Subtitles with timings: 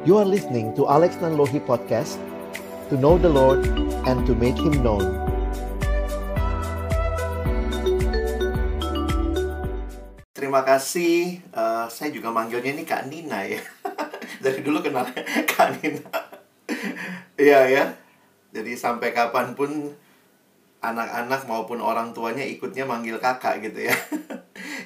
[0.00, 2.16] You are listening to Alex Nanlohi Podcast
[2.88, 3.68] To know the Lord
[4.08, 5.04] and to make Him known.
[10.32, 13.60] Terima kasih, uh, saya juga manggilnya ini Kak Nina ya.
[14.48, 15.04] Dari dulu kenal
[15.52, 16.08] Kak Nina.
[17.36, 17.84] Iya ya.
[18.56, 19.92] Jadi sampai kapan pun
[20.80, 23.96] anak-anak maupun orang tuanya ikutnya manggil kakak gitu ya.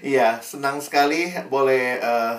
[0.05, 2.37] Iya, senang sekali boleh uh,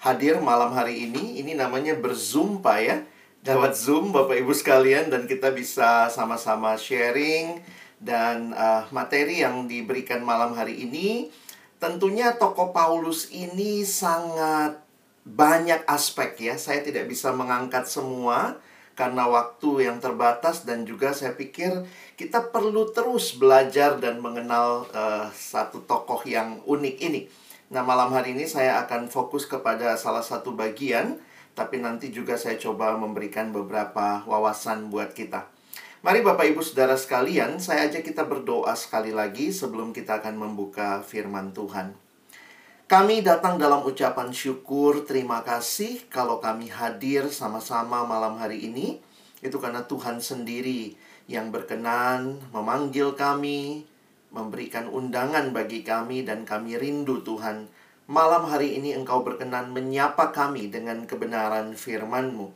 [0.00, 1.38] hadir malam hari ini.
[1.44, 2.96] Ini namanya berzoom pak ya.
[3.40, 7.56] Lewat Zoom Bapak Ibu sekalian dan kita bisa sama-sama sharing
[7.96, 11.32] dan uh, materi yang diberikan malam hari ini
[11.80, 14.84] tentunya toko Paulus ini sangat
[15.24, 16.60] banyak aspek ya.
[16.60, 18.60] Saya tidak bisa mengangkat semua
[18.92, 21.88] karena waktu yang terbatas dan juga saya pikir
[22.20, 27.24] kita perlu terus belajar dan mengenal uh, satu tokoh yang unik ini.
[27.70, 31.22] Nah, malam hari ini saya akan fokus kepada salah satu bagian,
[31.54, 35.46] tapi nanti juga saya coba memberikan beberapa wawasan buat kita.
[36.02, 40.98] Mari Bapak Ibu Saudara sekalian, saya ajak kita berdoa sekali lagi sebelum kita akan membuka
[41.06, 41.94] firman Tuhan.
[42.90, 48.98] Kami datang dalam ucapan syukur, terima kasih kalau kami hadir sama-sama malam hari ini.
[49.46, 50.98] Itu karena Tuhan sendiri
[51.30, 53.86] yang berkenan memanggil kami,
[54.30, 57.66] memberikan undangan bagi kami dan kami rindu Tuhan.
[58.10, 62.50] Malam hari ini Engkau berkenan menyapa kami dengan kebenaran firman-Mu.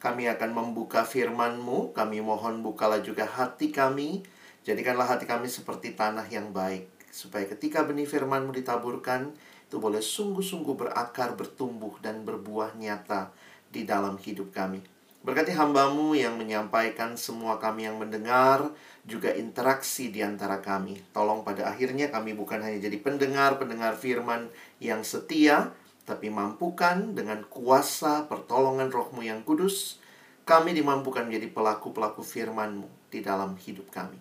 [0.00, 4.20] Kami akan membuka firman-Mu, kami mohon bukalah juga hati kami.
[4.64, 6.88] Jadikanlah hati kami seperti tanah yang baik.
[7.08, 9.32] Supaya ketika benih firman-Mu ditaburkan,
[9.64, 13.32] itu boleh sungguh-sungguh berakar, bertumbuh, dan berbuah nyata
[13.72, 14.84] di dalam hidup kami.
[15.24, 18.68] Berkati hambamu yang menyampaikan semua kami yang mendengar,
[19.04, 20.96] juga interaksi di antara kami.
[21.12, 24.48] Tolong pada akhirnya kami bukan hanya jadi pendengar-pendengar firman
[24.80, 25.76] yang setia,
[26.08, 30.00] tapi mampukan dengan kuasa pertolongan rohmu yang kudus,
[30.44, 34.20] kami dimampukan menjadi pelaku-pelaku firmanmu di dalam hidup kami.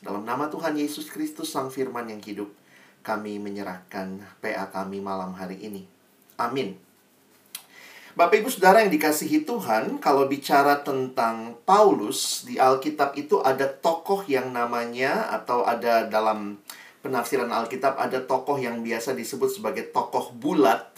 [0.00, 2.48] Dalam nama Tuhan Yesus Kristus Sang Firman yang hidup,
[3.04, 5.84] kami menyerahkan PA kami malam hari ini.
[6.38, 6.87] Amin.
[8.18, 14.26] Bapak Ibu Saudara yang dikasihi Tuhan, kalau bicara tentang Paulus di Alkitab itu ada tokoh
[14.26, 16.58] yang namanya atau ada dalam
[16.98, 20.90] penafsiran Alkitab ada tokoh yang biasa disebut sebagai tokoh bulat,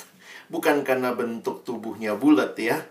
[0.49, 2.89] bukan karena bentuk tubuhnya bulat ya,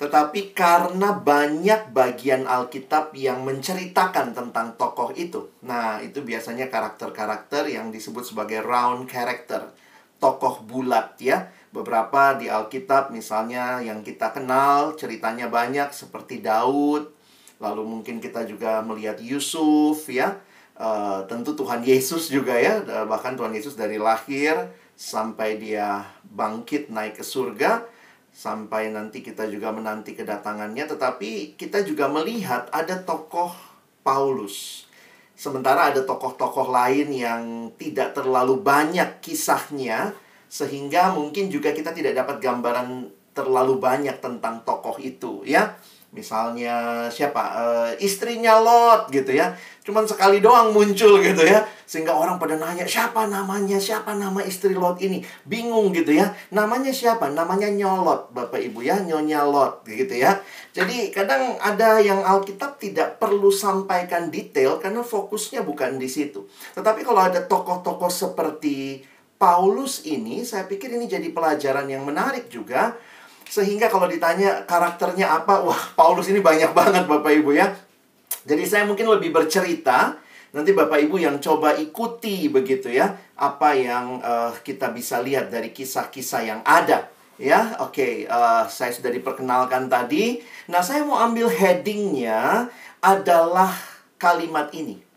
[0.00, 5.52] tetapi karena banyak bagian Alkitab yang menceritakan tentang tokoh itu.
[5.68, 9.68] Nah, itu biasanya karakter-karakter yang disebut sebagai round character,
[10.16, 17.10] tokoh bulat ya beberapa di Alkitab misalnya yang kita kenal ceritanya banyak seperti Daud.
[17.62, 20.38] Lalu mungkin kita juga melihat Yusuf ya.
[20.80, 22.82] Uh, tentu Tuhan Yesus juga ya.
[22.82, 24.56] Bahkan Tuhan Yesus dari lahir
[24.96, 27.84] sampai dia bangkit naik ke surga
[28.30, 30.88] sampai nanti kita juga menanti kedatangannya.
[30.88, 33.52] Tetapi kita juga melihat ada tokoh
[34.00, 34.88] Paulus.
[35.36, 37.42] Sementara ada tokoh-tokoh lain yang
[37.76, 40.12] tidak terlalu banyak kisahnya
[40.50, 45.78] sehingga mungkin juga kita tidak dapat gambaran terlalu banyak tentang tokoh itu ya.
[46.10, 47.42] Misalnya siapa?
[47.54, 49.54] Uh, istrinya Lot gitu ya.
[49.86, 51.62] Cuman sekali doang muncul gitu ya.
[51.86, 53.78] Sehingga orang pada nanya siapa namanya?
[53.78, 55.22] Siapa nama istri Lot ini?
[55.46, 56.34] Bingung gitu ya.
[56.50, 57.30] Namanya siapa?
[57.30, 58.98] Namanya Nyolot Bapak Ibu ya.
[59.06, 60.42] Nyonya Lot gitu ya.
[60.74, 66.42] Jadi kadang ada yang Alkitab tidak perlu sampaikan detail karena fokusnya bukan di situ.
[66.74, 69.06] Tetapi kalau ada tokoh-tokoh seperti
[69.40, 72.92] Paulus ini saya pikir ini jadi pelajaran yang menarik juga.
[73.48, 77.72] Sehingga kalau ditanya karakternya apa wah Paulus ini banyak banget Bapak Ibu ya.
[78.44, 80.20] Jadi saya mungkin lebih bercerita
[80.52, 85.72] nanti Bapak Ibu yang coba ikuti begitu ya apa yang uh, kita bisa lihat dari
[85.72, 87.08] kisah-kisah yang ada
[87.40, 87.80] ya.
[87.80, 90.36] Oke okay, uh, eh, saya sudah diperkenalkan tadi.
[90.68, 92.68] Nah saya mau ambil headingnya
[93.00, 93.72] adalah
[94.20, 95.09] kalimat ini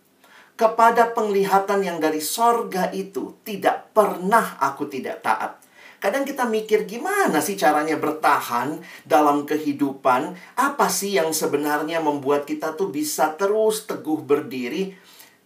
[0.54, 5.58] kepada penglihatan yang dari sorga itu tidak pernah aku tidak taat.
[5.98, 8.76] Kadang kita mikir gimana sih caranya bertahan
[9.08, 10.36] dalam kehidupan?
[10.60, 14.92] Apa sih yang sebenarnya membuat kita tuh bisa terus teguh berdiri?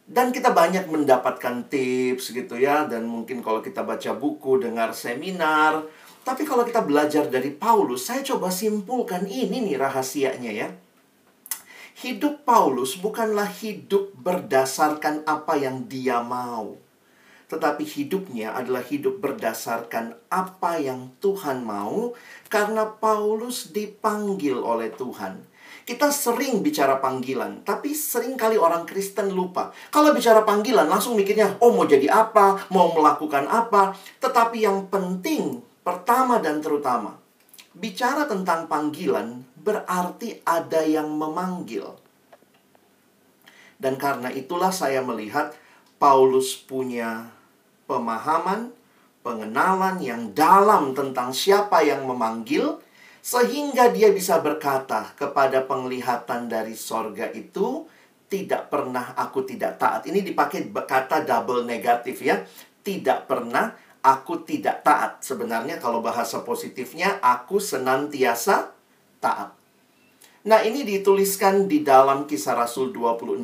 [0.07, 2.89] Dan kita banyak mendapatkan tips gitu ya.
[2.89, 5.85] Dan mungkin kalau kita baca buku, dengar seminar.
[6.25, 10.67] Tapi kalau kita belajar dari Paulus, saya coba simpulkan ini nih rahasianya ya
[11.97, 16.77] hidup Paulus bukanlah hidup berdasarkan apa yang dia mau,
[17.49, 22.13] tetapi hidupnya adalah hidup berdasarkan apa yang Tuhan mau,
[22.53, 25.41] karena Paulus dipanggil oleh Tuhan.
[25.87, 29.73] Kita sering bicara panggilan, tapi sering kali orang Kristen lupa.
[29.89, 33.95] Kalau bicara panggilan, langsung mikirnya, oh mau jadi apa, mau melakukan apa.
[34.19, 37.15] Tetapi yang penting, pertama dan terutama,
[37.71, 41.91] bicara tentang panggilan berarti ada yang memanggil.
[43.75, 45.51] Dan karena itulah saya melihat
[45.99, 47.27] Paulus punya
[47.83, 48.71] pemahaman,
[49.21, 52.79] pengenalan yang dalam tentang siapa yang memanggil,
[53.19, 57.83] sehingga dia bisa berkata kepada penglihatan dari sorga itu,
[58.31, 60.07] tidak pernah aku tidak taat.
[60.07, 62.39] Ini dipakai kata double negatif ya.
[62.79, 65.19] Tidak pernah aku tidak taat.
[65.23, 68.76] Sebenarnya kalau bahasa positifnya, aku senantiasa
[69.19, 69.53] taat.
[70.47, 73.43] Nah ini dituliskan di dalam kisah Rasul 26.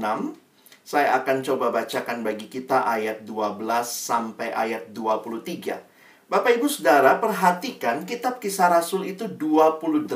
[0.84, 5.80] Saya akan coba bacakan bagi kita ayat 12 sampai ayat 23.
[6.28, 10.12] Bapak Ibu Saudara perhatikan kitab kisah Rasul itu 28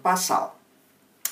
[0.00, 0.52] pasal.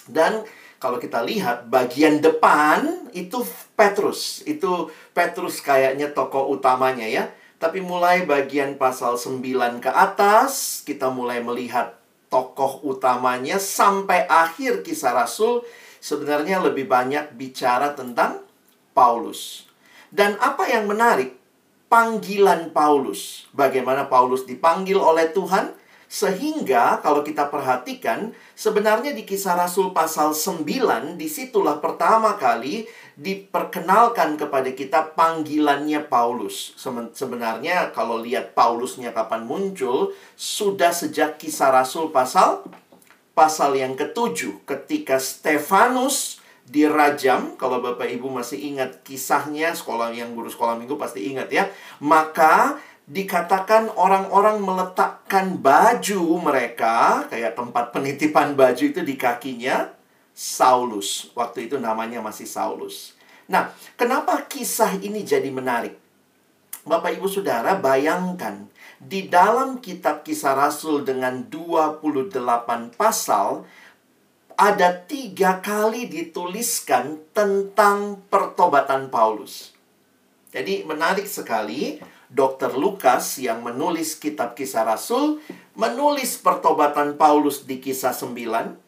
[0.04, 0.44] Dan
[0.76, 3.40] kalau kita lihat bagian depan itu
[3.72, 4.44] Petrus.
[4.44, 7.32] Itu Petrus kayaknya tokoh utamanya ya.
[7.56, 9.40] Tapi mulai bagian pasal 9
[9.80, 11.96] ke atas, kita mulai melihat
[12.34, 15.62] tokoh utamanya sampai akhir kisah Rasul
[16.02, 18.42] sebenarnya lebih banyak bicara tentang
[18.90, 19.70] Paulus.
[20.10, 21.38] Dan apa yang menarik?
[21.86, 23.46] Panggilan Paulus.
[23.54, 25.78] Bagaimana Paulus dipanggil oleh Tuhan?
[26.10, 34.34] Sehingga kalau kita perhatikan, sebenarnya di kisah Rasul pasal 9, di situlah pertama kali diperkenalkan
[34.34, 36.74] kepada kita panggilannya Paulus.
[37.14, 42.66] Sebenarnya kalau lihat Paulusnya kapan muncul, sudah sejak kisah Rasul pasal
[43.34, 50.48] pasal yang ketujuh ketika Stefanus dirajam kalau Bapak Ibu masih ingat kisahnya sekolah yang guru
[50.48, 51.68] sekolah minggu pasti ingat ya
[51.98, 59.92] maka dikatakan orang-orang meletakkan baju mereka, kayak tempat penitipan baju itu di kakinya,
[60.34, 61.30] Saulus.
[61.38, 63.14] Waktu itu namanya masih Saulus.
[63.46, 65.94] Nah, kenapa kisah ini jadi menarik?
[66.84, 68.68] Bapak Ibu Saudara, bayangkan
[69.00, 73.64] di dalam kitab kisah Rasul dengan 28 pasal,
[74.54, 79.72] ada tiga kali dituliskan tentang pertobatan Paulus.
[80.54, 81.98] Jadi menarik sekali
[82.30, 82.78] Dr.
[82.78, 85.42] Lukas yang menulis kitab kisah Rasul,
[85.74, 88.83] menulis pertobatan Paulus di kisah 9.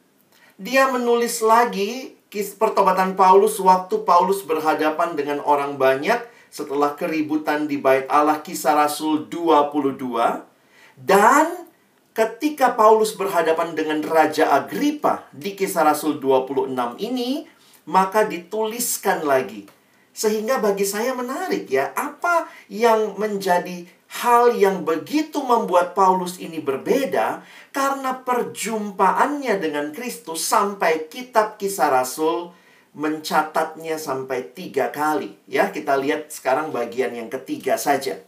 [0.56, 2.17] Dia menulis lagi
[2.56, 9.29] pertobatan Paulus waktu Paulus berhadapan dengan orang banyak setelah keributan di bait Allah kisah Rasul
[9.29, 10.97] 22.
[10.97, 11.69] Dan
[12.17, 16.73] ketika Paulus berhadapan dengan Raja Agripa di kisah Rasul 26
[17.05, 17.44] ini,
[17.85, 19.69] maka dituliskan lagi
[20.17, 23.85] sehingga bagi saya menarik ya, apa yang menjadi
[24.23, 32.55] hal yang begitu membuat Paulus ini berbeda karena perjumpaannya dengan Kristus sampai kitab kisah Rasul
[32.97, 35.37] mencatatnya sampai tiga kali.
[35.45, 38.25] Ya, kita lihat sekarang bagian yang ketiga saja.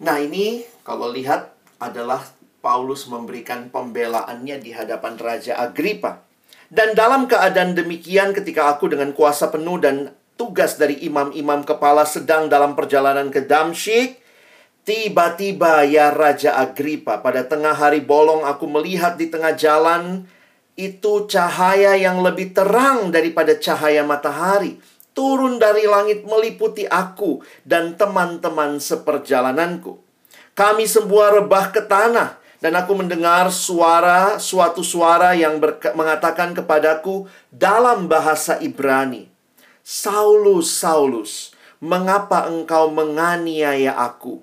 [0.00, 2.24] Nah ini kalau lihat adalah
[2.64, 6.24] Paulus memberikan pembelaannya di hadapan Raja Agripa.
[6.72, 12.50] Dan dalam keadaan demikian ketika aku dengan kuasa penuh dan tugas dari imam-imam kepala sedang
[12.50, 14.18] dalam perjalanan ke Damsyik,
[14.82, 20.28] tiba-tiba ya Raja Agripa pada tengah hari bolong aku melihat di tengah jalan
[20.74, 24.76] itu cahaya yang lebih terang daripada cahaya matahari
[25.14, 30.02] turun dari langit meliputi aku dan teman-teman seperjalananku.
[30.58, 35.62] Kami semua rebah ke tanah dan aku mendengar suara, suatu suara yang
[35.94, 39.33] mengatakan kepadaku dalam bahasa Ibrani.
[39.84, 44.40] Saulus, Saulus, mengapa engkau menganiaya aku?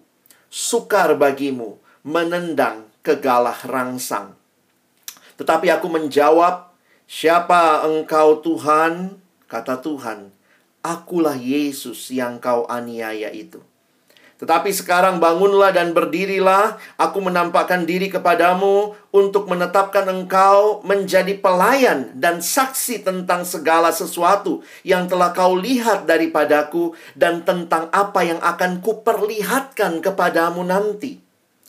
[0.53, 4.37] Sukar bagimu menendang kegalah rangsang.
[5.41, 6.69] Tetapi aku menjawab,
[7.09, 9.17] Siapa engkau Tuhan?
[9.49, 10.29] Kata Tuhan,
[10.85, 13.65] Akulah Yesus yang kau aniaya itu.
[14.41, 22.41] Tetapi sekarang bangunlah dan berdirilah, aku menampakkan diri kepadamu untuk menetapkan engkau menjadi pelayan dan
[22.41, 30.01] saksi tentang segala sesuatu yang telah kau lihat daripadaku dan tentang apa yang akan kuperlihatkan
[30.01, 31.21] kepadamu nanti.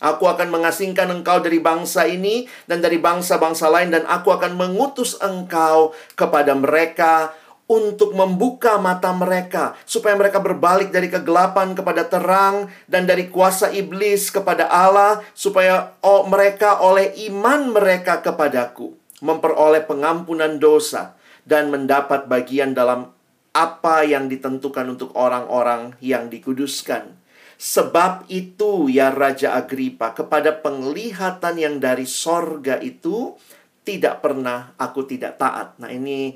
[0.02, 5.14] Aku akan mengasingkan engkau dari bangsa ini dan dari bangsa-bangsa lain dan aku akan mengutus
[5.20, 7.36] engkau kepada mereka
[7.70, 14.28] untuk membuka mata mereka supaya mereka berbalik dari kegelapan kepada terang dan dari kuasa iblis
[14.28, 15.96] kepada Allah supaya
[16.28, 18.92] mereka oleh iman mereka kepadaku
[19.22, 21.14] memperoleh pengampunan dosa
[21.46, 23.14] dan mendapat bagian dalam
[23.52, 27.14] apa yang ditentukan untuk orang-orang yang dikuduskan.
[27.62, 33.38] Sebab itu ya Raja Agripa kepada penglihatan yang dari sorga itu
[33.86, 35.78] tidak pernah aku tidak taat.
[35.78, 36.34] Nah ini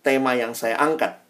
[0.00, 1.20] tema yang saya angkat.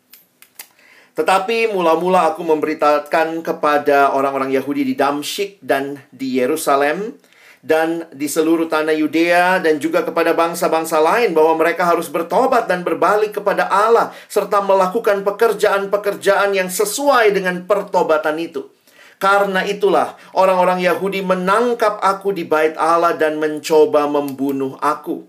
[1.15, 7.19] Tetapi mula-mula aku memberitakan kepada orang-orang Yahudi di Damsyik dan di Yerusalem
[7.61, 12.81] dan di seluruh tanah Yudea dan juga kepada bangsa-bangsa lain bahwa mereka harus bertobat dan
[12.81, 18.73] berbalik kepada Allah serta melakukan pekerjaan-pekerjaan yang sesuai dengan pertobatan itu.
[19.21, 25.29] Karena itulah orang-orang Yahudi menangkap aku di bait Allah dan mencoba membunuh aku.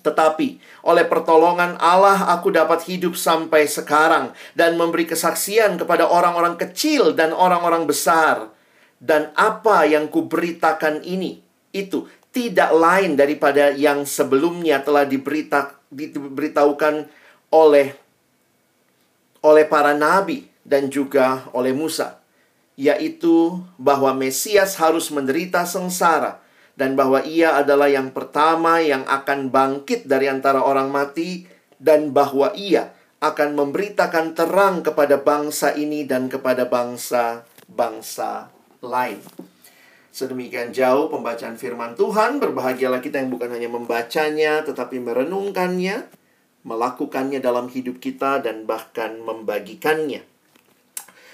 [0.00, 7.12] Tetapi oleh pertolongan Allah aku dapat hidup sampai sekarang dan memberi kesaksian kepada orang-orang kecil
[7.12, 8.48] dan orang-orang besar.
[9.00, 11.40] Dan apa yang kuberitakan ini
[11.72, 17.08] itu tidak lain daripada yang sebelumnya telah diberita, diberitahukan
[17.50, 17.96] oleh
[19.40, 22.20] oleh para nabi dan juga oleh Musa
[22.80, 26.40] yaitu bahwa Mesias harus menderita sengsara
[26.80, 31.44] dan bahwa ia adalah yang pertama yang akan bangkit dari antara orang mati
[31.76, 38.48] dan bahwa ia akan memberitakan terang kepada bangsa ini dan kepada bangsa-bangsa
[38.80, 39.20] lain.
[40.08, 46.08] Sedemikian jauh pembacaan firman Tuhan, berbahagialah kita yang bukan hanya membacanya, tetapi merenungkannya,
[46.64, 50.24] melakukannya dalam hidup kita, dan bahkan membagikannya.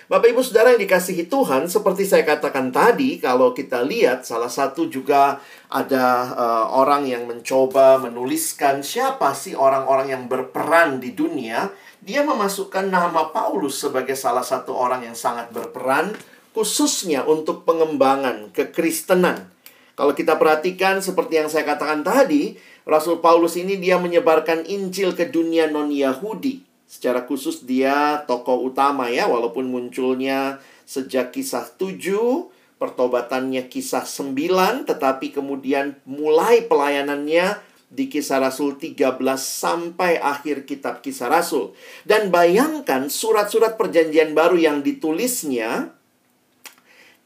[0.07, 4.87] Bapak Ibu Saudara yang dikasihi Tuhan, seperti saya katakan tadi, kalau kita lihat salah satu
[4.87, 12.23] juga ada uh, orang yang mencoba menuliskan siapa sih orang-orang yang berperan di dunia, dia
[12.23, 16.15] memasukkan nama Paulus sebagai salah satu orang yang sangat berperan
[16.55, 19.51] khususnya untuk pengembangan kekristenan.
[19.99, 22.55] Kalau kita perhatikan seperti yang saya katakan tadi,
[22.87, 26.66] Rasul Paulus ini dia menyebarkan Injil ke dunia non-Yahudi.
[26.87, 32.47] Secara khusus dia tokoh utama ya, walaupun munculnya sejak kisah 7,
[32.79, 41.31] pertobatannya kisah 9, tetapi kemudian mulai pelayanannya di kisah Rasul 13 sampai akhir kitab kisah
[41.31, 41.75] Rasul.
[42.03, 45.95] Dan bayangkan surat-surat perjanjian baru yang ditulisnya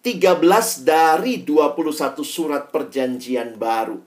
[0.01, 0.41] 13
[0.85, 4.01] dari 21 surat perjanjian baru.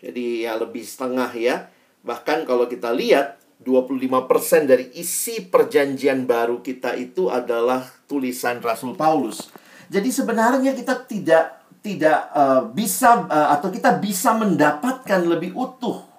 [0.00, 1.56] Jadi ya lebih setengah ya.
[2.04, 9.48] Bahkan kalau kita lihat 25% dari isi perjanjian baru kita itu adalah tulisan Rasul Paulus.
[9.88, 16.12] Jadi sebenarnya kita tidak tidak uh, bisa uh, atau kita bisa mendapatkan lebih utuh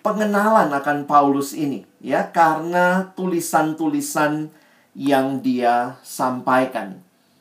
[0.00, 4.50] pengenalan akan Paulus ini ya karena tulisan-tulisan
[4.96, 6.98] yang dia sampaikan.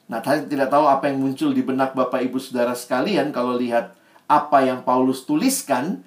[0.10, 3.94] Nah, saya tidak tahu apa yang muncul di benak Bapak Ibu Saudara sekalian kalau lihat
[4.30, 6.06] apa yang Paulus tuliskan,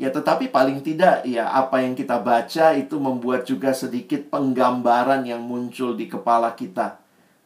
[0.00, 5.44] ya tetapi paling tidak ya apa yang kita baca itu membuat juga sedikit penggambaran yang
[5.44, 7.00] muncul di kepala kita.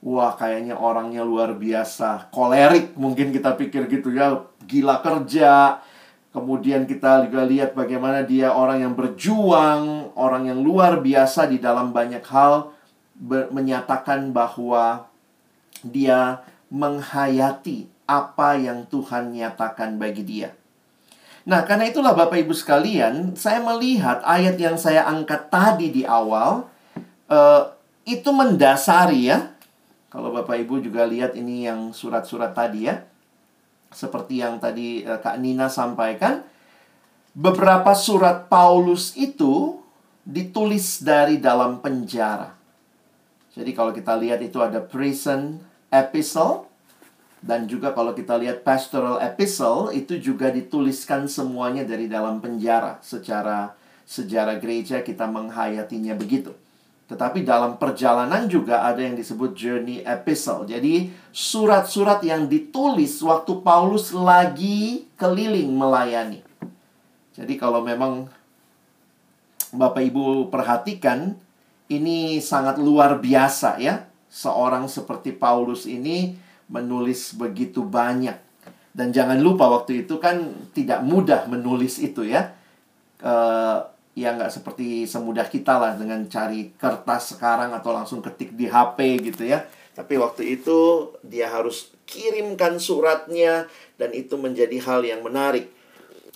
[0.07, 5.83] Wah, kayaknya orangnya luar biasa, kolerik mungkin kita pikir gitu ya, gila kerja.
[6.31, 11.97] Kemudian kita juga lihat bagaimana dia orang yang berjuang, orang yang luar biasa di dalam
[11.97, 12.77] banyak hal
[13.51, 15.09] menyatakan bahwa
[15.81, 20.53] dia menghayati apa yang Tuhan nyatakan bagi dia.
[21.47, 26.67] Nah, karena itulah Bapak Ibu sekalian, saya melihat ayat yang saya angkat tadi di awal
[27.31, 27.63] uh,
[28.03, 29.55] itu mendasari ya.
[30.11, 32.99] Kalau Bapak Ibu juga lihat ini yang surat-surat tadi ya.
[33.95, 36.43] Seperti yang tadi uh, Kak Nina sampaikan,
[37.31, 39.79] beberapa surat Paulus itu
[40.27, 42.59] ditulis dari dalam penjara.
[43.55, 45.63] Jadi kalau kita lihat itu ada prison
[45.95, 46.66] epistle
[47.47, 53.79] dan juga kalau kita lihat pastoral epistle itu juga dituliskan semuanya dari dalam penjara secara
[54.03, 56.51] sejarah gereja kita menghayatinya begitu.
[57.07, 60.67] Tetapi dalam perjalanan juga ada yang disebut journey epistle.
[60.67, 66.43] Jadi surat-surat yang ditulis waktu Paulus lagi keliling melayani.
[67.31, 68.27] Jadi kalau memang
[69.71, 71.39] Bapak Ibu perhatikan
[71.87, 78.37] ini sangat luar biasa ya seorang seperti Paulus ini menulis begitu banyak.
[78.97, 82.57] Dan jangan lupa waktu itu kan tidak mudah menulis itu ya.
[83.21, 83.85] Uh,
[84.17, 89.21] ya nggak seperti semudah kita lah dengan cari kertas sekarang atau langsung ketik di HP
[89.33, 89.69] gitu ya.
[89.93, 93.69] Tapi waktu itu dia harus kirimkan suratnya
[94.01, 95.69] dan itu menjadi hal yang menarik.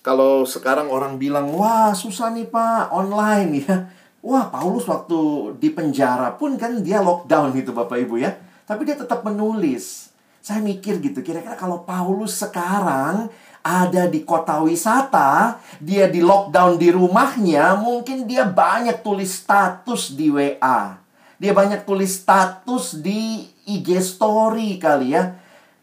[0.01, 3.77] Kalau sekarang orang bilang, wah susah nih pak, online ya.
[4.21, 8.37] Wah, Paulus waktu di penjara pun kan dia lockdown gitu Bapak Ibu ya.
[8.69, 10.10] Tapi dia tetap menulis.
[10.41, 13.29] Saya mikir gitu, kira-kira kalau Paulus sekarang
[13.61, 20.33] ada di kota wisata, dia di lockdown di rumahnya, mungkin dia banyak tulis status di
[20.33, 20.97] WA.
[21.41, 25.37] Dia banyak tulis status di IG story kali ya.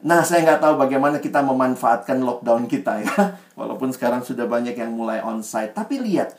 [0.05, 3.13] Nah, saya nggak tahu bagaimana kita memanfaatkan lockdown kita ya.
[3.59, 5.73] Walaupun sekarang sudah banyak yang mulai onsite.
[5.73, 6.37] Tapi lihat,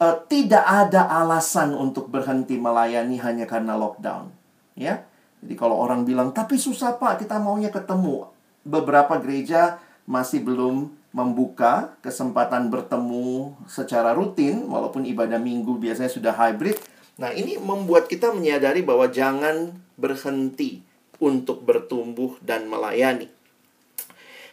[0.00, 4.28] uh, tidak ada alasan untuk berhenti melayani hanya karena lockdown.
[4.76, 5.07] Ya,
[5.38, 8.26] jadi kalau orang bilang tapi susah pak kita maunya ketemu,
[8.66, 9.78] beberapa gereja
[10.08, 16.76] masih belum membuka kesempatan bertemu secara rutin walaupun ibadah minggu biasanya sudah hybrid.
[17.18, 20.86] Nah, ini membuat kita menyadari bahwa jangan berhenti
[21.18, 23.26] untuk bertumbuh dan melayani.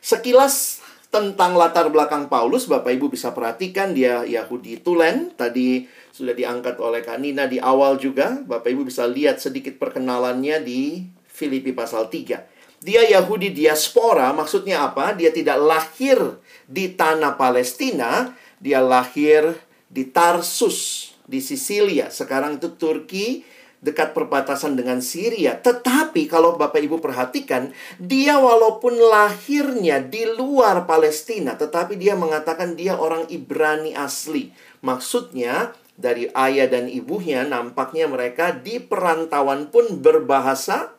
[0.01, 0.81] Sekilas
[1.13, 5.31] tentang latar belakang Paulus, Bapak Ibu bisa perhatikan dia Yahudi Tulen.
[5.37, 5.85] Tadi
[6.15, 8.39] sudah diangkat oleh Kak Nina di awal juga.
[8.39, 12.79] Bapak Ibu bisa lihat sedikit perkenalannya di Filipi pasal 3.
[12.79, 15.11] Dia Yahudi diaspora, maksudnya apa?
[15.11, 16.39] Dia tidak lahir
[16.71, 18.31] di tanah Palestina,
[18.63, 19.59] dia lahir
[19.91, 22.07] di Tarsus, di Sisilia.
[22.07, 23.43] Sekarang itu Turki,
[23.83, 25.59] dekat perbatasan dengan Syria.
[25.59, 32.95] Tetapi kalau Bapak Ibu perhatikan, dia walaupun lahirnya di luar Palestina, tetapi dia mengatakan dia
[32.95, 34.55] orang Ibrani asli.
[34.79, 40.91] Maksudnya, dari ayah dan ibunya nampaknya mereka di perantauan pun berbahasa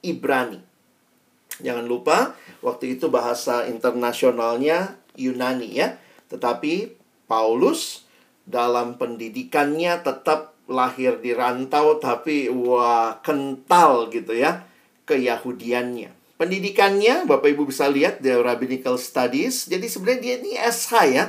[0.00, 0.64] Ibrani.
[1.60, 5.98] Jangan lupa, waktu itu bahasa internasionalnya Yunani ya.
[6.30, 6.96] Tetapi
[7.28, 8.08] Paulus
[8.48, 14.64] dalam pendidikannya tetap lahir di rantau tapi wah kental gitu ya
[15.08, 16.12] keyahudiannya.
[16.38, 19.66] Pendidikannya Bapak Ibu bisa lihat di Rabbinical Studies.
[19.66, 21.24] Jadi sebenarnya dia ini SH ya.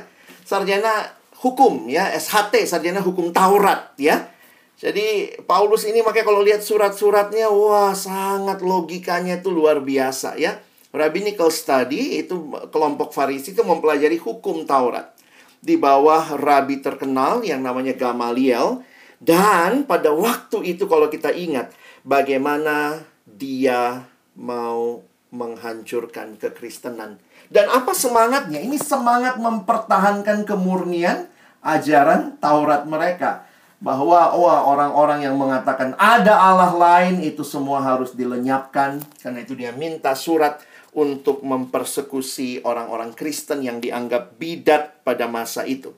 [0.46, 4.32] Sarjana hukum ya, SHT sarjana hukum Taurat ya.
[4.80, 10.56] Jadi Paulus ini makanya kalau lihat surat-suratnya wah sangat logikanya itu luar biasa ya.
[10.90, 15.12] Rabbinical study itu kelompok Farisi itu mempelajari hukum Taurat.
[15.60, 18.80] Di bawah rabi terkenal yang namanya Gamaliel
[19.20, 21.76] dan pada waktu itu kalau kita ingat
[22.08, 24.08] bagaimana dia
[24.40, 27.22] mau menghancurkan kekristenan.
[27.50, 28.62] Dan apa semangatnya?
[28.62, 31.30] Ini semangat mempertahankan kemurnian
[31.66, 39.00] ajaran Taurat mereka bahwa wah orang-orang yang mengatakan ada Allah lain itu semua harus dilenyapkan
[39.24, 40.60] karena itu dia minta surat
[40.92, 45.96] untuk mempersekusi orang-orang Kristen yang dianggap bidat pada masa itu.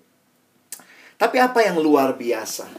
[1.17, 2.69] Tapi apa yang luar biasa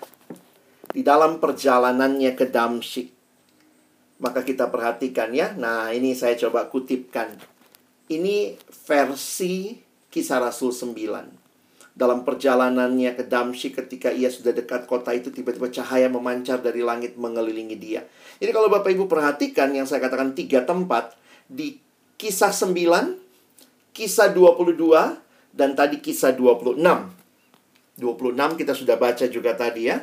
[0.92, 3.11] di dalam perjalanannya ke Damsyik
[4.22, 5.50] maka kita perhatikan ya.
[5.58, 7.34] Nah, ini saya coba kutipkan.
[8.06, 8.54] Ini
[8.86, 9.74] versi
[10.12, 11.42] Kisah Rasul 9
[11.92, 17.20] dalam perjalanannya ke Damsyik ketika ia sudah dekat kota itu tiba-tiba cahaya memancar dari langit
[17.20, 18.00] mengelilingi dia.
[18.40, 21.12] Jadi kalau Bapak Ibu perhatikan yang saya katakan tiga tempat
[21.52, 21.76] di
[22.16, 25.20] kisah 9, kisah 22,
[25.52, 26.80] dan tadi kisah 26.
[28.00, 30.00] 26 kita sudah baca juga tadi ya.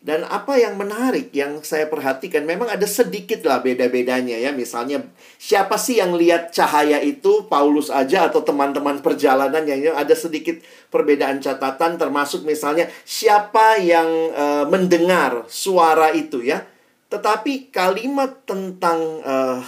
[0.00, 4.48] Dan apa yang menarik yang saya perhatikan memang ada sedikit lah beda-bedanya ya.
[4.48, 5.04] Misalnya
[5.36, 10.56] siapa sih yang lihat cahaya itu Paulus aja atau teman-teman perjalanan yang ada sedikit
[10.88, 16.64] perbedaan catatan termasuk misalnya siapa yang uh, mendengar suara itu ya.
[17.12, 19.60] Tetapi kalimat tentang uh,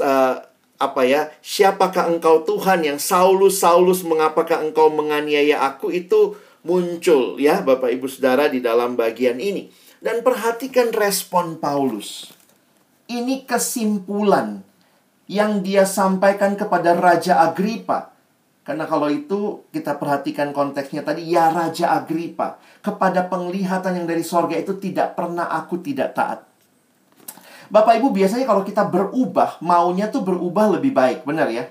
[0.00, 0.34] uh,
[0.80, 1.28] apa ya?
[1.44, 8.06] Siapakah engkau Tuhan yang Saulus Saulus mengapakah engkau menganiaya aku itu muncul ya Bapak Ibu
[8.08, 9.72] Saudara di dalam bagian ini.
[10.00, 12.32] Dan perhatikan respon Paulus.
[13.04, 14.64] Ini kesimpulan
[15.28, 18.10] yang dia sampaikan kepada Raja Agripa.
[18.64, 24.56] Karena kalau itu kita perhatikan konteksnya tadi, ya Raja Agripa, kepada penglihatan yang dari sorga
[24.56, 26.48] itu tidak pernah aku tidak taat.
[27.70, 31.70] Bapak Ibu biasanya kalau kita berubah, maunya tuh berubah lebih baik, benar ya?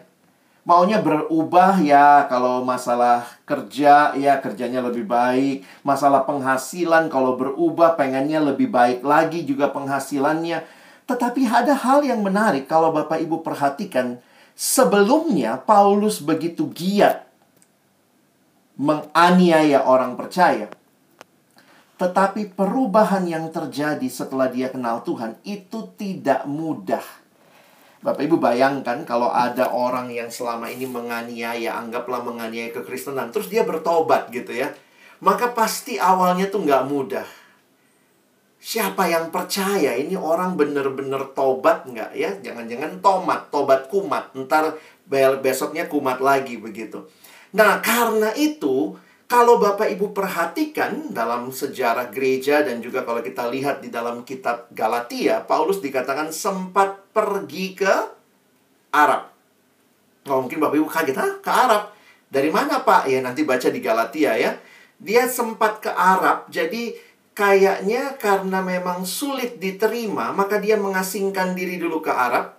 [0.69, 5.65] Maunya berubah ya kalau masalah kerja ya kerjanya lebih baik.
[5.81, 10.61] Masalah penghasilan kalau berubah pengennya lebih baik lagi juga penghasilannya.
[11.09, 14.21] Tetapi ada hal yang menarik kalau Bapak Ibu perhatikan.
[14.53, 17.25] Sebelumnya Paulus begitu giat
[18.77, 20.69] menganiaya orang percaya.
[21.97, 27.03] Tetapi perubahan yang terjadi setelah dia kenal Tuhan itu tidak mudah
[27.99, 33.67] Bapak Ibu bayangkan kalau ada orang yang selama ini menganiaya, anggaplah menganiaya kekristenan, terus dia
[33.67, 34.71] bertobat gitu ya.
[35.19, 37.27] Maka pasti awalnya tuh nggak mudah.
[38.59, 42.31] Siapa yang percaya ini orang bener-bener tobat nggak ya?
[42.39, 44.31] Jangan-jangan tomat, tobat kumat.
[44.31, 44.79] Ntar
[45.43, 47.03] besoknya kumat lagi begitu.
[47.51, 48.95] Nah karena itu
[49.29, 54.65] kalau Bapak Ibu perhatikan dalam sejarah gereja dan juga kalau kita lihat di dalam kitab
[54.73, 57.93] Galatia, Paulus dikatakan sempat pergi ke
[58.89, 59.29] Arab.
[60.25, 61.31] Oh, mungkin Bapak Ibu kaget, Hah?
[61.45, 61.93] Ke Arab?
[62.25, 63.05] Dari mana Pak?
[63.05, 64.57] Ya nanti baca di Galatia ya.
[64.97, 66.91] Dia sempat ke Arab, jadi
[67.31, 72.58] kayaknya karena memang sulit diterima, maka dia mengasingkan diri dulu ke Arab.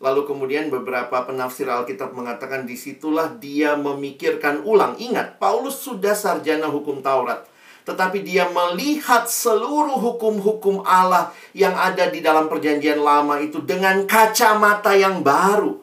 [0.00, 4.96] Lalu kemudian beberapa penafsir Alkitab mengatakan di situlah dia memikirkan ulang.
[4.96, 7.44] Ingat, Paulus sudah sarjana hukum Taurat.
[7.84, 14.96] Tetapi dia melihat seluruh hukum-hukum Allah yang ada di dalam perjanjian lama itu dengan kacamata
[14.96, 15.76] yang baru.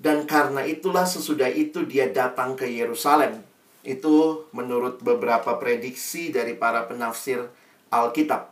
[0.00, 3.44] Dan karena itulah sesudah itu dia datang ke Yerusalem.
[3.84, 7.44] Itu menurut beberapa prediksi dari para penafsir
[7.92, 8.48] Alkitab.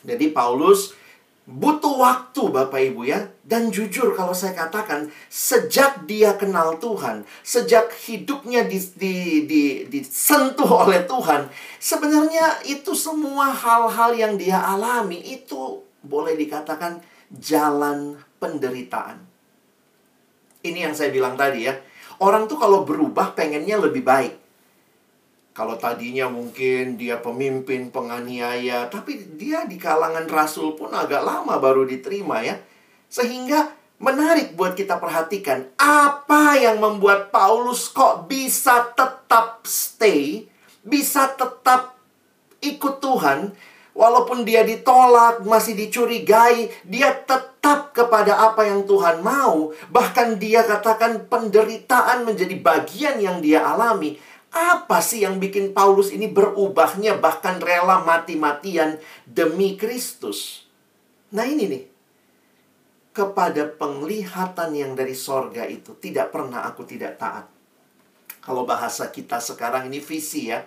[0.00, 0.96] Jadi Paulus
[1.50, 3.26] butuh waktu Bapak Ibu ya.
[3.42, 9.14] Dan jujur kalau saya katakan sejak dia kenal Tuhan, sejak hidupnya di, di,
[9.50, 11.50] di, disentuh oleh Tuhan,
[11.82, 17.02] sebenarnya itu semua hal-hal yang dia alami itu boleh dikatakan
[17.34, 19.18] jalan penderitaan.
[20.62, 21.74] Ini yang saya bilang tadi ya.
[22.20, 24.34] Orang tuh kalau berubah pengennya lebih baik.
[25.50, 31.82] Kalau tadinya mungkin dia pemimpin, penganiaya, tapi dia di kalangan rasul pun agak lama baru
[31.82, 32.54] diterima ya.
[33.10, 40.46] Sehingga menarik buat kita perhatikan apa yang membuat Paulus kok bisa tetap stay,
[40.86, 41.98] bisa tetap
[42.62, 43.50] ikut Tuhan
[44.00, 49.74] walaupun dia ditolak, masih dicurigai, dia tetap kepada apa yang Tuhan mau.
[49.92, 54.16] Bahkan dia katakan penderitaan menjadi bagian yang dia alami.
[54.50, 60.66] Apa sih yang bikin Paulus ini berubahnya bahkan rela mati-matian demi Kristus?
[61.30, 61.84] Nah ini nih.
[63.10, 67.46] Kepada penglihatan yang dari sorga itu tidak pernah aku tidak taat.
[68.42, 70.62] Kalau bahasa kita sekarang ini visi ya.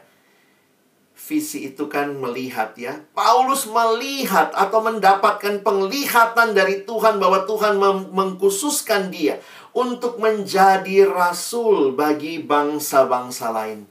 [1.14, 3.00] Visi itu kan melihat ya.
[3.16, 7.80] Paulus melihat atau mendapatkan penglihatan dari Tuhan bahwa Tuhan
[8.12, 9.40] mengkhususkan dia
[9.74, 13.90] untuk menjadi rasul bagi bangsa-bangsa lain.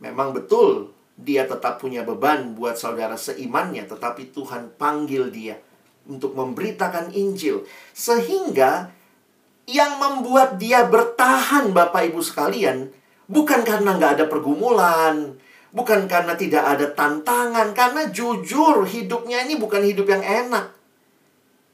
[0.00, 5.60] Memang betul dia tetap punya beban buat saudara seimannya, tetapi Tuhan panggil dia
[6.08, 7.62] untuk memberitakan Injil.
[7.94, 8.90] Sehingga
[9.68, 12.90] yang membuat dia bertahan Bapak Ibu sekalian,
[13.30, 15.38] bukan karena nggak ada pergumulan,
[15.70, 20.81] bukan karena tidak ada tantangan, karena jujur hidupnya ini bukan hidup yang enak.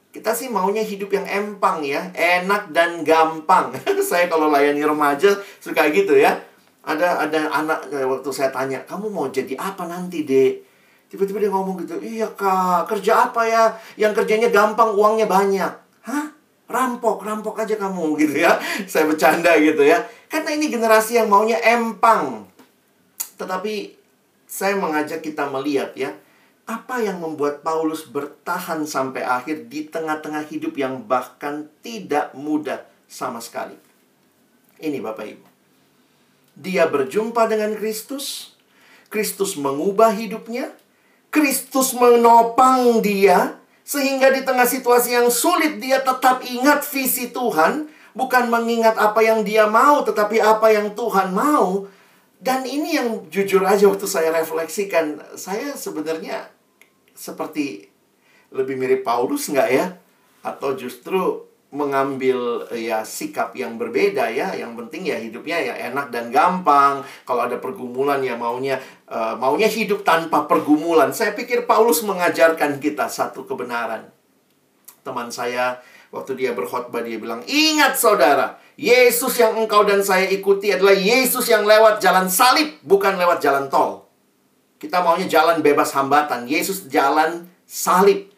[0.09, 3.69] Kita sih maunya hidup yang empang ya, enak dan gampang.
[4.09, 6.33] saya kalau layani remaja suka gitu ya.
[6.81, 10.65] Ada ada anak eh, waktu saya tanya, "Kamu mau jadi apa nanti, Dek?"
[11.13, 12.89] Tiba-tiba dia ngomong gitu, "Iya, Kak.
[12.89, 13.69] Kerja apa ya?
[14.01, 15.73] Yang kerjanya gampang, uangnya banyak."
[16.09, 16.25] Hah?
[16.69, 18.57] Rampok, rampok aja kamu gitu ya.
[18.89, 20.01] Saya bercanda gitu ya.
[20.25, 22.49] Karena ini generasi yang maunya empang.
[23.37, 23.93] Tetapi
[24.49, 26.09] saya mengajak kita melihat ya,
[26.69, 33.41] apa yang membuat Paulus bertahan sampai akhir di tengah-tengah hidup yang bahkan tidak mudah sama
[33.41, 33.73] sekali?
[34.77, 35.47] Ini Bapak Ibu.
[36.53, 38.53] Dia berjumpa dengan Kristus,
[39.09, 40.69] Kristus mengubah hidupnya,
[41.33, 48.45] Kristus menopang dia, sehingga di tengah situasi yang sulit dia tetap ingat visi Tuhan, bukan
[48.45, 51.89] mengingat apa yang dia mau, tetapi apa yang Tuhan mau.
[52.37, 56.58] Dan ini yang jujur aja waktu saya refleksikan, saya sebenarnya
[57.19, 57.83] seperti
[58.55, 59.85] lebih mirip Paulus nggak ya?
[60.39, 64.55] Atau justru mengambil ya sikap yang berbeda ya?
[64.55, 67.03] Yang penting ya hidupnya ya enak dan gampang.
[67.27, 68.79] Kalau ada pergumulan ya maunya
[69.11, 71.11] uh, maunya hidup tanpa pergumulan.
[71.11, 74.07] Saya pikir Paulus mengajarkan kita satu kebenaran.
[75.03, 80.73] Teman saya waktu dia berkhotbah dia bilang ingat saudara Yesus yang engkau dan saya ikuti
[80.73, 84.08] adalah Yesus yang lewat jalan salib bukan lewat jalan tol
[84.79, 86.47] kita maunya jalan bebas hambatan.
[86.47, 88.31] Yesus jalan salib.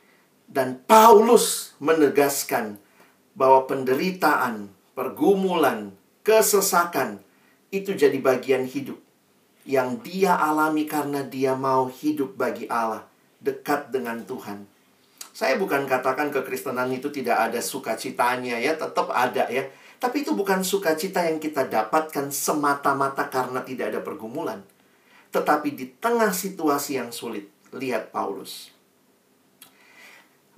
[0.52, 2.76] Dan Paulus menegaskan
[3.40, 5.96] bahwa penderitaan, pergumulan,
[6.28, 7.24] kesesakan
[7.72, 9.00] itu jadi bagian hidup
[9.64, 13.08] yang dia alami karena dia mau hidup bagi Allah,
[13.40, 14.68] dekat dengan Tuhan.
[15.32, 19.72] Saya bukan katakan kekristenan itu tidak ada sukacitanya ya, tetap ada ya.
[20.02, 24.60] Tapi itu bukan sukacita yang kita dapatkan semata-mata karena tidak ada pergumulan.
[25.32, 28.72] Tetapi di tengah situasi yang sulit, lihat Paulus.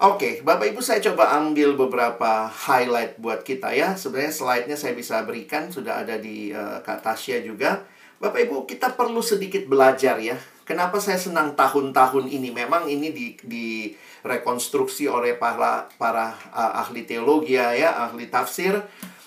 [0.04, 3.94] Oke, Bapak Ibu saya coba ambil beberapa highlight buat kita ya.
[3.96, 7.86] Sebenarnya slide-nya saya bisa berikan, sudah ada di uh, Kak Tasya juga.
[8.18, 10.36] Bapak Ibu, kita perlu sedikit belajar ya.
[10.66, 12.50] Kenapa saya senang tahun-tahun ini?
[12.52, 18.76] Memang ini di, di rekonstruksi oleh para para uh, ahli teologi ya, ahli tafsir.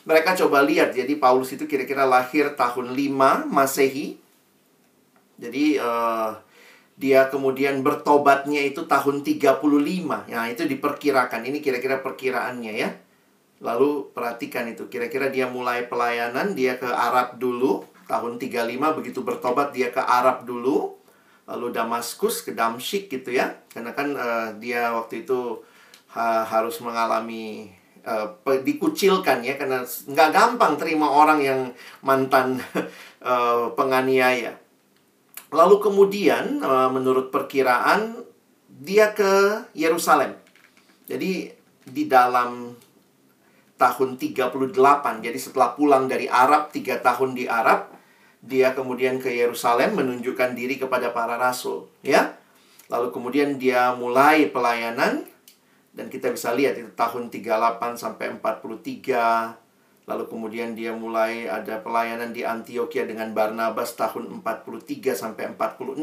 [0.02, 4.20] Mereka coba lihat, jadi Paulus itu kira-kira lahir tahun 5 Masehi,
[5.37, 6.33] jadi uh,
[6.96, 9.61] dia kemudian bertobatnya itu tahun 35.
[10.33, 11.44] Nah, itu diperkirakan.
[11.44, 12.90] Ini kira-kira perkiraannya ya.
[13.61, 14.88] Lalu perhatikan itu.
[14.88, 17.85] Kira-kira dia mulai pelayanan, dia ke Arab dulu.
[18.09, 20.96] Tahun 35 begitu bertobat dia ke Arab dulu.
[21.44, 23.61] Lalu Damaskus ke Damsyik gitu ya.
[23.68, 25.61] Karena kan uh, dia waktu itu
[26.16, 27.68] ha harus mengalami
[28.09, 31.61] uh, dikucilkan ya karena nggak gampang terima orang yang
[32.01, 32.57] mantan
[33.20, 34.65] uh, penganiaya.
[35.54, 38.18] Lalu kemudian eh, menurut perkiraan
[38.66, 40.35] dia ke Yerusalem.
[41.06, 41.50] Jadi
[41.87, 42.74] di dalam
[43.78, 44.66] tahun 38.
[45.22, 47.94] Jadi setelah pulang dari Arab, tiga tahun di Arab,
[48.42, 51.87] dia kemudian ke Yerusalem menunjukkan diri kepada para rasul.
[52.02, 52.37] Ya,
[52.87, 55.26] Lalu kemudian dia mulai pelayanan
[55.96, 59.65] dan kita bisa lihat itu tahun 38 sampai 43.
[60.07, 65.99] Lalu kemudian dia mulai ada pelayanan di Antioquia dengan Barnabas tahun 43 sampai 46,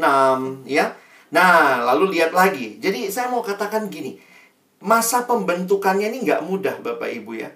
[0.68, 0.92] ya.
[1.32, 2.84] Nah, lalu lihat lagi.
[2.84, 4.20] Jadi saya mau katakan gini,
[4.84, 7.50] masa pembentukannya ini nggak mudah Bapak Ibu ya.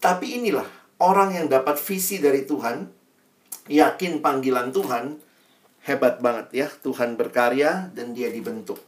[0.00, 2.88] Tapi inilah orang yang dapat visi dari Tuhan,
[3.68, 5.20] yakin panggilan Tuhan,
[5.82, 8.78] Hebat banget ya, Tuhan berkarya dan dia dibentuk.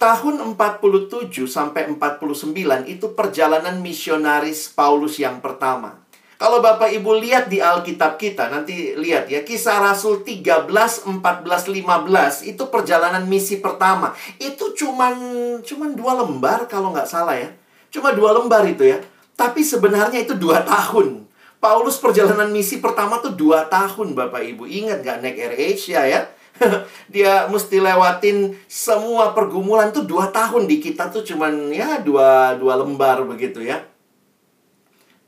[0.00, 6.00] Tahun 47 sampai 49 itu perjalanan misionaris Paulus yang pertama.
[6.40, 10.72] Kalau Bapak Ibu lihat di Alkitab kita, nanti lihat ya, kisah Rasul 13,
[11.04, 14.16] 14, 15, itu perjalanan misi pertama.
[14.40, 15.12] Itu cuman,
[15.60, 17.52] cuman dua lembar kalau nggak salah ya.
[17.92, 19.04] Cuma dua lembar itu ya.
[19.36, 21.28] Tapi sebenarnya itu dua tahun.
[21.60, 24.64] Paulus perjalanan misi pertama tuh dua tahun Bapak Ibu.
[24.64, 26.24] Ingat gak naik Air Asia ya?
[27.14, 32.76] Dia mesti lewatin semua pergumulan tuh dua tahun di kita tuh cuman ya dua, dua
[32.78, 33.84] lembar begitu ya.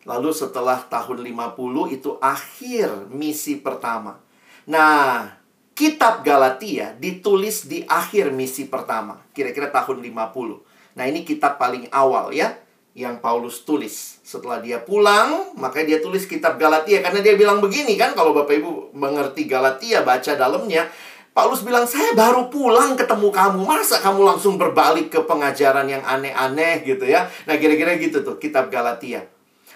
[0.03, 4.19] Lalu setelah tahun 50 itu akhir misi pertama.
[4.67, 5.31] Nah,
[5.79, 9.23] kitab Galatia ditulis di akhir misi pertama.
[9.31, 10.99] Kira-kira tahun 50.
[10.99, 12.59] Nah, ini kitab paling awal ya
[12.93, 14.21] yang Paulus tulis.
[14.21, 18.59] Setelah dia pulang, maka dia tulis kitab Galatia karena dia bilang begini kan kalau Bapak
[18.59, 20.93] Ibu mengerti Galatia baca dalamnya
[21.33, 23.65] Paulus bilang, saya baru pulang ketemu kamu.
[23.65, 27.25] Masa kamu langsung berbalik ke pengajaran yang aneh-aneh gitu ya.
[27.49, 29.25] Nah kira-kira gitu tuh kitab Galatia.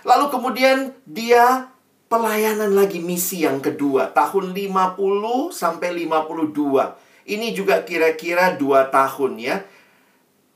[0.05, 1.73] Lalu kemudian dia
[2.13, 4.13] pelayanan lagi misi yang kedua.
[4.13, 7.25] Tahun 50 sampai 52.
[7.27, 9.57] Ini juga kira-kira dua tahun ya.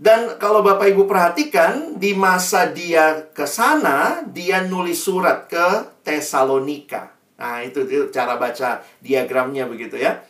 [0.00, 7.12] Dan kalau Bapak Ibu perhatikan, di masa dia ke sana, dia nulis surat ke Tesalonika.
[7.36, 10.24] Nah, itu, itu cara baca diagramnya begitu ya.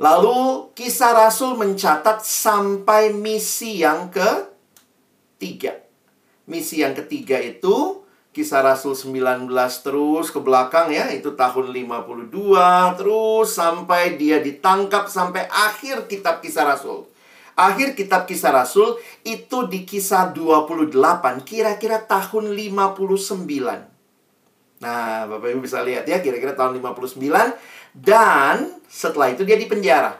[0.00, 5.76] Lalu kisah Rasul mencatat sampai misi yang ketiga.
[6.48, 8.00] Misi yang ketiga itu
[8.32, 9.44] kisah Rasul 19
[9.84, 12.32] terus ke belakang ya, itu tahun 52
[12.96, 17.04] terus sampai dia ditangkap sampai akhir kitab kisah Rasul
[17.60, 20.96] akhir kitab kisah Rasul itu di kisah 28
[21.44, 24.80] kira-kira tahun 59.
[24.80, 27.20] Nah, Bapak Ibu bisa lihat ya kira-kira tahun 59
[27.92, 30.18] dan setelah itu dia di penjara.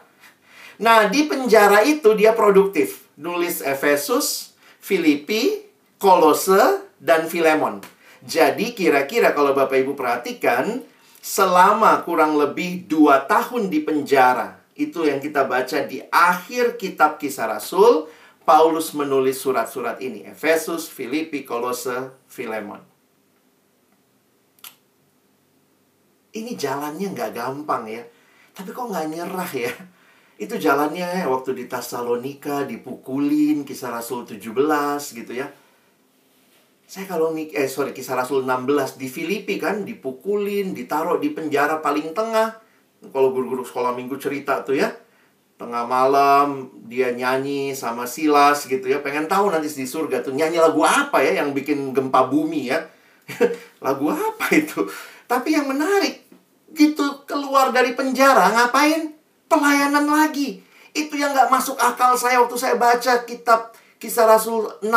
[0.78, 5.66] Nah, di penjara itu dia produktif, nulis Efesus, Filipi,
[5.98, 7.83] Kolose, dan Filemon.
[8.24, 10.80] Jadi kira-kira kalau Bapak Ibu perhatikan,
[11.20, 17.50] selama kurang lebih dua tahun di penjara, itu yang kita baca di akhir kitab kisah
[17.50, 18.09] Rasul.
[18.40, 20.24] Paulus menulis surat-surat ini.
[20.24, 22.80] Efesus, Filipi, Kolose, Filemon.
[26.35, 28.02] Ini jalannya nggak gampang ya.
[28.60, 29.72] Tapi kok nggak nyerah ya?
[30.36, 34.52] Itu jalannya ya, waktu di Tesalonika dipukulin, kisah Rasul 17
[35.16, 35.48] gitu ya.
[36.84, 42.12] Saya kalau eh sorry kisah Rasul 16 di Filipi kan dipukulin, ditaruh di penjara paling
[42.12, 42.60] tengah
[43.08, 44.92] kalau guru-guru sekolah minggu cerita tuh ya
[45.56, 50.60] tengah malam dia nyanyi sama Silas gitu ya pengen tahu nanti di surga tuh nyanyi
[50.60, 52.84] lagu apa ya yang bikin gempa bumi ya
[53.84, 54.84] lagu apa itu
[55.24, 56.29] tapi yang menarik
[56.74, 59.14] gitu keluar dari penjara ngapain
[59.50, 64.88] pelayanan lagi itu yang nggak masuk akal saya waktu saya baca kitab Kisah Rasul 16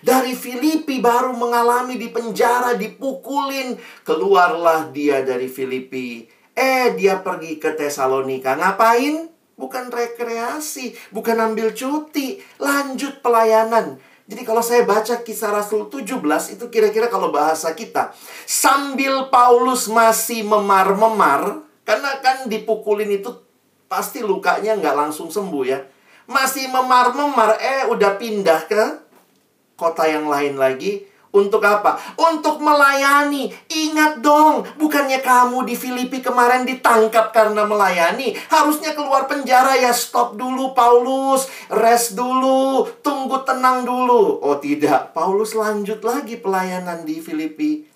[0.00, 3.76] Dari Filipi baru mengalami di penjara Dipukulin
[4.08, 8.60] Keluarlah dia dari Filipi Eh, dia pergi ke Tesalonika.
[8.60, 9.32] Ngapain?
[9.56, 14.00] Bukan rekreasi, bukan ambil cuti, lanjut pelayanan.
[14.32, 16.24] Jadi kalau saya baca kisah Rasul 17
[16.56, 18.16] itu kira-kira kalau bahasa kita
[18.48, 23.28] sambil Paulus masih memar-memar karena kan dipukulin itu
[23.92, 25.84] pasti lukanya nggak langsung sembuh ya.
[26.24, 28.82] Masih memar-memar eh udah pindah ke
[29.76, 31.96] kota yang lain lagi untuk apa?
[32.20, 33.48] Untuk melayani.
[33.72, 38.36] Ingat dong, bukannya kamu di Filipi kemarin ditangkap karena melayani.
[38.52, 41.48] Harusnya keluar penjara ya stop dulu Paulus.
[41.72, 44.44] Rest dulu, tunggu tenang dulu.
[44.44, 47.88] Oh tidak, Paulus lanjut lagi pelayanan di Filipi.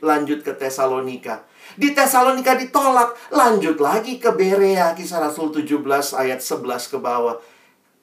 [0.00, 1.44] Lanjut ke Tesalonika.
[1.76, 7.36] Di Tesalonika ditolak, lanjut lagi ke Berea, kisah Rasul 17 ayat 11 ke bawah.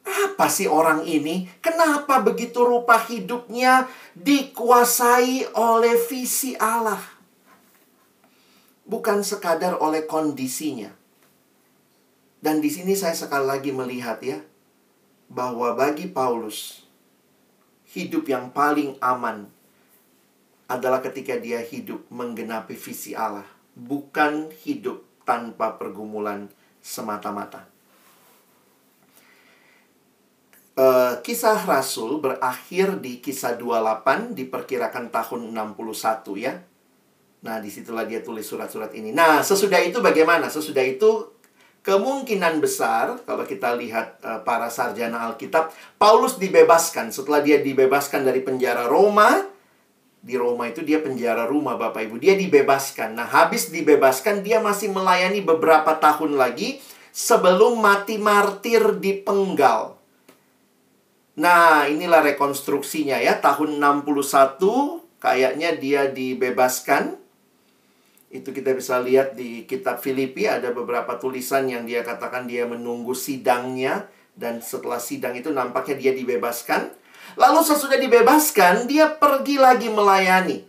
[0.07, 1.51] Apa sih orang ini?
[1.59, 7.03] Kenapa begitu rupa hidupnya dikuasai oleh visi Allah?
[8.87, 10.87] Bukan sekadar oleh kondisinya.
[12.39, 14.39] Dan di sini saya sekali lagi melihat ya
[15.27, 16.87] bahwa bagi Paulus
[17.91, 19.51] hidup yang paling aman
[20.67, 26.47] adalah ketika dia hidup menggenapi visi Allah, bukan hidup tanpa pergumulan
[26.79, 27.76] semata-mata.
[30.77, 36.53] Uh, kisah Rasul berakhir di kisah 28 diperkirakan tahun 61 ya.
[37.41, 39.09] Nah, di situlah dia tulis surat-surat ini.
[39.09, 40.53] Nah, sesudah itu bagaimana?
[40.53, 41.33] Sesudah itu
[41.81, 48.45] kemungkinan besar kalau kita lihat uh, para sarjana Alkitab, Paulus dibebaskan setelah dia dibebaskan dari
[48.45, 49.49] penjara Roma.
[50.21, 52.21] Di Roma itu dia penjara rumah Bapak Ibu.
[52.21, 53.17] Dia dibebaskan.
[53.17, 59.96] Nah, habis dibebaskan dia masih melayani beberapa tahun lagi sebelum mati martir di penggal.
[61.37, 63.37] Nah, inilah rekonstruksinya ya.
[63.37, 67.13] Tahun 61 kayaknya dia dibebaskan.
[68.27, 73.15] Itu kita bisa lihat di kitab Filipi ada beberapa tulisan yang dia katakan dia menunggu
[73.15, 76.91] sidangnya dan setelah sidang itu nampaknya dia dibebaskan.
[77.37, 80.65] Lalu sesudah dibebaskan, dia pergi lagi melayani.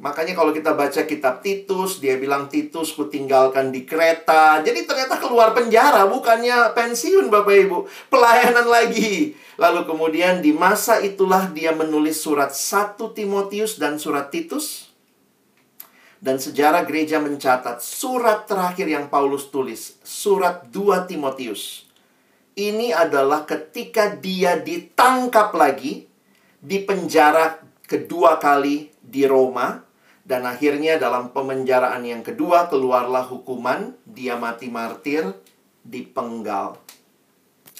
[0.00, 4.64] Makanya kalau kita baca kitab Titus, dia bilang Titus ku tinggalkan di kereta.
[4.64, 7.78] Jadi ternyata keluar penjara, bukannya pensiun Bapak Ibu.
[8.08, 9.36] Pelayanan lagi.
[9.60, 14.88] Lalu kemudian di masa itulah dia menulis surat 1 Timotius dan surat Titus.
[16.22, 21.84] Dan sejarah gereja mencatat surat terakhir yang Paulus tulis, surat 2 Timotius.
[22.54, 26.06] Ini adalah ketika dia ditangkap lagi
[26.62, 27.58] di penjara
[27.90, 29.84] kedua kali di Roma
[30.24, 35.28] dan akhirnya dalam pemenjaraan yang kedua keluarlah hukuman dia mati martir
[35.84, 36.80] di penggal.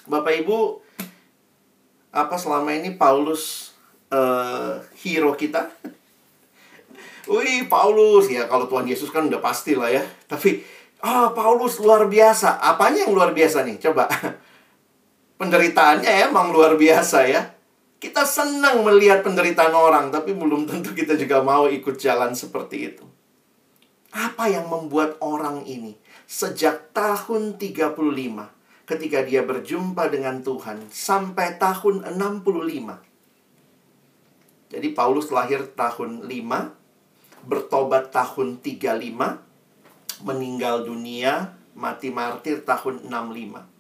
[0.05, 0.59] Bapak Ibu,
[2.11, 3.73] apa selama ini Paulus
[4.11, 5.71] uh, hero kita?
[7.31, 10.03] Wih, Paulus ya kalau Tuhan Yesus kan udah pasti lah ya.
[10.27, 10.61] Tapi
[11.07, 12.59] ah oh, Paulus luar biasa.
[12.59, 13.79] Apanya yang luar biasa nih?
[13.79, 14.11] Coba.
[15.41, 17.62] Penderitaannya emang luar biasa ya.
[18.03, 23.07] Kita senang melihat penderitaan orang, tapi belum tentu kita juga mau ikut jalan seperti itu.
[24.11, 25.95] Apa yang membuat orang ini
[26.27, 27.95] sejak tahun 35
[28.91, 34.75] ketika dia berjumpa dengan Tuhan sampai tahun 65.
[34.75, 43.72] Jadi Paulus lahir tahun 5, bertobat tahun 35, meninggal dunia, mati martir tahun 65.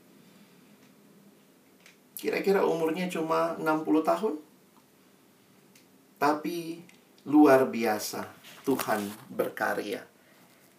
[2.22, 4.38] Kira-kira umurnya cuma 60 tahun.
[6.22, 6.78] Tapi
[7.26, 8.30] luar biasa
[8.62, 10.06] Tuhan berkarya.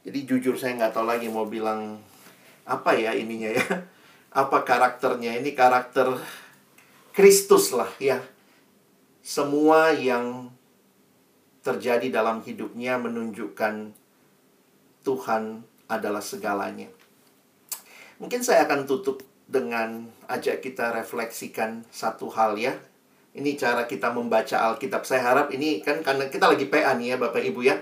[0.08, 2.00] Jadi jujur saya nggak tahu lagi mau bilang
[2.64, 3.66] apa ya ininya ya.
[4.34, 5.38] Apa karakternya?
[5.44, 6.16] Ini karakter
[7.12, 8.24] Kristus lah ya.
[9.20, 10.50] Semua yang
[11.62, 13.94] terjadi dalam hidupnya menunjukkan
[15.06, 16.90] Tuhan adalah segalanya.
[18.18, 22.76] Mungkin saya akan tutup dengan ajak kita refleksikan satu hal ya.
[23.34, 25.04] Ini cara kita membaca Alkitab.
[25.04, 27.76] Saya harap ini kan karena kita lagi PA nih ya Bapak Ibu ya.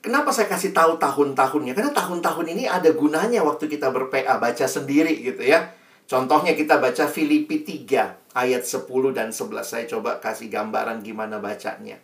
[0.00, 1.76] Kenapa saya kasih tahu tahun-tahunnya?
[1.76, 5.76] Karena tahun-tahun ini ada gunanya waktu kita ber-PA, baca sendiri gitu ya.
[6.08, 9.62] Contohnya kita baca Filipi 3 ayat 10 dan 11.
[9.62, 12.00] Saya coba kasih gambaran gimana bacanya.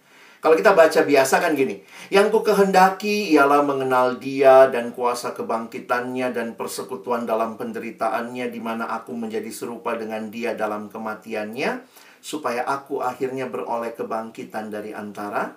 [0.47, 6.31] Kalau kita baca biasa kan gini, yang ku kehendaki ialah mengenal dia dan kuasa kebangkitannya
[6.31, 11.83] dan persekutuan dalam penderitaannya di mana aku menjadi serupa dengan dia dalam kematiannya
[12.23, 15.51] supaya aku akhirnya beroleh kebangkitan dari antara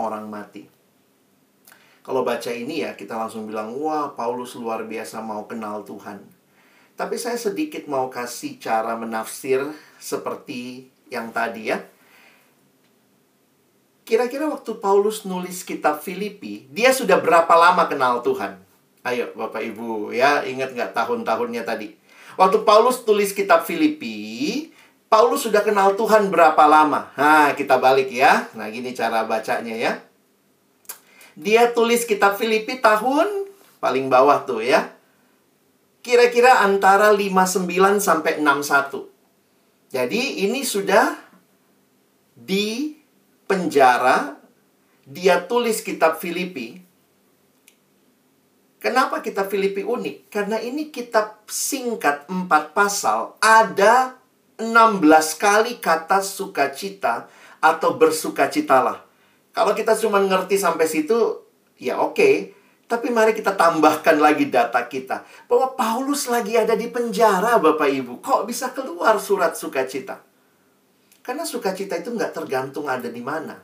[0.00, 0.64] orang mati.
[2.00, 6.24] Kalau baca ini ya kita langsung bilang, wah Paulus luar biasa mau kenal Tuhan.
[6.96, 9.60] Tapi saya sedikit mau kasih cara menafsir
[10.00, 11.91] seperti yang tadi ya.
[14.12, 18.60] Kira-kira waktu Paulus nulis kitab Filipi, dia sudah berapa lama kenal Tuhan?
[19.08, 21.96] Ayo Bapak Ibu ya, ingat nggak tahun-tahunnya tadi?
[22.36, 24.68] Waktu Paulus tulis kitab Filipi,
[25.08, 27.08] Paulus sudah kenal Tuhan berapa lama?
[27.16, 28.52] Nah, kita balik ya.
[28.52, 30.04] Nah, gini cara bacanya ya.
[31.32, 33.48] Dia tulis kitab Filipi tahun
[33.80, 34.92] paling bawah tuh ya.
[36.04, 37.64] Kira-kira antara 59
[37.96, 39.08] sampai 61.
[39.88, 41.16] Jadi ini sudah
[42.36, 43.00] di
[43.52, 44.40] penjara,
[45.04, 46.80] dia tulis kitab Filipi.
[48.80, 50.32] Kenapa kitab Filipi unik?
[50.32, 54.16] Karena ini kitab singkat empat pasal, ada
[54.56, 57.28] 16 kali kata sukacita
[57.60, 59.04] atau bersukacitalah.
[59.52, 61.44] Kalau kita cuma ngerti sampai situ,
[61.76, 62.16] ya oke.
[62.16, 62.36] Okay.
[62.88, 65.24] Tapi mari kita tambahkan lagi data kita.
[65.48, 68.20] Bahwa Paulus lagi ada di penjara Bapak Ibu.
[68.20, 70.31] Kok bisa keluar surat sukacita?
[71.22, 73.62] Karena sukacita itu nggak tergantung ada di mana.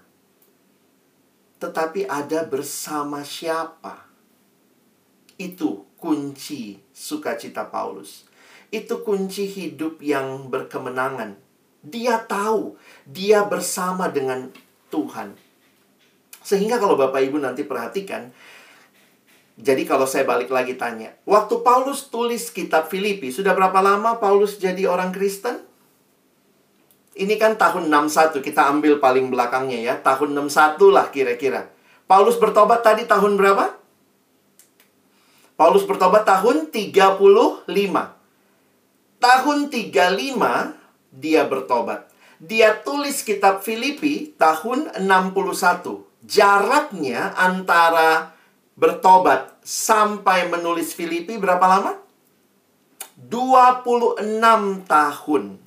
[1.59, 4.07] Tetapi ada bersama siapa.
[5.35, 8.27] Itu kunci sukacita Paulus.
[8.71, 11.35] Itu kunci hidup yang berkemenangan.
[11.83, 14.51] Dia tahu, dia bersama dengan
[14.91, 15.35] Tuhan.
[16.43, 18.31] Sehingga kalau Bapak Ibu nanti perhatikan,
[19.59, 24.57] jadi kalau saya balik lagi tanya, waktu Paulus tulis kitab Filipi, sudah berapa lama Paulus
[24.57, 25.68] jadi orang Kristen?
[27.19, 29.95] Ini kan tahun 61, kita ambil paling belakangnya ya.
[29.99, 31.67] Tahun 61 lah kira-kira.
[32.07, 33.75] Paulus bertobat tadi tahun berapa?
[35.59, 37.67] Paulus bertobat tahun 35.
[39.19, 40.79] Tahun 35
[41.11, 42.07] dia bertobat.
[42.39, 46.07] Dia tulis kitab Filipi tahun 61.
[46.23, 48.39] Jaraknya antara
[48.79, 51.99] bertobat sampai menulis Filipi berapa lama?
[53.19, 55.59] 26 tahun.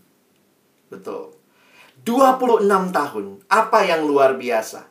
[0.88, 1.31] Betul.
[2.02, 3.26] 26 tahun.
[3.46, 4.90] Apa yang luar biasa?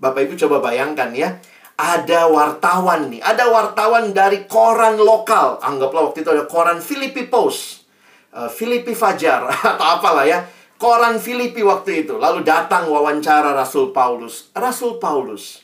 [0.00, 1.36] Bapak Ibu coba bayangkan ya.
[1.80, 5.64] Ada wartawan nih, ada wartawan dari koran lokal.
[5.64, 7.88] Anggaplah waktu itu ada koran Filipi Post.
[8.30, 10.44] Filipi Fajar atau apalah ya.
[10.80, 12.16] Koran Filipi waktu itu.
[12.16, 14.48] Lalu datang wawancara Rasul Paulus.
[14.56, 15.60] Rasul Paulus,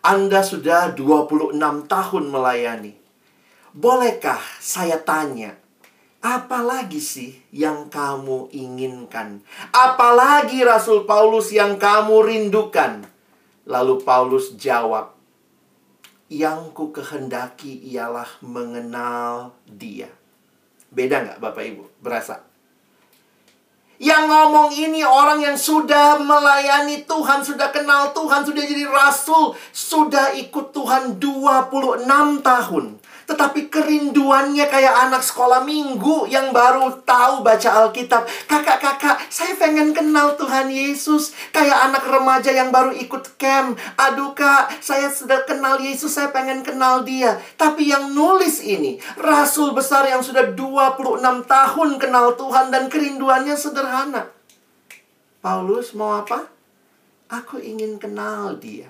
[0.00, 2.96] Anda sudah 26 tahun melayani.
[3.76, 5.52] Bolehkah saya tanya,
[6.28, 9.40] Apalagi sih yang kamu inginkan?
[9.72, 13.08] Apalagi Rasul Paulus yang kamu rindukan?
[13.64, 15.16] Lalu Paulus jawab,
[16.28, 20.12] Yang ku kehendaki ialah mengenal dia.
[20.92, 21.84] Beda nggak Bapak Ibu?
[22.04, 22.44] Berasa?
[23.96, 30.36] Yang ngomong ini orang yang sudah melayani Tuhan, sudah kenal Tuhan, sudah jadi rasul, sudah
[30.36, 32.04] ikut Tuhan 26
[32.44, 32.97] tahun.
[33.28, 38.24] Tetapi kerinduannya kayak anak sekolah minggu yang baru tahu baca Alkitab.
[38.48, 41.36] Kakak-kakak, saya pengen kenal Tuhan Yesus.
[41.52, 43.76] Kayak anak remaja yang baru ikut camp.
[44.00, 47.36] Aduh kak, saya sudah kenal Yesus, saya pengen kenal dia.
[47.60, 54.32] Tapi yang nulis ini, Rasul besar yang sudah 26 tahun kenal Tuhan dan kerinduannya sederhana.
[55.44, 56.48] Paulus mau apa?
[57.28, 58.88] Aku ingin kenal dia.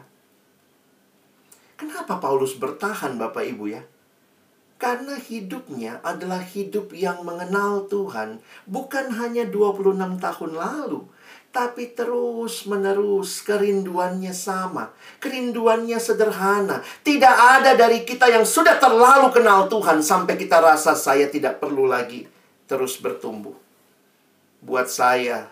[1.74, 3.82] Kenapa Paulus bertahan Bapak Ibu ya?
[4.78, 11.02] Karena hidupnya adalah hidup yang mengenal Tuhan bukan hanya 26 tahun lalu,
[11.50, 14.94] tapi terus-menerus kerinduannya sama.
[15.18, 16.78] Kerinduannya sederhana.
[17.02, 21.90] Tidak ada dari kita yang sudah terlalu kenal Tuhan sampai kita rasa saya tidak perlu
[21.90, 22.30] lagi
[22.70, 23.58] terus bertumbuh.
[24.62, 25.50] Buat saya,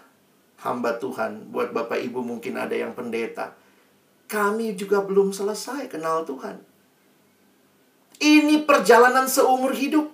[0.62, 3.58] hamba Tuhan, buat Bapak Ibu mungkin ada yang pendeta.
[4.26, 6.65] Kami juga belum selesai kenal Tuhan.
[8.16, 10.08] Ini perjalanan seumur hidup.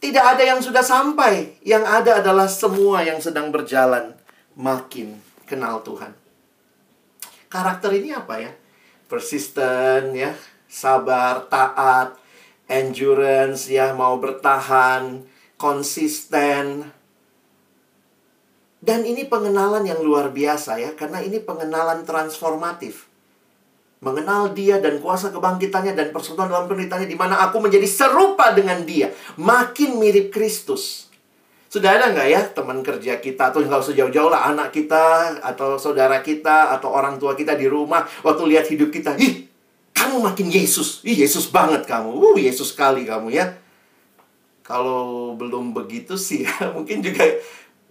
[0.00, 1.60] Tidak ada yang sudah sampai.
[1.60, 4.16] Yang ada adalah semua yang sedang berjalan
[4.56, 6.16] makin kenal Tuhan.
[7.50, 8.52] Karakter ini apa ya?
[9.10, 10.32] Persisten ya,
[10.70, 12.14] sabar, taat,
[12.70, 15.26] endurance ya, mau bertahan,
[15.58, 16.86] konsisten.
[18.80, 23.09] Dan ini pengenalan yang luar biasa ya, karena ini pengenalan transformatif
[24.00, 28.80] mengenal dia dan kuasa kebangkitannya dan persekutuan dalam penderitaannya di mana aku menjadi serupa dengan
[28.88, 31.12] dia, makin mirip Kristus.
[31.70, 35.78] Sudah ada nggak ya teman kerja kita atau nggak usah jauh-jauh lah anak kita atau
[35.78, 39.46] saudara kita atau orang tua kita di rumah waktu lihat hidup kita, ih
[39.94, 43.54] kamu makin Yesus, ih Yesus banget kamu, uh Yesus sekali kamu ya.
[44.64, 47.22] Kalau belum begitu sih ya, mungkin juga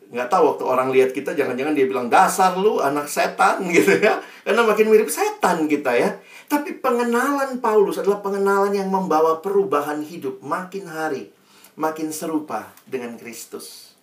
[0.10, 4.18] nggak tahu waktu orang lihat kita jangan-jangan dia bilang dasar lu anak setan gitu ya.
[4.42, 6.18] Karena makin mirip setan kita ya.
[6.50, 11.30] Tapi pengenalan Paulus adalah pengenalan yang membawa perubahan hidup makin hari
[11.80, 13.96] makin serupa dengan Kristus.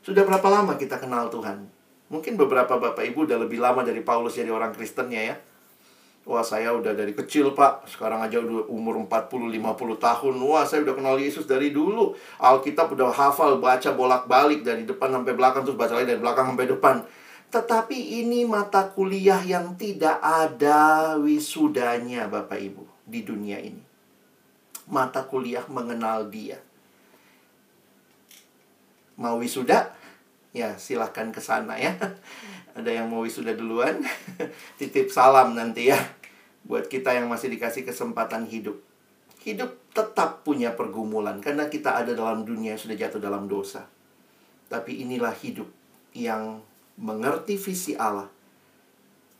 [0.00, 1.68] Sudah berapa lama kita kenal Tuhan?
[2.08, 5.36] Mungkin beberapa bapak ibu udah lebih lama dari Paulus jadi orang Kristennya ya
[6.28, 7.88] Wah saya udah dari kecil pak.
[7.88, 10.34] Sekarang aja udah umur 40-50 tahun.
[10.44, 12.12] Wah saya udah kenal Yesus dari dulu.
[12.36, 16.68] Alkitab udah hafal baca bolak-balik Dari depan sampai belakang Terus baca lagi dari belakang sampai
[16.68, 16.96] depan.
[17.48, 23.80] Tetapi ini mata kuliah yang tidak ada wisudanya Bapak Ibu Di dunia ini.
[24.92, 26.60] Mata kuliah mengenal dia.
[29.16, 29.96] Mau wisuda?
[30.52, 31.96] Ya silahkan ke sana ya.
[32.76, 34.04] Ada yang mau wisuda duluan?
[34.78, 36.17] Titip salam nanti ya
[36.68, 38.76] buat kita yang masih dikasih kesempatan hidup.
[39.40, 43.88] Hidup tetap punya pergumulan karena kita ada dalam dunia yang sudah jatuh dalam dosa.
[44.68, 45.66] Tapi inilah hidup
[46.12, 46.60] yang
[47.00, 48.28] mengerti visi Allah.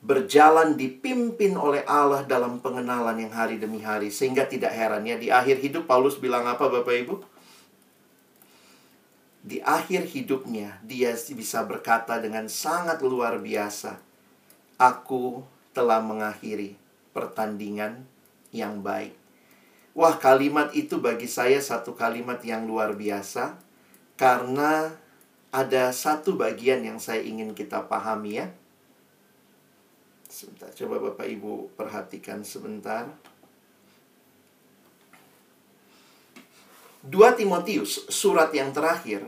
[0.01, 4.09] Berjalan dipimpin oleh Allah dalam pengenalan yang hari demi hari.
[4.09, 7.15] Sehingga tidak heran ya di akhir hidup Paulus bilang apa Bapak Ibu?
[9.45, 14.01] Di akhir hidupnya dia bisa berkata dengan sangat luar biasa.
[14.79, 15.43] Aku
[15.75, 18.07] telah mengakhiri pertandingan
[18.55, 19.15] yang baik.
[19.99, 23.59] Wah, kalimat itu bagi saya satu kalimat yang luar biasa
[24.15, 24.95] karena
[25.51, 28.47] ada satu bagian yang saya ingin kita pahami ya.
[30.29, 33.09] Sebentar, coba Bapak Ibu perhatikan sebentar.
[37.07, 39.25] 2 Timotius, surat yang terakhir.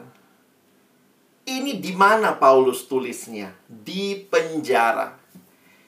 [1.49, 3.57] Ini di mana Paulus tulisnya?
[3.65, 5.20] Di penjara.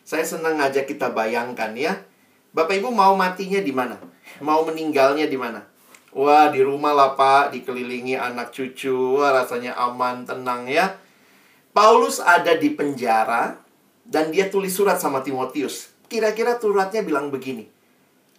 [0.03, 2.03] Saya senang ngajak kita bayangkan ya.
[2.53, 3.96] Bapak Ibu mau matinya di mana?
[4.44, 5.64] Mau meninggalnya di mana?
[6.12, 11.00] Wah, di rumah lah Pak, dikelilingi anak cucu, wah rasanya aman, tenang ya.
[11.72, 13.57] Paulus ada di penjara
[14.05, 15.88] dan dia tulis surat sama Timotius.
[16.12, 17.72] Kira-kira suratnya bilang begini.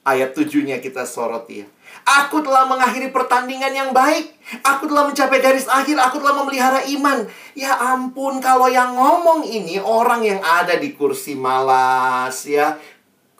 [0.03, 1.67] Ayat tujuhnya kita soroti ya.
[2.03, 4.35] Aku telah mengakhiri pertandingan yang baik.
[4.59, 5.95] Aku telah mencapai garis akhir.
[5.95, 7.23] Aku telah memelihara iman.
[7.55, 12.75] Ya ampun, kalau yang ngomong ini orang yang ada di kursi malas ya.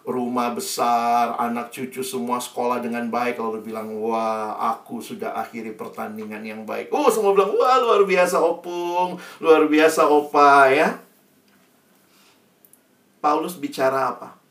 [0.08, 3.36] Rumah besar, anak cucu semua sekolah dengan baik.
[3.44, 6.88] Lalu bilang, wah aku sudah akhiri pertandingan yang baik.
[6.96, 9.20] Oh semua bilang, wah luar biasa opung.
[9.44, 10.96] Luar biasa opa ya.
[13.20, 14.43] Paulus bicara apa?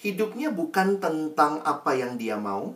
[0.00, 2.72] Hidupnya bukan tentang apa yang dia mau,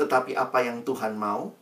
[0.00, 1.52] tetapi apa yang Tuhan mau.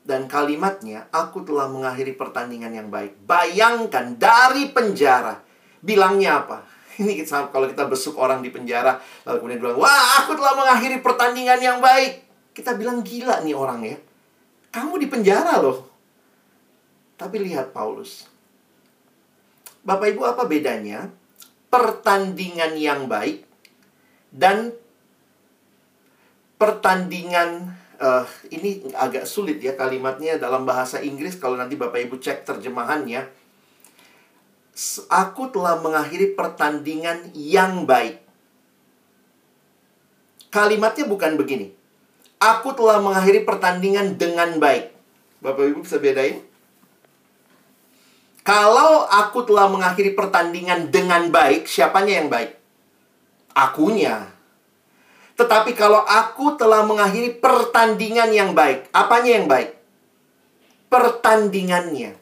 [0.00, 3.20] Dan kalimatnya, aku telah mengakhiri pertandingan yang baik.
[3.28, 5.38] Bayangkan dari penjara.
[5.84, 6.64] Bilangnya apa?
[7.00, 8.96] Ini kita, kalau kita besuk orang di penjara,
[9.28, 12.26] lalu kemudian bilang, wah aku telah mengakhiri pertandingan yang baik.
[12.56, 13.96] Kita bilang gila nih orang ya.
[14.72, 15.86] Kamu di penjara loh.
[17.20, 18.24] Tapi lihat Paulus.
[19.84, 21.12] Bapak Ibu apa bedanya?
[21.68, 23.49] Pertandingan yang baik
[24.30, 24.70] dan
[26.54, 32.46] pertandingan uh, ini agak sulit ya kalimatnya dalam bahasa Inggris kalau nanti Bapak Ibu cek
[32.46, 33.26] terjemahannya.
[35.12, 38.22] Aku telah mengakhiri pertandingan yang baik.
[40.48, 41.72] Kalimatnya bukan begini.
[42.40, 44.94] Aku telah mengakhiri pertandingan dengan baik.
[45.44, 46.40] Bapak Ibu bisa bedain?
[48.40, 52.59] Kalau aku telah mengakhiri pertandingan dengan baik siapanya yang baik
[53.54, 54.30] akunya.
[55.40, 59.72] Tetapi kalau aku telah mengakhiri pertandingan yang baik, apanya yang baik?
[60.92, 62.12] Pertandingannya.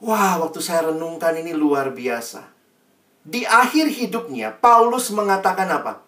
[0.00, 2.48] Wah, waktu saya renungkan ini luar biasa.
[3.24, 6.04] Di akhir hidupnya, Paulus mengatakan apa?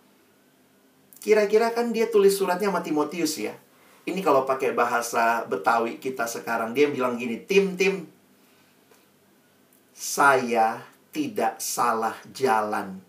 [1.21, 3.57] Kira-kira kan dia tulis suratnya sama Timotius ya.
[4.07, 8.07] Ini kalau pakai bahasa Betawi kita sekarang, dia bilang gini, tim-tim,
[9.97, 13.06] saya tidak salah jalan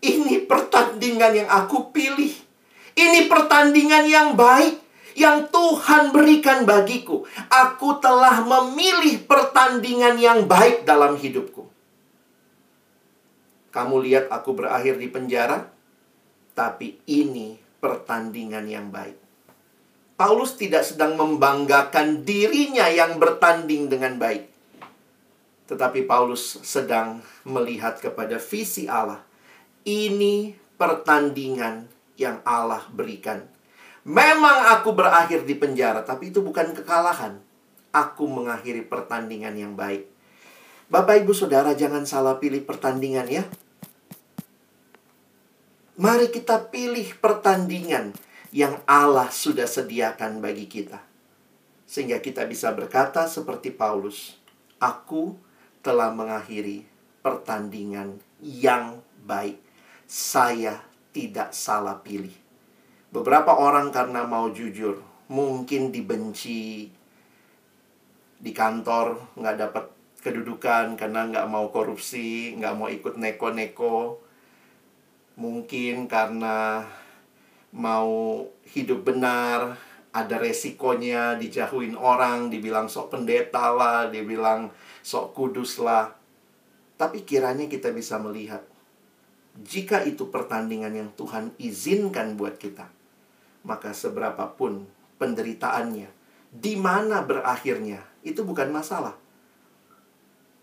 [0.00, 2.32] ini pertandingan yang aku pilih.
[2.96, 4.80] Ini pertandingan yang baik
[5.16, 7.28] yang Tuhan berikan bagiku.
[7.48, 11.68] Aku telah memilih pertandingan yang baik dalam hidupku.
[13.70, 15.70] Kamu lihat aku berakhir di penjara,
[16.56, 19.14] tapi ini pertandingan yang baik.
[20.18, 24.50] Paulus tidak sedang membanggakan dirinya yang bertanding dengan baik.
[25.70, 29.29] Tetapi Paulus sedang melihat kepada visi Allah
[29.84, 31.88] ini pertandingan
[32.20, 33.44] yang Allah berikan.
[34.04, 37.40] Memang aku berakhir di penjara, tapi itu bukan kekalahan.
[37.92, 40.08] Aku mengakhiri pertandingan yang baik.
[40.90, 43.44] Bapak, ibu, saudara, jangan salah pilih pertandingan ya.
[46.00, 48.16] Mari kita pilih pertandingan
[48.50, 50.98] yang Allah sudah sediakan bagi kita,
[51.84, 54.40] sehingga kita bisa berkata seperti Paulus:
[54.80, 55.36] "Aku
[55.84, 56.88] telah mengakhiri
[57.20, 59.69] pertandingan yang baik."
[60.10, 60.82] Saya
[61.14, 62.34] tidak salah pilih.
[63.14, 64.98] Beberapa orang karena mau jujur,
[65.30, 66.90] mungkin dibenci
[68.42, 69.84] di kantor, nggak dapat
[70.18, 74.18] kedudukan karena nggak mau korupsi, nggak mau ikut neko-neko.
[75.38, 76.82] Mungkin karena
[77.70, 79.78] mau hidup benar,
[80.10, 84.74] ada resikonya dijauhin orang, dibilang sok pendeta lah, dibilang
[85.06, 86.10] sok kudus lah.
[86.98, 88.69] Tapi kiranya kita bisa melihat
[89.60, 92.88] jika itu pertandingan yang Tuhan izinkan buat kita,
[93.68, 94.88] maka seberapapun
[95.20, 96.08] penderitaannya,
[96.48, 99.12] di mana berakhirnya, itu bukan masalah.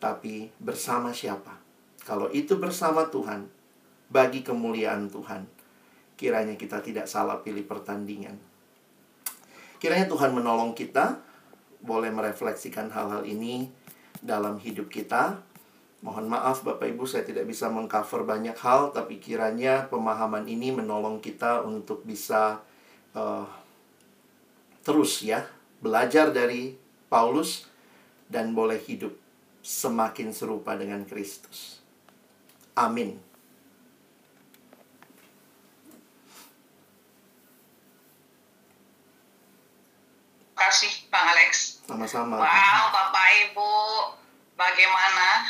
[0.01, 1.57] Tapi bersama siapa?
[2.01, 3.45] Kalau itu bersama Tuhan,
[4.09, 5.45] bagi kemuliaan Tuhan,
[6.17, 8.39] kiranya kita tidak salah pilih pertandingan.
[9.77, 11.21] Kiranya Tuhan menolong kita,
[11.85, 13.69] boleh merefleksikan hal-hal ini
[14.17, 15.37] dalam hidup kita,
[15.97, 21.17] Mohon maaf Bapak Ibu saya tidak bisa mengcover banyak hal tapi kiranya pemahaman ini menolong
[21.17, 22.61] kita untuk bisa
[23.17, 23.49] uh,
[24.85, 25.41] terus ya
[25.81, 26.77] belajar dari
[27.09, 27.65] Paulus
[28.29, 29.17] dan boleh hidup
[29.65, 31.81] semakin serupa dengan Kristus.
[32.77, 33.27] Amin.
[40.67, 41.79] kasih Bang Alex.
[41.87, 42.43] Sama-sama.
[42.43, 43.71] Wow, Bapak Ibu,
[44.59, 45.47] bagaimana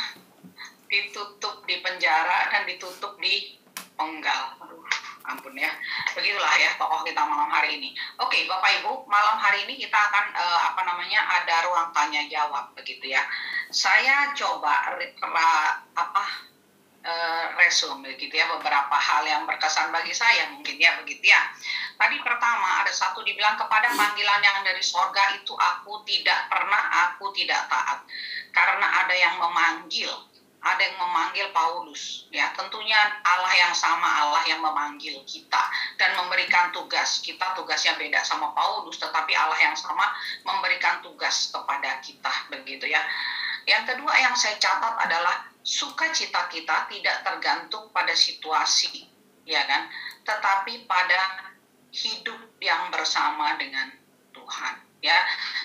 [0.88, 3.60] ditutup di penjara dan ditutup di
[3.94, 4.56] penggal.
[4.64, 4.84] Aduh,
[5.28, 5.68] ampun ya.
[6.16, 7.92] Begitulah ya tokoh kita malam hari ini.
[8.18, 12.72] Oke, Bapak Ibu, malam hari ini kita akan uh, apa namanya ada ruang tanya jawab
[12.72, 13.22] begitu ya.
[13.68, 14.96] Saya coba
[15.92, 16.24] apa
[17.04, 21.52] uh, resume begitu ya beberapa hal yang berkesan bagi saya mungkin ya begitu ya.
[21.98, 27.28] Tadi pertama ada satu dibilang kepada panggilan yang dari sorga itu aku tidak pernah aku
[27.36, 28.00] tidak taat
[28.54, 30.27] karena ada yang memanggil
[30.74, 32.52] ada yang memanggil Paulus ya.
[32.52, 35.62] Tentunya Allah yang sama Allah yang memanggil kita
[35.96, 37.24] dan memberikan tugas.
[37.24, 40.12] Kita tugasnya beda sama Paulus tetapi Allah yang sama
[40.44, 43.00] memberikan tugas kepada kita begitu ya.
[43.68, 49.04] Yang kedua yang saya catat adalah sukacita kita tidak tergantung pada situasi
[49.44, 49.88] ya kan
[50.24, 51.52] tetapi pada
[51.92, 53.92] hidup yang bersama dengan
[54.32, 55.14] Tuhan ya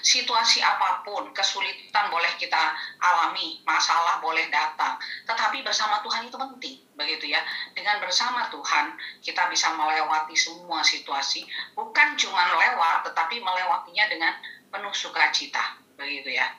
[0.05, 4.99] situasi apa pun kesulitan boleh kita alami masalah boleh datang.
[5.25, 7.41] Tetapi bersama Tuhan itu penting begitu ya.
[7.73, 8.93] Dengan bersama Tuhan
[9.25, 11.49] kita bisa melewati semua situasi.
[11.73, 14.33] Bukan cuma lewat tetapi melewatinya dengan
[14.69, 16.53] penuh sukacita begitu ya.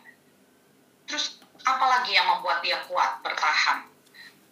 [1.06, 3.86] Terus apalagi yang membuat dia kuat bertahan?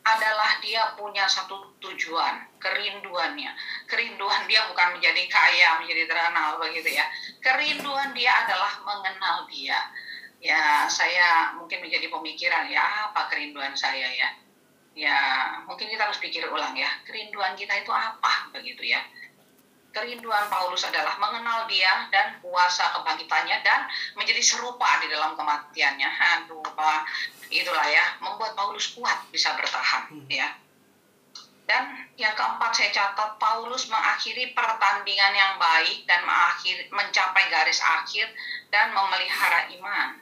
[0.02, 3.50] Adalah dia punya satu tujuan, kerinduannya.
[3.90, 7.04] Kerinduan dia bukan menjadi kaya, menjadi terkenal begitu ya.
[7.42, 9.78] Kerinduan dia adalah mengenal dia.
[10.42, 14.28] Ya, saya mungkin menjadi pemikiran ya, apa kerinduan saya ya?
[14.94, 15.18] Ya,
[15.66, 16.90] mungkin kita harus pikir ulang ya.
[17.06, 19.02] Kerinduan kita itu apa begitu ya?
[19.92, 23.86] kerinduan Paulus adalah mengenal dia dan kuasa kebangkitannya dan
[24.16, 26.08] menjadi serupa di dalam kematiannya.
[26.08, 27.00] Aduh, Pak,
[27.52, 30.26] itulah ya, membuat Paulus kuat bisa bertahan hmm.
[30.32, 30.48] ya.
[31.62, 38.28] Dan yang keempat saya catat Paulus mengakhiri pertandingan yang baik dan mengakhiri, mencapai garis akhir
[38.68, 40.18] dan memelihara iman.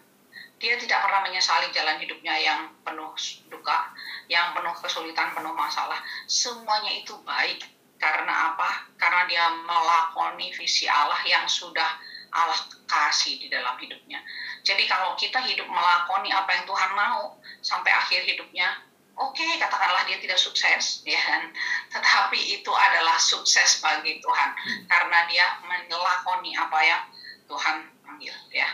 [0.61, 3.17] Dia tidak pernah menyesali jalan hidupnya yang penuh
[3.49, 3.97] duka,
[4.29, 5.97] yang penuh kesulitan, penuh masalah.
[6.29, 7.65] Semuanya itu baik
[7.97, 8.93] karena apa?
[9.01, 11.97] Karena dia melakoni visi Allah yang sudah
[12.33, 14.21] Allah kasih di dalam hidupnya.
[14.61, 18.90] Jadi kalau kita hidup melakoni apa yang Tuhan mau sampai akhir hidupnya,
[19.21, 21.53] oke okay, katakanlah dia tidak sukses, ya kan?
[21.93, 24.51] Tetapi itu adalah sukses bagi Tuhan
[24.89, 25.47] karena dia
[25.87, 27.03] melakoni apa yang
[27.45, 28.69] Tuhan panggil, ya.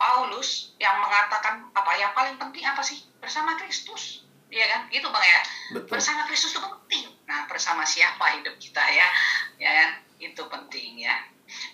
[0.00, 4.88] Paulus yang mengatakan apa yang paling penting apa sih bersama Kristus, ya kan?
[4.88, 5.40] Gitu bang ya.
[5.76, 5.98] Betul.
[5.98, 9.06] Bersama Kristus itu penting Nah, bersama siapa hidup kita ya?
[9.62, 9.90] Ya kan?
[10.18, 11.14] Itu penting ya.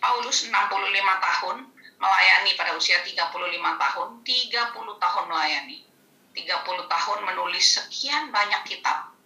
[0.04, 0.52] Paulus 65
[1.00, 1.56] tahun
[1.96, 3.32] melayani pada usia 35
[3.80, 5.85] tahun, 30 tahun melayani.
[6.36, 9.16] 30 tahun menulis sekian banyak kitab.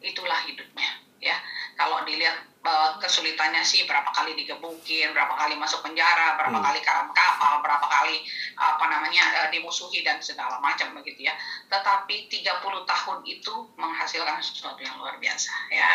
[0.00, 1.36] Itulah hidupnya ya.
[1.74, 6.66] Kalau dilihat uh, kesulitannya sih berapa kali digebukin, berapa kali masuk penjara, berapa hmm.
[6.70, 8.22] kali karam kapal, berapa kali
[8.54, 11.34] apa namanya uh, dimusuhi dan segala macam begitu ya.
[11.72, 15.88] Tetapi 30 tahun itu menghasilkan sesuatu yang luar biasa ya.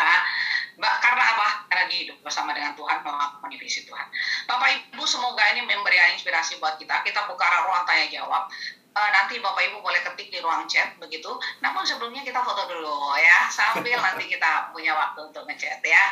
[0.76, 1.48] Mbak, karena apa?
[1.68, 4.06] Karena dia hidup bersama dengan Tuhan melakukan visi Tuhan.
[4.48, 7.04] Bapak Ibu semoga ini memberi inspirasi buat kita.
[7.04, 8.48] Kita buka ruang tanya jawab
[8.94, 11.30] uh, nanti Bapak Ibu boleh ketik di ruang chat begitu.
[11.62, 16.04] Namun sebelumnya kita foto dulu ya, sambil nanti kita punya waktu untuk ngechat ya.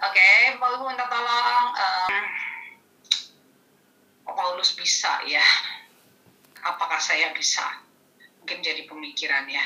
[0.00, 1.66] Oke, okay, Bapak Ibu minta tolong.
[1.76, 2.24] Um,
[4.30, 5.42] Paulus bisa ya?
[6.64, 7.66] Apakah saya bisa?
[8.40, 9.64] Mungkin jadi pemikiran ya.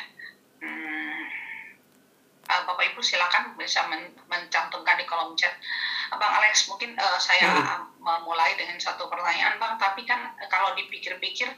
[0.65, 1.23] Hmm,
[2.49, 5.55] uh, Bapak Ibu silakan bisa men mencantumkan di kolom chat.
[6.17, 8.01] Bang Alex, mungkin uh, saya hmm.
[8.03, 9.77] memulai dengan satu pertanyaan, Bang.
[9.77, 11.49] Tapi kan kalau dipikir-pikir,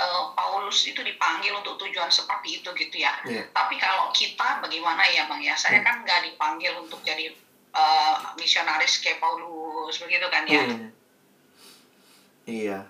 [0.00, 3.14] uh, Paulus itu dipanggil untuk tujuan seperti itu gitu ya.
[3.26, 3.46] Yeah.
[3.50, 5.54] Tapi kalau kita bagaimana ya, Bang ya?
[5.54, 5.86] Saya hmm.
[5.86, 7.32] kan nggak dipanggil untuk jadi
[7.76, 10.62] uh, misionaris kayak Paulus begitu kan ya.
[10.66, 10.88] Hmm.
[12.50, 12.80] Iya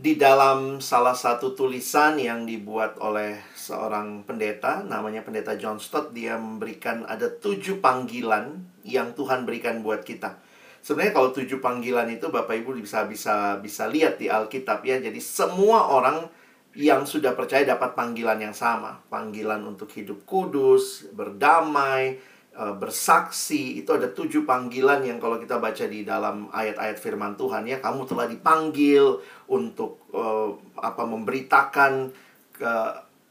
[0.00, 6.40] di dalam salah satu tulisan yang dibuat oleh seorang pendeta, namanya pendeta John Stott, dia
[6.40, 10.40] memberikan ada tujuh panggilan yang Tuhan berikan buat kita.
[10.80, 14.96] Sebenarnya kalau tujuh panggilan itu Bapak Ibu bisa bisa bisa lihat di Alkitab ya.
[14.96, 16.24] Jadi semua orang
[16.72, 22.16] yang sudah percaya dapat panggilan yang sama, panggilan untuk hidup kudus, berdamai,
[22.50, 27.62] Eh, bersaksi itu ada tujuh panggilan yang kalau kita baca di dalam ayat-ayat firman Tuhan
[27.62, 32.10] ya kamu telah dipanggil untuk uh, apa memberitakan
[32.50, 32.72] ke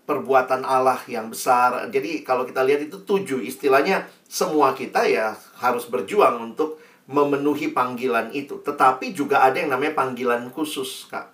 [0.10, 1.86] perbuatan Allah yang besar.
[1.93, 8.34] Jadi kalau kita lihat itu tujuh istilahnya semua kita ya harus berjuang untuk memenuhi panggilan
[8.34, 8.57] itu.
[8.66, 11.30] Tetapi juga ada yang namanya panggilan khusus kak.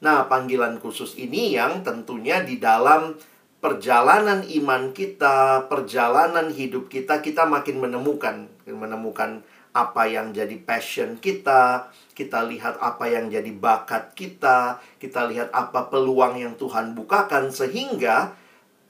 [0.00, 3.12] Nah panggilan khusus ini yang tentunya di dalam
[3.60, 9.44] perjalanan iman kita, perjalanan hidup kita, kita makin menemukan menemukan
[9.76, 15.90] apa yang jadi passion kita, kita lihat apa yang jadi bakat kita, kita lihat apa
[15.90, 18.38] peluang yang Tuhan bukakan sehingga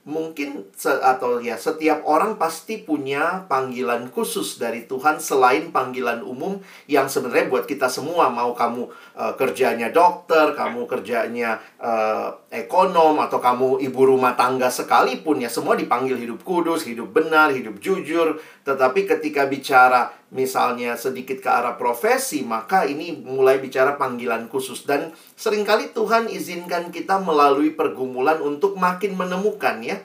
[0.05, 7.09] mungkin atau ya setiap orang pasti punya panggilan khusus dari Tuhan selain panggilan umum yang
[7.09, 8.29] sebenarnya buat kita semua.
[8.29, 15.43] Mau kamu uh, kerjanya dokter, kamu kerjanya uh, ekonom atau kamu ibu rumah tangga sekalipun
[15.43, 18.43] ya semua dipanggil hidup kudus, hidup benar, hidup jujur.
[18.67, 24.83] Tetapi ketika bicara misalnya sedikit ke arah profesi, maka ini mulai bicara panggilan khusus.
[24.83, 29.99] Dan sering kali Tuhan izinkan kita melalui pergumulan untuk makin menemukan ya.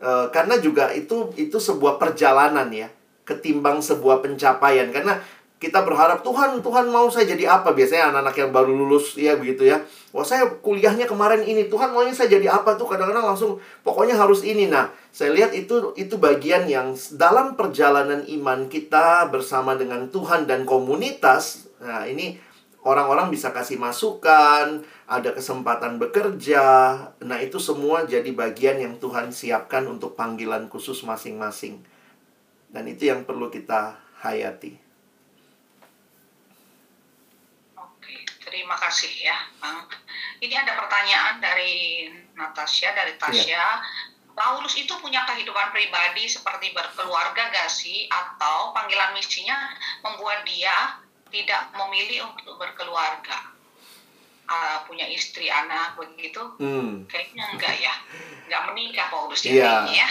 [0.00, 2.88] Uh, karena juga itu itu sebuah perjalanan ya.
[3.26, 4.88] Ketimbang sebuah pencapaian.
[4.90, 5.20] Karena
[5.60, 9.68] kita berharap Tuhan Tuhan mau saya jadi apa biasanya anak-anak yang baru lulus ya begitu
[9.68, 14.16] ya wah saya kuliahnya kemarin ini Tuhan maunya saya jadi apa tuh kadang-kadang langsung pokoknya
[14.16, 20.08] harus ini nah saya lihat itu itu bagian yang dalam perjalanan iman kita bersama dengan
[20.08, 22.40] Tuhan dan komunitas nah ini
[22.84, 26.64] orang-orang bisa kasih masukan, ada kesempatan bekerja.
[27.20, 31.84] Nah, itu semua jadi bagian yang Tuhan siapkan untuk panggilan khusus masing-masing.
[32.70, 34.78] Dan itu yang perlu kita hayati.
[37.76, 38.14] Oke,
[38.70, 39.82] terima kasih ya, Bang.
[40.38, 42.06] Ini ada pertanyaan dari
[42.38, 43.50] Natasha, dari Tasya.
[43.50, 43.82] Ya.
[44.30, 48.06] Paulus itu punya kehidupan pribadi seperti berkeluarga gak sih?
[48.06, 49.74] Atau panggilan misinya
[50.06, 51.02] membuat dia
[51.34, 53.50] tidak memilih untuk berkeluarga
[54.46, 57.06] uh, punya istri anak begitu hmm.
[57.06, 57.94] kayaknya enggak ya
[58.50, 59.86] enggak menikah Paulus yeah.
[59.86, 60.10] ya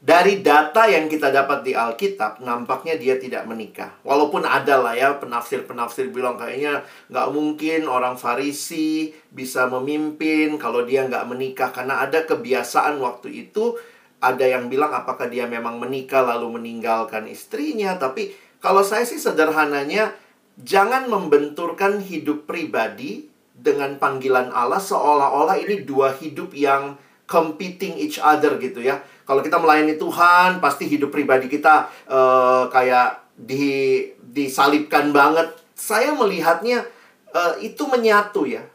[0.00, 4.00] dari data yang kita dapat di Alkitab, nampaknya dia tidak menikah.
[4.00, 11.04] Walaupun ada lah ya penafsir-penafsir bilang kayaknya nggak mungkin orang Farisi bisa memimpin kalau dia
[11.04, 11.68] nggak menikah.
[11.68, 13.76] Karena ada kebiasaan waktu itu,
[14.24, 18.00] ada yang bilang apakah dia memang menikah lalu meninggalkan istrinya.
[18.00, 20.16] Tapi kalau saya sih sederhananya,
[20.56, 26.96] jangan membenturkan hidup pribadi dengan panggilan Allah seolah-olah ini dua hidup yang
[27.28, 29.04] competing each other gitu ya.
[29.30, 35.54] Kalau kita melayani Tuhan, pasti hidup pribadi kita uh, kayak di disalibkan banget.
[35.78, 36.82] Saya melihatnya
[37.30, 38.66] uh, itu menyatu ya.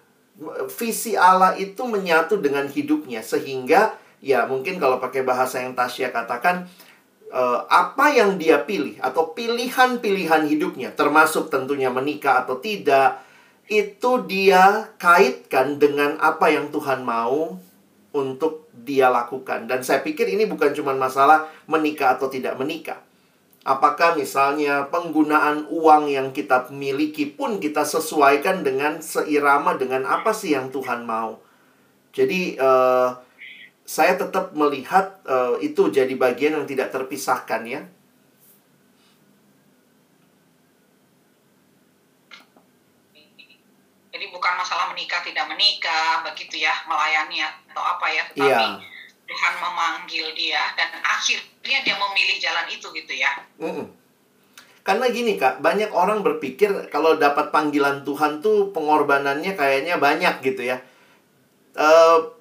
[0.80, 6.72] Visi Allah itu menyatu dengan hidupnya sehingga ya mungkin kalau pakai bahasa yang Tasya katakan
[7.36, 13.20] uh, apa yang dia pilih atau pilihan-pilihan hidupnya, termasuk tentunya menikah atau tidak,
[13.68, 17.60] itu dia kaitkan dengan apa yang Tuhan mau
[18.16, 19.70] untuk dia lakukan.
[19.70, 23.00] Dan saya pikir ini bukan cuma masalah menikah atau tidak menikah.
[23.66, 30.54] Apakah misalnya penggunaan uang yang kita miliki pun kita sesuaikan dengan seirama dengan apa sih
[30.54, 31.42] yang Tuhan mau.
[32.14, 33.10] Jadi uh,
[33.86, 37.82] saya tetap melihat uh, itu jadi bagian yang tidak terpisahkan ya.
[44.16, 48.76] Jadi bukan masalah menikah tidak menikah begitu ya melayani atau apa ya, tetapi yeah.
[49.24, 53.32] Tuhan memanggil dia dan akhirnya dia memilih jalan itu gitu ya.
[53.56, 53.86] Mm -mm.
[54.84, 60.62] Karena gini kak, banyak orang berpikir kalau dapat panggilan Tuhan tuh pengorbanannya kayaknya banyak gitu
[60.68, 60.84] ya.
[61.72, 62.36] Uh,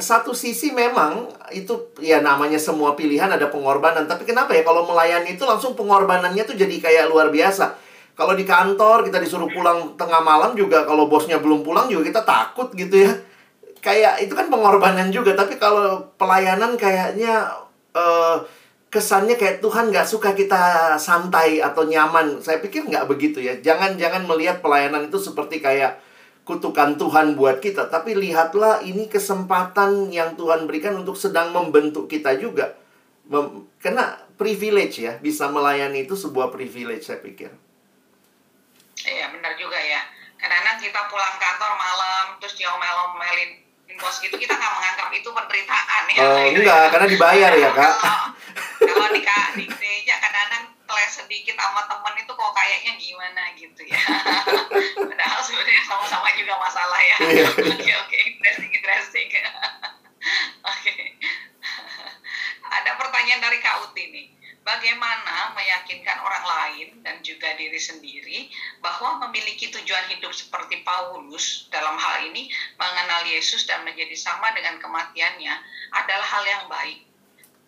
[0.00, 5.40] satu sisi memang itu ya namanya semua pilihan ada pengorbanan tapi kenapa ya kalau melayani
[5.40, 7.85] itu langsung pengorbanannya tuh jadi kayak luar biasa
[8.16, 12.22] kalau di kantor kita disuruh pulang tengah malam juga kalau bosnya belum pulang juga kita
[12.24, 13.12] takut gitu ya
[13.84, 17.46] kayak itu kan pengorbanan juga tapi kalau pelayanan kayaknya
[17.92, 18.40] uh,
[18.90, 23.94] kesannya kayak Tuhan nggak suka kita santai atau nyaman saya pikir nggak begitu ya jangan
[24.00, 26.00] jangan melihat pelayanan itu seperti kayak
[26.46, 32.38] kutukan Tuhan buat kita, tapi lihatlah ini kesempatan yang Tuhan berikan untuk sedang membentuk kita
[32.38, 32.78] juga.
[33.26, 37.50] Mem karena privilege ya, bisa melayani itu sebuah privilege saya pikir.
[39.06, 40.02] Iya, benar juga ya.
[40.36, 43.64] Kadang-kadang kita pulang kantor malam, terus diomel-omelin
[43.96, 46.20] bos gitu, kita nggak menganggap itu penderitaan ya.
[46.20, 47.94] Uh, enggak, karena dibayar ya, Kak.
[48.84, 49.24] Kalau, di,
[49.56, 53.98] di gereja kadang-kadang kelas sedikit sama temen itu kok kayaknya gimana gitu ya
[55.10, 57.44] padahal sebenarnya sama-sama juga masalah ya iya.
[57.50, 59.28] oke oke interesting interesting
[60.72, 60.94] oke
[62.70, 64.26] ada pertanyaan dari Kak Uti nih
[64.66, 68.50] bagaimana meyakinkan orang lain dan juga diri sendiri
[68.82, 74.82] bahwa memiliki tujuan hidup seperti Paulus dalam hal ini mengenal Yesus dan menjadi sama dengan
[74.82, 75.54] kematiannya
[75.94, 77.06] adalah hal yang baik.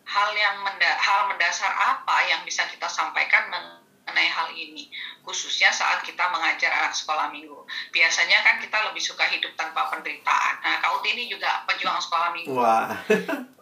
[0.09, 4.91] Hal yang menda hal mendasar apa yang bisa kita sampaikan mengenai hal ini?
[5.23, 7.63] Khususnya saat kita mengajar anak sekolah minggu.
[7.93, 10.65] Biasanya kan kita lebih suka hidup tanpa penderitaan.
[10.65, 12.57] Nah kau ini juga pejuang sekolah minggu.
[12.57, 12.89] Wah.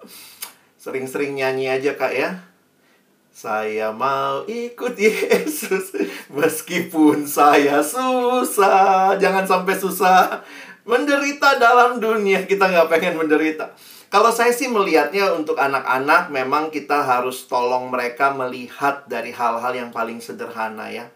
[0.86, 2.55] Sering-sering nyanyi aja kak ya
[3.36, 5.92] Saya mau ikut Yesus
[6.32, 9.12] meskipun saya susah.
[9.20, 10.40] Jangan sampai susah.
[10.88, 13.76] Menderita dalam dunia, kita nggak pengen menderita.
[14.08, 19.92] Kalau saya sih melihatnya untuk anak-anak memang kita harus tolong mereka melihat dari hal-hal yang
[19.92, 21.12] paling sederhana ya.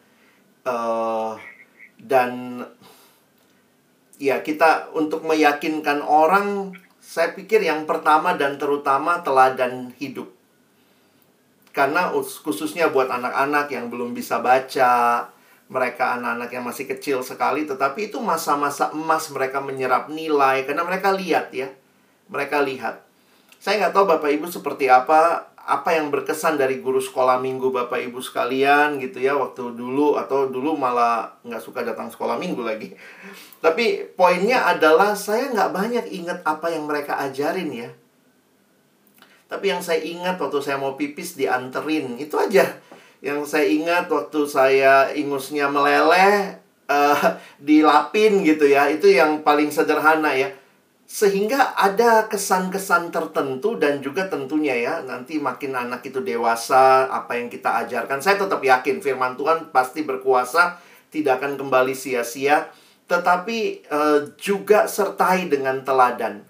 [0.68, 1.40] Uh,
[1.96, 2.60] dan
[4.20, 10.39] ya kita untuk meyakinkan orang saya pikir yang pertama dan terutama teladan hidup.
[11.70, 15.26] Karena khususnya buat anak-anak yang belum bisa baca,
[15.70, 21.14] mereka anak-anak yang masih kecil sekali, tetapi itu masa-masa emas mereka menyerap nilai karena mereka
[21.14, 21.70] lihat ya,
[22.26, 23.06] mereka lihat.
[23.62, 28.02] Saya nggak tahu bapak ibu seperti apa, apa yang berkesan dari guru sekolah minggu bapak
[28.10, 32.90] ibu sekalian gitu ya waktu dulu atau dulu malah nggak suka datang sekolah minggu lagi.
[33.62, 37.90] Tapi poinnya adalah saya nggak banyak ingat apa yang mereka ajarin ya.
[39.50, 42.70] Tapi yang saya ingat waktu saya mau pipis dianterin, itu aja.
[43.18, 48.86] Yang saya ingat waktu saya ingusnya meleleh, uh, dilapin gitu ya.
[48.86, 50.54] Itu yang paling sederhana ya.
[51.10, 57.50] Sehingga ada kesan-kesan tertentu dan juga tentunya ya, nanti makin anak itu dewasa, apa yang
[57.50, 58.22] kita ajarkan.
[58.22, 60.78] Saya tetap yakin firman Tuhan pasti berkuasa,
[61.10, 62.70] tidak akan kembali sia-sia.
[63.10, 66.46] Tetapi uh, juga sertai dengan teladan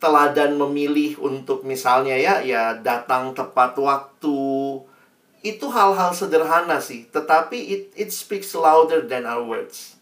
[0.00, 4.40] teladan memilih untuk misalnya ya ya datang tepat waktu.
[5.40, 10.00] Itu hal-hal sederhana sih tetapi it it speaks louder than our words.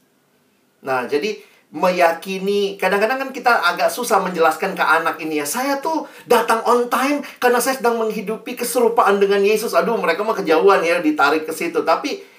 [0.83, 1.39] Nah jadi
[1.69, 6.89] meyakini kadang-kadang kan kita agak susah menjelaskan ke anak ini ya saya tuh datang on
[6.89, 9.77] time karena saya sedang menghidupi keserupaan dengan Yesus.
[9.77, 11.85] Aduh mereka mah kejauhan ya ditarik ke situ.
[11.85, 12.38] Tapi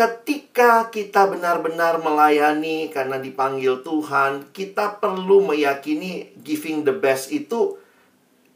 [0.00, 7.76] ketika kita benar-benar melayani karena dipanggil Tuhan, kita perlu meyakini giving the best itu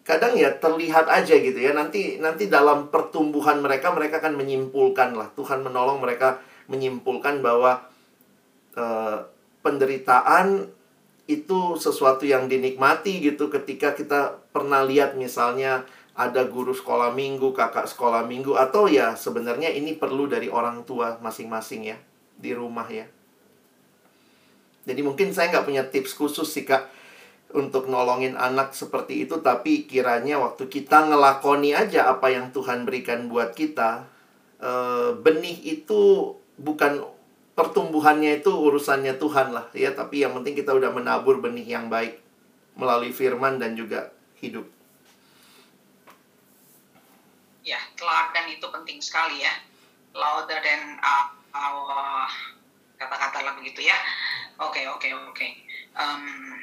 [0.09, 1.77] kadang ya terlihat aja gitu ya.
[1.77, 5.29] Nanti nanti dalam pertumbuhan mereka mereka akan menyimpulkan lah.
[5.37, 6.41] Tuhan menolong mereka
[6.73, 7.93] menyimpulkan bahwa
[8.81, 9.29] uh,
[9.61, 10.73] penderitaan
[11.29, 15.85] itu sesuatu yang dinikmati gitu ketika kita pernah lihat misalnya
[16.15, 21.19] ada guru sekolah minggu, kakak sekolah minggu, atau ya sebenarnya ini perlu dari orang tua
[21.19, 21.99] masing-masing ya,
[22.39, 23.11] di rumah ya.
[24.87, 26.87] Jadi mungkin saya nggak punya tips khusus sih kak
[27.51, 33.27] untuk nolongin anak seperti itu, tapi kiranya waktu kita ngelakoni aja apa yang Tuhan berikan
[33.27, 34.07] buat kita,
[34.59, 34.71] e,
[35.19, 37.03] benih itu bukan
[37.55, 42.19] pertumbuhannya itu urusannya Tuhan lah ya, tapi yang penting kita udah menabur benih yang baik
[42.75, 44.11] melalui firman dan juga
[44.43, 44.74] hidup
[47.65, 49.53] ya teladan itu penting sekali ya.
[50.15, 52.31] Louder than uh, uh,
[53.01, 53.97] kata-kata lah begitu ya.
[54.63, 55.35] Oke okay, oke okay, oke.
[55.35, 55.51] Okay.
[55.99, 56.55] um,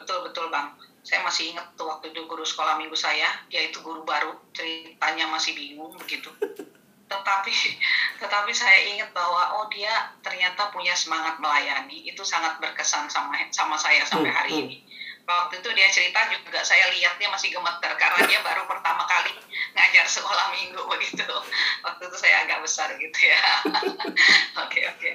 [0.00, 0.74] betul betul bang.
[1.06, 5.30] Saya masih ingat tuh waktu itu guru sekolah minggu saya dia itu guru baru ceritanya
[5.30, 6.32] masih bingung begitu.
[7.06, 7.54] Tetapi
[8.18, 13.78] tetapi saya ingat bahwa oh dia ternyata punya semangat melayani itu sangat berkesan sama sama
[13.78, 14.66] saya sampai hari hmm, hmm.
[14.74, 14.78] ini
[15.26, 19.34] waktu itu dia cerita juga saya lihat dia masih gemeter karena dia baru pertama kali
[19.74, 21.26] ngajar sekolah minggu begitu
[21.82, 23.42] waktu itu saya agak besar gitu ya.
[24.66, 25.10] Oke oke.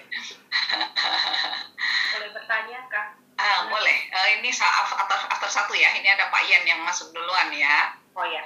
[2.14, 3.18] Boleh bertanya kak?
[3.41, 3.97] Uh, boleh.
[4.14, 5.89] Uh, ini atas atas satu ya.
[5.97, 7.97] Ini ada Pak Ian yang masuk duluan ya.
[8.14, 8.45] Oh ya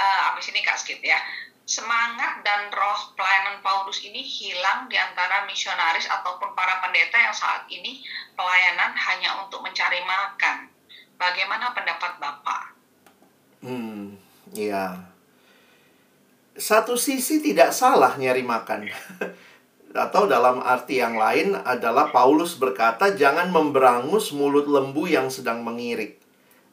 [0.00, 1.20] uh, abis ini kak skip ya.
[1.68, 7.62] Semangat dan roh pelayanan Paulus ini hilang di antara misionaris ataupun para pendeta yang saat
[7.70, 8.02] ini
[8.34, 10.66] pelayanan hanya untuk mencari makan
[11.20, 12.62] Bagaimana pendapat Bapak?
[13.60, 14.16] Hmm,
[14.56, 15.04] ya.
[16.56, 18.88] Satu sisi tidak salah nyari makan.
[20.08, 26.16] Atau dalam arti yang lain adalah Paulus berkata, jangan memberangus mulut lembu yang sedang mengirik.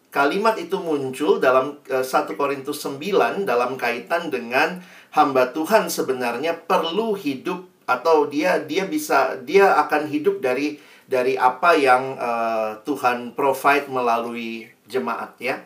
[0.07, 4.79] Kalimat itu muncul dalam 1 eh, Korintus 9 dalam kaitan dengan
[5.11, 11.71] hamba Tuhan sebenarnya perlu hidup atau dia dia bisa dia akan hidup dari dari apa
[11.73, 15.63] yang uh, Tuhan provide melalui jemaat ya.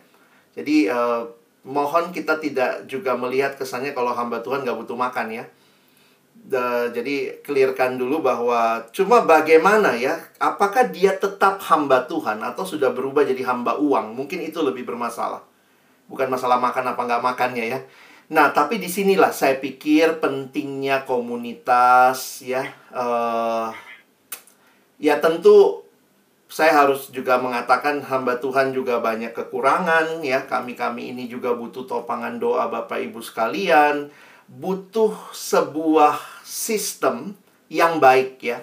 [0.54, 1.26] Jadi uh,
[1.66, 5.46] mohon kita tidak juga melihat kesannya kalau hamba Tuhan nggak butuh makan ya.
[6.42, 12.90] The, jadi clearkan dulu bahwa cuma bagaimana ya, apakah dia tetap hamba Tuhan atau sudah
[12.90, 14.18] berubah jadi hamba uang?
[14.18, 15.46] Mungkin itu lebih bermasalah.
[16.10, 17.80] Bukan masalah makan apa nggak makannya ya.
[18.32, 22.64] Nah, tapi di sinilah saya pikir pentingnya komunitas ya.
[22.90, 23.70] Uh,
[25.02, 25.82] Ya tentu
[26.52, 30.46] saya harus juga mengatakan hamba Tuhan juga banyak kekurangan ya.
[30.46, 34.14] Kami-kami ini juga butuh topangan doa Bapak Ibu sekalian.
[34.46, 37.34] Butuh sebuah sistem
[37.72, 38.62] yang baik ya.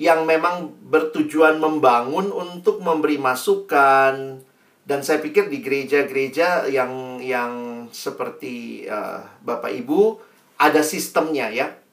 [0.00, 4.40] Yang memang bertujuan membangun untuk memberi masukan.
[4.86, 7.52] Dan saya pikir di gereja-gereja yang yang
[7.92, 10.16] seperti uh, Bapak Ibu
[10.56, 11.83] ada sistemnya ya.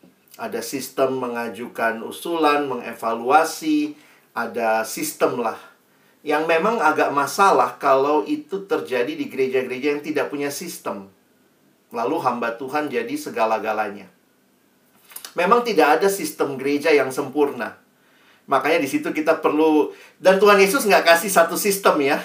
[0.42, 3.94] Ada sistem mengajukan usulan, mengevaluasi,
[4.34, 5.62] ada sistem lah.
[6.26, 11.14] Yang memang agak masalah kalau itu terjadi di gereja-gereja yang tidak punya sistem.
[11.94, 14.10] Lalu hamba Tuhan jadi segala-galanya.
[15.38, 17.78] Memang tidak ada sistem gereja yang sempurna.
[18.50, 22.18] Makanya di situ kita perlu dan Tuhan Yesus nggak kasih satu sistem ya.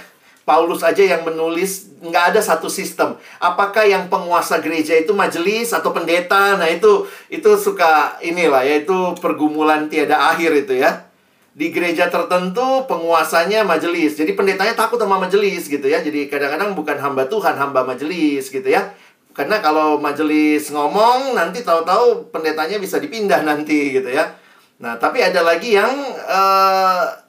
[0.46, 3.18] Paulus aja yang menulis nggak ada satu sistem.
[3.42, 6.54] Apakah yang penguasa gereja itu majelis atau pendeta?
[6.54, 11.10] Nah itu itu suka inilah ya itu pergumulan tiada akhir itu ya.
[11.50, 14.14] Di gereja tertentu penguasanya majelis.
[14.14, 15.98] Jadi pendetanya takut sama majelis gitu ya.
[15.98, 18.94] Jadi kadang-kadang bukan hamba Tuhan, hamba majelis gitu ya.
[19.34, 24.30] Karena kalau majelis ngomong nanti tahu-tahu pendetanya bisa dipindah nanti gitu ya.
[24.78, 25.90] Nah, tapi ada lagi yang
[26.22, 27.25] uh,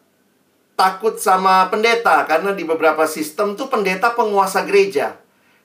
[0.78, 5.18] takut sama pendeta karena di beberapa sistem tuh pendeta penguasa gereja.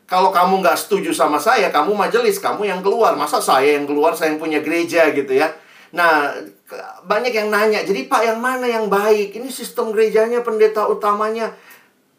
[0.08, 3.14] Kalau kamu nggak setuju sama saya, kamu majelis, kamu yang keluar.
[3.14, 5.52] Masa saya yang keluar, saya yang punya gereja gitu ya.
[5.92, 6.32] Nah,
[7.04, 9.36] banyak yang nanya, jadi Pak yang mana yang baik?
[9.36, 11.52] Ini sistem gerejanya, pendeta utamanya.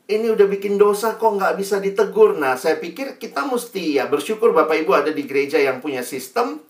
[0.06, 2.38] Ini udah bikin dosa kok nggak bisa ditegur.
[2.38, 6.62] Nah, saya pikir kita mesti ya bersyukur Bapak Ibu ada di gereja yang punya sistem.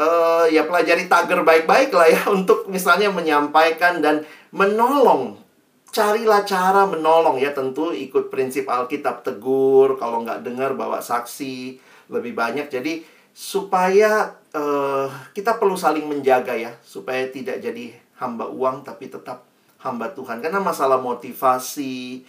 [0.00, 5.49] Uh, ya pelajari tagar baik-baik lah ya untuk misalnya menyampaikan dan menolong
[5.90, 7.50] carilah cara menolong ya.
[7.54, 11.78] Tentu ikut prinsip Alkitab tegur kalau nggak dengar bawa saksi
[12.10, 12.70] lebih banyak.
[12.70, 19.46] Jadi supaya uh, kita perlu saling menjaga ya supaya tidak jadi hamba uang tapi tetap
[19.82, 20.42] hamba Tuhan.
[20.42, 22.26] Karena masalah motivasi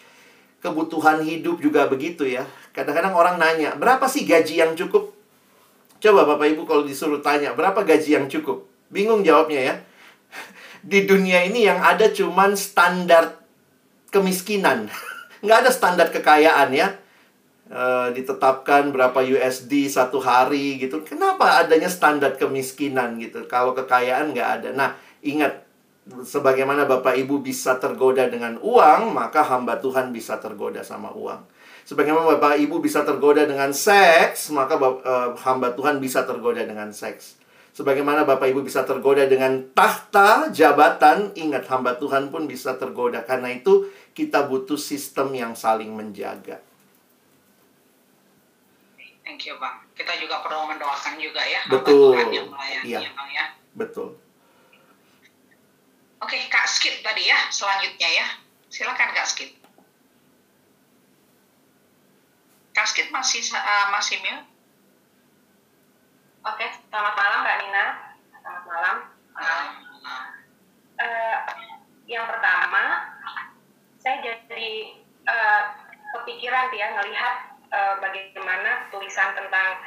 [0.62, 2.46] kebutuhan hidup juga begitu ya.
[2.72, 5.12] Kadang-kadang orang nanya berapa sih gaji yang cukup?
[6.02, 8.66] Coba bapak ibu kalau disuruh tanya berapa gaji yang cukup?
[8.90, 9.76] Bingung jawabnya ya.
[10.92, 13.41] Di dunia ini yang ada cuman standar
[14.12, 14.92] kemiskinan.
[15.44, 17.00] Nggak ada standar kekayaan ya.
[17.72, 17.82] E,
[18.14, 21.02] ditetapkan berapa USD satu hari gitu.
[21.02, 23.50] Kenapa adanya standar kemiskinan gitu?
[23.50, 24.70] Kalau kekayaan nggak ada.
[24.76, 24.90] Nah,
[25.26, 25.66] ingat
[26.06, 31.42] sebagaimana Bapak Ibu bisa tergoda dengan uang, maka hamba Tuhan bisa tergoda sama uang.
[31.86, 37.42] Sebagaimana Bapak Ibu bisa tergoda dengan seks, maka uh, hamba Tuhan bisa tergoda dengan seks.
[37.72, 43.24] Sebagaimana Bapak Ibu bisa tergoda dengan tahta, jabatan, ingat hamba Tuhan pun bisa tergoda.
[43.24, 46.60] Karena itu kita butuh sistem yang saling menjaga.
[49.24, 49.88] Thank you, Bang.
[49.96, 51.64] Kita juga perlu mendoakan juga ya.
[51.72, 52.20] Betul.
[52.20, 53.00] Yang melayani, iya.
[53.00, 53.46] ya, Bang ya.
[53.72, 54.20] Betul.
[56.22, 58.28] Oke, Kak Skit tadi ya, selanjutnya ya.
[58.68, 59.58] Silakan Kak Skit.
[62.76, 64.46] Kak Skit masih uh, masih mute?
[66.42, 67.86] Oke, selamat malam Mbak Nina.
[68.36, 68.98] Selamat malam.
[71.02, 71.38] Uh,
[72.10, 73.11] yang pertama,
[74.02, 74.98] saya jadi
[75.30, 75.64] uh,
[76.18, 77.36] kepikiran ya ngelihat
[77.70, 79.78] uh, bagaimana tulisan tentang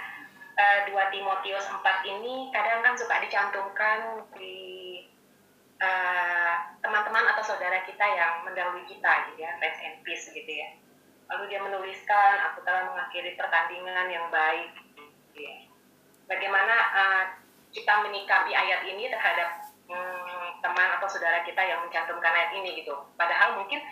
[0.55, 1.83] uh, 2 Timotius 4
[2.15, 4.63] ini kadang kan suka dicantumkan di
[6.81, 10.81] teman-teman uh, atau saudara kita yang mendahului kita gitu ya, rest and peace gitu ya.
[11.29, 14.73] Lalu dia menuliskan, aku telah mengakhiri pertandingan yang baik.
[15.29, 15.57] Gitu ya.
[16.25, 17.25] Bagaimana uh,
[17.69, 19.61] kita menyikapi ayat ini terhadap
[19.93, 22.97] hmm, teman atau saudara kita yang mencantumkan ayat ini gitu.
[23.21, 23.85] Padahal mungkin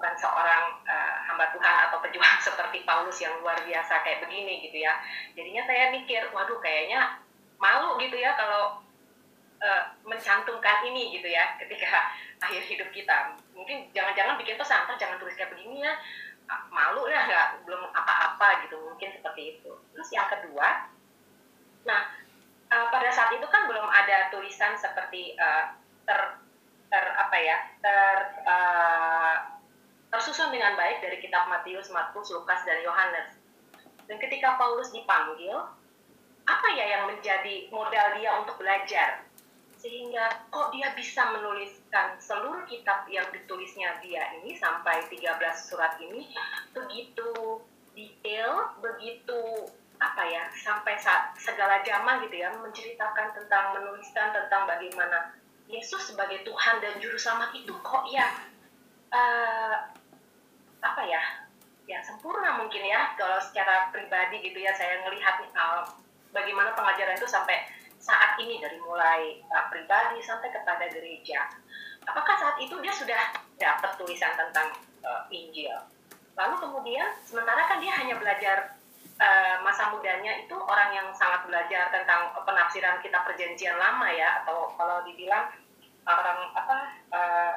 [0.00, 4.80] bukan seorang uh, hamba Tuhan atau pejuang seperti Paulus yang luar biasa kayak begini gitu
[4.80, 4.96] ya.
[5.36, 7.20] Jadinya saya mikir, waduh kayaknya
[7.60, 8.80] malu gitu ya kalau
[9.60, 13.36] uh, mencantumkan ini gitu ya ketika akhir hidup kita.
[13.52, 15.92] Mungkin jangan-jangan bikin pesan, jangan tulis kayak begini ya,
[16.72, 19.72] malu ya nggak belum apa-apa gitu mungkin seperti itu.
[19.92, 20.88] Terus yang kedua,
[21.84, 22.08] nah
[22.72, 25.76] uh, pada saat itu kan belum ada tulisan seperti uh,
[26.08, 26.40] ter
[26.88, 28.16] ter apa ya ter
[28.48, 29.59] uh,
[30.10, 33.38] tersusun dengan baik dari kitab Matius, Markus, Lukas, dan Yohanes.
[34.10, 35.54] Dan ketika Paulus dipanggil,
[36.50, 39.22] apa ya yang menjadi modal dia untuk belajar?
[39.78, 46.28] Sehingga kok dia bisa menuliskan seluruh kitab yang ditulisnya dia ini sampai 13 surat ini
[46.74, 47.62] begitu
[47.94, 55.36] detail, begitu apa ya sampai saat segala zaman gitu ya menceritakan tentang menuliskan tentang bagaimana
[55.68, 58.26] Yesus sebagai Tuhan dan juru selamat itu kok ya
[59.12, 59.76] uh,
[60.80, 61.22] apa ya
[61.84, 65.82] ya sempurna mungkin ya kalau secara pribadi gitu ya saya melihat uh,
[66.30, 67.66] bagaimana pengajaran itu sampai
[68.00, 71.50] saat ini dari mulai uh, pribadi sampai kepada gereja.
[72.08, 73.20] Apakah saat itu dia sudah
[73.60, 74.72] dapat tulisan tentang
[75.04, 75.76] uh, Injil?
[76.38, 78.80] Lalu kemudian sementara kan dia hanya belajar
[79.20, 84.72] uh, masa mudanya itu orang yang sangat belajar tentang penafsiran kitab perjanjian lama ya atau
[84.80, 85.52] kalau dibilang
[86.08, 86.76] orang apa
[87.12, 87.49] uh,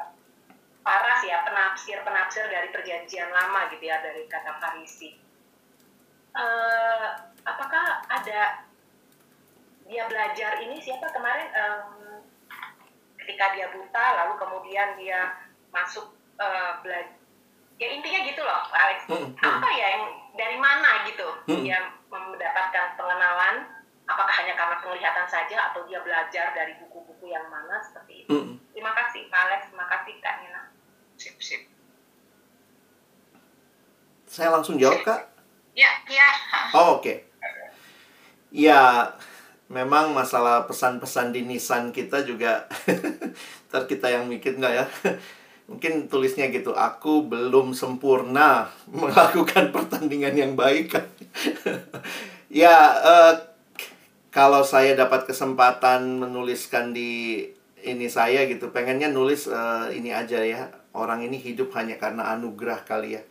[0.84, 5.16] paras ya penafsir penafsir dari perjanjian lama gitu ya dari kata farisi.
[6.36, 7.08] Uh,
[7.48, 8.68] apakah ada
[9.88, 11.50] dia belajar ini siapa kemarin?
[11.56, 12.22] Um,
[13.24, 15.40] ketika dia buta lalu kemudian dia
[15.72, 17.16] masuk uh, belajar
[17.80, 19.08] ya intinya gitu loh Alex.
[19.08, 19.40] Hmm, hmm.
[19.40, 20.06] apa ya yang
[20.36, 21.64] dari mana gitu hmm.
[21.64, 21.80] dia
[22.12, 23.72] mendapatkan pengenalan?
[24.04, 28.36] Apakah hanya karena penglihatan saja atau dia belajar dari buku-buku yang mana seperti itu?
[28.36, 28.60] Hmm.
[28.76, 29.62] terima kasih Pak Alex.
[29.72, 30.63] Terima kasih Kak Nina
[31.24, 31.64] sip sip.
[34.28, 35.22] Saya langsung jawab Kak?
[35.72, 36.28] Ya ya.
[36.76, 37.08] Oh oke.
[37.08, 37.18] Okay.
[38.54, 39.10] ya
[39.72, 42.70] memang masalah pesan-pesan di Nissan kita juga
[43.72, 44.86] ntar kita yang mikir nggak ya?
[45.72, 50.92] Mungkin tulisnya gitu aku belum sempurna melakukan pertandingan yang baik.
[52.54, 52.70] Ya
[53.02, 53.34] uh,
[54.30, 57.42] kalau saya dapat kesempatan menuliskan di
[57.82, 62.86] ini saya gitu pengennya nulis uh, ini aja ya orang ini hidup hanya karena anugerah
[62.88, 63.24] kali ya.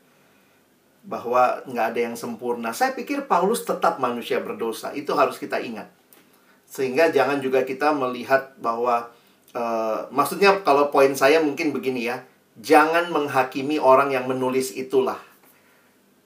[1.03, 2.71] Bahwa nggak ada yang sempurna.
[2.71, 4.95] Saya pikir Paulus tetap manusia berdosa.
[4.95, 5.91] Itu harus kita ingat.
[6.69, 9.11] Sehingga jangan juga kita melihat bahwa
[9.53, 12.25] Uh, maksudnya kalau poin saya mungkin begini ya,
[12.57, 15.21] jangan menghakimi orang yang menulis itulah.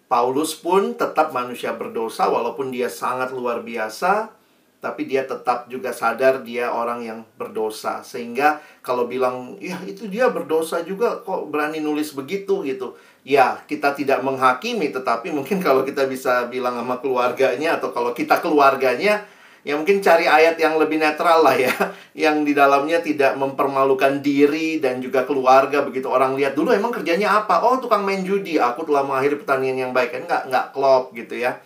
[0.07, 4.30] Paulus pun tetap manusia berdosa walaupun dia sangat luar biasa,
[4.87, 8.07] tapi dia tetap juga sadar dia orang yang berdosa.
[8.07, 12.62] Sehingga kalau bilang, ya itu dia berdosa juga kok berani nulis begitu?
[12.62, 12.95] gitu.
[13.26, 18.39] Ya, kita tidak menghakimi, tetapi mungkin kalau kita bisa bilang sama keluarganya atau kalau kita
[18.39, 19.26] keluarganya,
[19.66, 21.74] ya mungkin cari ayat yang lebih netral lah ya.
[22.16, 26.09] Yang di dalamnya tidak mempermalukan diri dan juga keluarga begitu.
[26.09, 27.61] Orang lihat dulu emang kerjanya apa?
[27.61, 28.57] Oh tukang main judi.
[28.57, 30.16] Aku telah mengakhiri pertandingan yang baik.
[30.16, 31.61] Kan nggak nggak klop gitu ya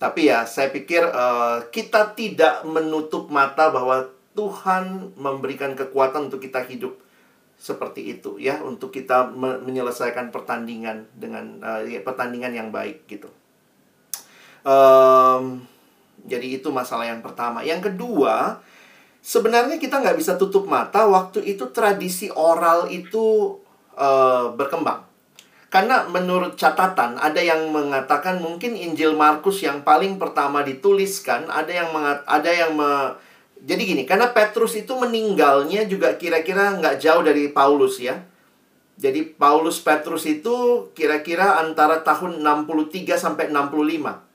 [0.00, 6.64] tapi ya saya pikir uh, kita tidak menutup mata bahwa Tuhan memberikan kekuatan untuk kita
[6.64, 6.96] hidup
[7.60, 13.28] seperti itu ya untuk kita me menyelesaikan pertandingan dengan uh, pertandingan yang baik gitu
[14.64, 15.60] um,
[16.24, 17.64] jadi itu masalah yang pertama.
[17.64, 18.60] Yang kedua,
[19.24, 23.56] sebenarnya kita nggak bisa tutup mata waktu itu tradisi oral itu
[23.96, 25.06] uh, berkembang.
[25.70, 31.94] Karena menurut catatan ada yang mengatakan mungkin Injil Markus yang paling pertama dituliskan, ada yang
[31.94, 33.14] mengat, ada yang me,
[33.62, 38.18] jadi gini, karena Petrus itu meninggalnya juga kira-kira nggak jauh dari Paulus ya.
[38.98, 44.26] Jadi Paulus Petrus itu kira-kira antara tahun 63 sampai 65.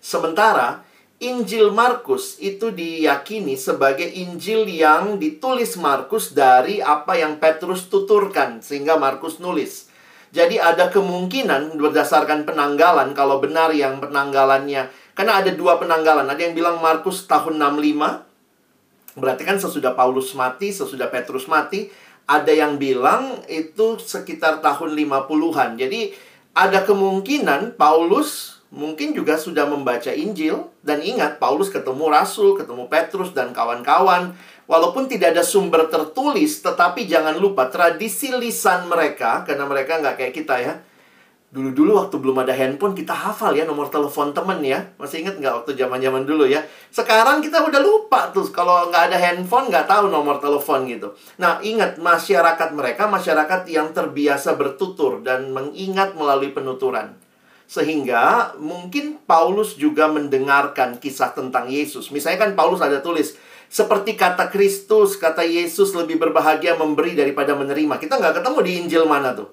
[0.00, 0.88] Sementara
[1.20, 8.96] Injil Markus itu diyakini sebagai Injil yang ditulis Markus dari apa yang Petrus tuturkan sehingga
[8.96, 9.89] Markus nulis.
[10.30, 14.86] Jadi ada kemungkinan berdasarkan penanggalan kalau benar yang penanggalannya
[15.18, 16.24] karena ada dua penanggalan.
[16.30, 21.90] Ada yang bilang Markus tahun 65 berarti kan sesudah Paulus mati, sesudah Petrus mati.
[22.30, 25.74] Ada yang bilang itu sekitar tahun 50-an.
[25.74, 26.14] Jadi
[26.54, 33.34] ada kemungkinan Paulus mungkin juga sudah membaca Injil dan ingat Paulus ketemu rasul, ketemu Petrus
[33.34, 34.38] dan kawan-kawan.
[34.70, 40.30] Walaupun tidak ada sumber tertulis, tetapi jangan lupa tradisi lisan mereka karena mereka nggak kayak
[40.30, 40.78] kita ya.
[41.50, 44.86] Dulu-dulu waktu belum ada handphone kita hafal ya nomor telepon temen ya.
[44.94, 46.62] Masih ingat nggak waktu zaman-zaman dulu ya?
[46.94, 51.18] Sekarang kita udah lupa tuh kalau nggak ada handphone nggak tahu nomor telepon gitu.
[51.42, 57.18] Nah ingat masyarakat mereka masyarakat yang terbiasa bertutur dan mengingat melalui penuturan.
[57.66, 62.14] Sehingga mungkin Paulus juga mendengarkan kisah tentang Yesus.
[62.14, 63.34] Misalnya kan Paulus ada tulis,
[63.70, 68.02] seperti kata Kristus, kata Yesus lebih berbahagia memberi daripada menerima.
[68.02, 69.46] Kita nggak ketemu di Injil mana tuh.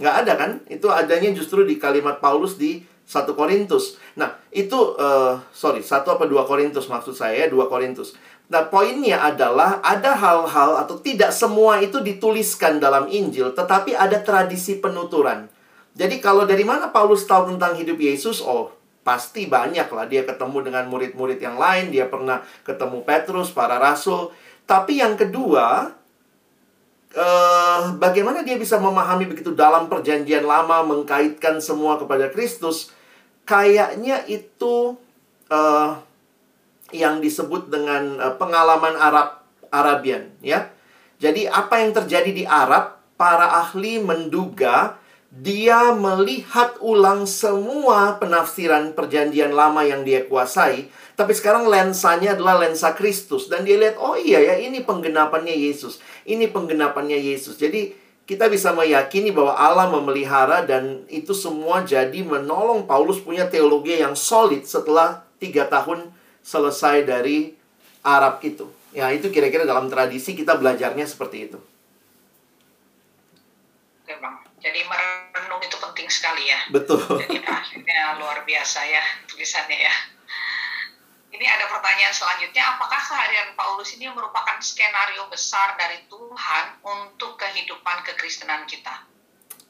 [0.00, 0.50] Nggak ada kan?
[0.72, 4.00] Itu adanya justru di kalimat Paulus di 1 Korintus.
[4.16, 8.16] Nah, itu, uh, sorry, satu apa dua Korintus maksud saya, dua Korintus.
[8.48, 14.80] Nah, poinnya adalah ada hal-hal atau tidak semua itu dituliskan dalam Injil, tetapi ada tradisi
[14.80, 15.44] penuturan.
[15.92, 18.40] Jadi kalau dari mana Paulus tahu tentang hidup Yesus?
[18.40, 18.72] Oh,
[19.08, 20.04] pasti banyak lah.
[20.04, 24.28] Dia ketemu dengan murid-murid yang lain, dia pernah ketemu Petrus, para rasul.
[24.68, 25.96] Tapi yang kedua,
[27.16, 32.92] eh, bagaimana dia bisa memahami begitu dalam perjanjian lama, mengkaitkan semua kepada Kristus?
[33.48, 35.00] Kayaknya itu
[35.48, 35.90] eh,
[36.92, 39.40] yang disebut dengan eh, pengalaman Arab
[39.72, 40.68] Arabian, ya.
[41.16, 49.52] Jadi apa yang terjadi di Arab, para ahli menduga dia melihat ulang semua penafsiran perjanjian
[49.52, 50.88] lama yang dia kuasai,
[51.20, 56.00] tapi sekarang lensanya adalah lensa Kristus dan dia lihat oh iya ya ini penggenapannya Yesus.
[56.24, 57.60] Ini penggenapannya Yesus.
[57.60, 57.92] Jadi
[58.28, 64.16] kita bisa meyakini bahwa Allah memelihara dan itu semua jadi menolong Paulus punya teologi yang
[64.16, 67.52] solid setelah tiga tahun selesai dari
[68.00, 68.68] Arab itu.
[68.96, 71.60] Ya itu kira-kira dalam tradisi kita belajarnya seperti itu.
[74.04, 76.60] Oke bang, Jadi merenung itu penting sekali ya.
[76.68, 77.00] Betul.
[77.00, 79.94] Jadi akhirnya luar biasa ya tulisannya ya.
[81.32, 88.04] Ini ada pertanyaan selanjutnya, apakah kehadiran Paulus ini merupakan skenario besar dari Tuhan untuk kehidupan
[88.04, 89.08] kekristenan kita?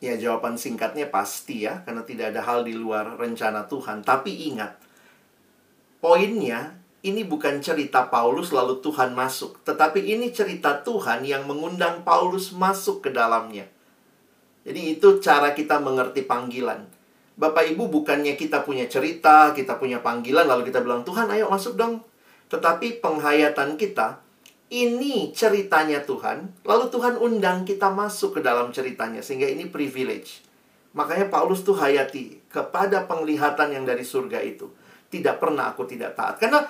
[0.03, 4.03] Ya, jawaban singkatnya pasti ya, karena tidak ada hal di luar rencana Tuhan.
[4.03, 4.83] Tapi ingat,
[6.03, 12.51] poinnya ini bukan cerita Paulus lalu Tuhan masuk, tetapi ini cerita Tuhan yang mengundang Paulus
[12.51, 13.71] masuk ke dalamnya.
[14.69, 16.85] Jadi itu cara kita mengerti panggilan.
[17.41, 21.81] Bapak Ibu bukannya kita punya cerita, kita punya panggilan lalu kita bilang Tuhan ayo masuk
[21.81, 22.05] dong.
[22.53, 24.21] Tetapi penghayatan kita
[24.69, 30.45] ini ceritanya Tuhan, lalu Tuhan undang kita masuk ke dalam ceritanya sehingga ini privilege.
[30.93, 34.69] Makanya Paulus tuh hayati kepada penglihatan yang dari surga itu.
[35.09, 36.37] Tidak pernah aku tidak taat.
[36.37, 36.69] Karena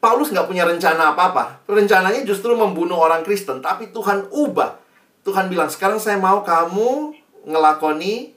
[0.00, 1.66] Paulus nggak punya rencana apa-apa.
[1.68, 3.60] Rencananya justru membunuh orang Kristen.
[3.60, 4.80] Tapi Tuhan ubah.
[5.26, 7.10] Tuhan bilang, sekarang saya mau kamu
[7.46, 8.34] ngelakoni,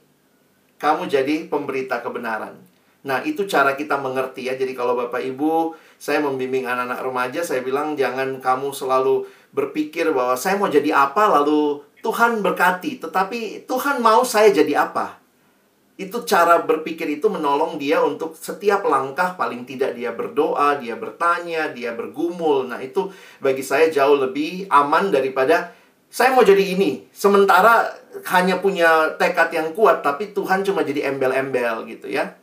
[0.80, 2.56] kamu jadi pemberita kebenaran.
[3.00, 4.54] Nah, itu cara kita mengerti ya.
[4.56, 10.36] Jadi kalau Bapak Ibu, saya membimbing anak-anak remaja, saya bilang jangan kamu selalu berpikir bahwa
[10.36, 13.00] saya mau jadi apa, lalu Tuhan berkati.
[13.00, 15.16] Tetapi Tuhan mau saya jadi apa?
[16.00, 21.68] Itu cara berpikir itu menolong dia untuk setiap langkah paling tidak dia berdoa, dia bertanya,
[21.76, 22.68] dia bergumul.
[22.68, 25.76] Nah, itu bagi saya jauh lebih aman daripada
[26.10, 27.06] saya mau jadi ini.
[27.14, 27.86] Sementara
[28.34, 32.34] hanya punya tekad yang kuat tapi Tuhan cuma jadi embel-embel gitu ya.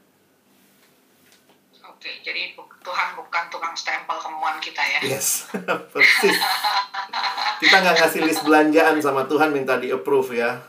[1.84, 5.00] Oke, jadi Tuhan bukan tukang stempel kemauan kita ya.
[5.04, 5.52] Yes,
[5.92, 6.40] persis.
[7.60, 10.64] Kita nggak ngasih list belanjaan sama Tuhan minta di approve ya.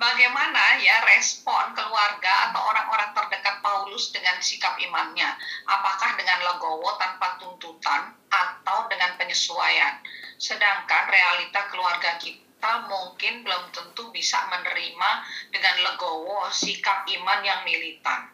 [0.00, 5.28] Bagaimana ya respon keluarga atau orang-orang terdekat Paulus dengan sikap imannya?
[5.68, 10.00] Apakah dengan legowo tanpa tuntutan atau dengan penyesuaian?
[10.40, 15.10] Sedangkan realita keluarga kita mungkin belum tentu bisa menerima
[15.52, 18.32] dengan legowo sikap iman yang militan.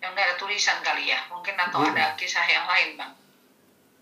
[0.00, 1.92] Yang nggak ada tulisan kali ya, mungkin atau Hmm.
[1.92, 3.12] ada kisah yang lain, Bang.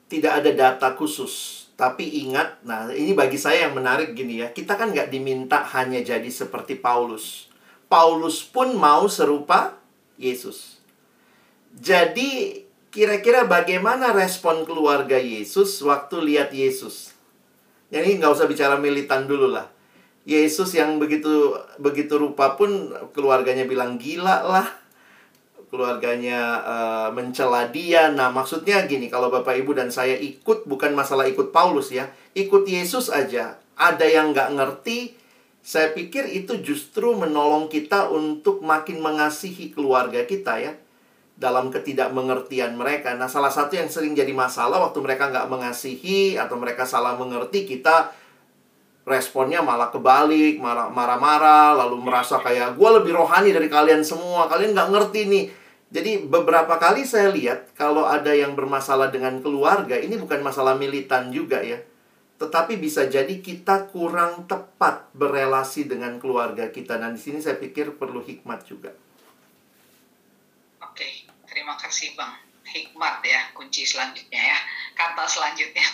[0.07, 1.64] Tidak ada data khusus.
[1.75, 4.55] Tapi ingat, nah ini bagi saya yang menarik gini ya.
[4.55, 7.51] Kita kan nggak diminta hanya jadi seperti Paulus.
[7.91, 9.75] Paulus pun mau serupa
[10.15, 10.79] Yesus.
[11.75, 12.63] Jadi
[12.95, 17.11] kira-kira bagaimana respon keluarga Yesus waktu lihat Yesus?
[17.91, 19.67] Jadi nggak usah bicara militan dulu lah.
[20.23, 24.84] Yesus yang begitu begitu rupa pun keluarganya bilang gila lah
[25.75, 28.15] keluarganya eh, mencela dia.
[28.15, 32.07] Nah, maksudnya gini, kalau Bapak Ibu dan saya ikut bukan masalah ikut Paulus ya,
[32.39, 33.59] ikut Yesus aja.
[33.75, 35.19] Ada yang nggak ngerti,
[35.67, 40.79] saya pikir itu justru menolong kita untuk makin mengasihi keluarga kita ya.
[41.35, 43.19] Dalam ketidakmengertian mereka.
[43.19, 47.67] Nah, salah satu yang sering jadi masalah waktu mereka nggak mengasihi atau mereka salah mengerti,
[47.67, 48.15] kita
[49.05, 54.73] responnya malah kebalik, marah- marah-marah, lalu merasa kayak gue lebih rohani dari kalian semua, kalian
[54.73, 55.45] nggak ngerti nih.
[55.95, 61.31] Jadi beberapa kali saya lihat kalau ada yang bermasalah dengan keluarga, ini bukan masalah militan
[61.31, 61.79] juga ya.
[62.35, 66.99] Tetapi bisa jadi kita kurang tepat berelasi dengan keluarga kita.
[66.99, 68.91] Dan di sini saya pikir perlu hikmat juga.
[70.83, 72.43] Oke, terima kasih Bang.
[72.67, 74.59] Hikmat ya, kunci selanjutnya ya.
[74.99, 75.87] Kata selanjutnya.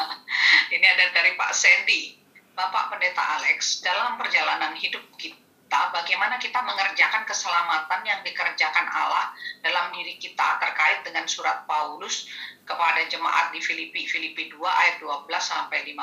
[0.76, 2.20] Ini ada dari Pak Sandy.
[2.52, 5.40] Bapak Pendeta Alex, dalam perjalanan hidup kita,
[5.70, 9.30] bagaimana kita mengerjakan keselamatan yang dikerjakan Allah
[9.62, 12.26] dalam diri kita terkait dengan surat Paulus
[12.66, 15.94] kepada jemaat di Filipi, Filipi 2 ayat 12 sampai 15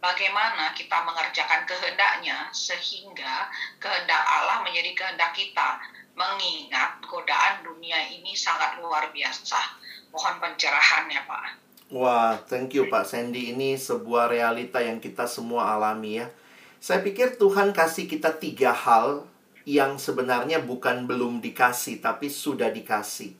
[0.00, 3.48] bagaimana kita mengerjakan kehendaknya sehingga
[3.80, 5.80] kehendak Allah menjadi kehendak kita
[6.16, 9.60] mengingat godaan dunia ini sangat luar biasa
[10.10, 11.44] mohon pencerahannya Pak
[11.90, 13.50] Wah, thank you Pak Sandy.
[13.50, 16.30] Ini sebuah realita yang kita semua alami ya.
[16.80, 19.28] Saya pikir Tuhan kasih kita tiga hal
[19.68, 23.36] yang sebenarnya bukan belum dikasih, tapi sudah dikasih.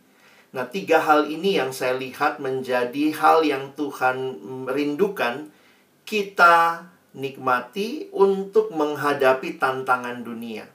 [0.53, 4.37] Nah, tiga hal ini yang saya lihat menjadi hal yang Tuhan
[4.69, 5.49] rindukan
[6.05, 6.85] kita
[7.17, 10.69] nikmati untuk menghadapi tantangan dunia.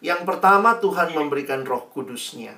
[0.00, 2.56] Yang pertama, Tuhan memberikan roh kudusnya.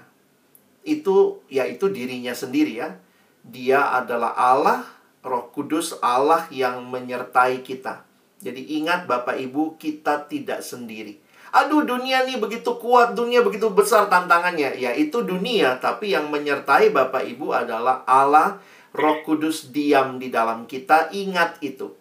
[0.86, 2.94] Itu, yaitu dirinya sendiri ya.
[3.42, 4.86] Dia adalah Allah,
[5.26, 8.07] Roh Kudus Allah yang menyertai kita.
[8.38, 11.18] Jadi ingat Bapak Ibu, kita tidak sendiri.
[11.48, 14.76] Aduh, dunia nih begitu kuat, dunia begitu besar tantangannya.
[14.76, 18.60] Ya, itu dunia, tapi yang menyertai Bapak Ibu adalah Allah,
[18.92, 21.10] Roh Kudus diam di dalam kita.
[21.10, 21.96] Ingat itu.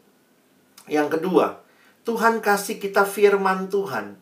[0.85, 1.45] Yang kedua,
[2.03, 4.19] Tuhan kasih kita firman Tuhan.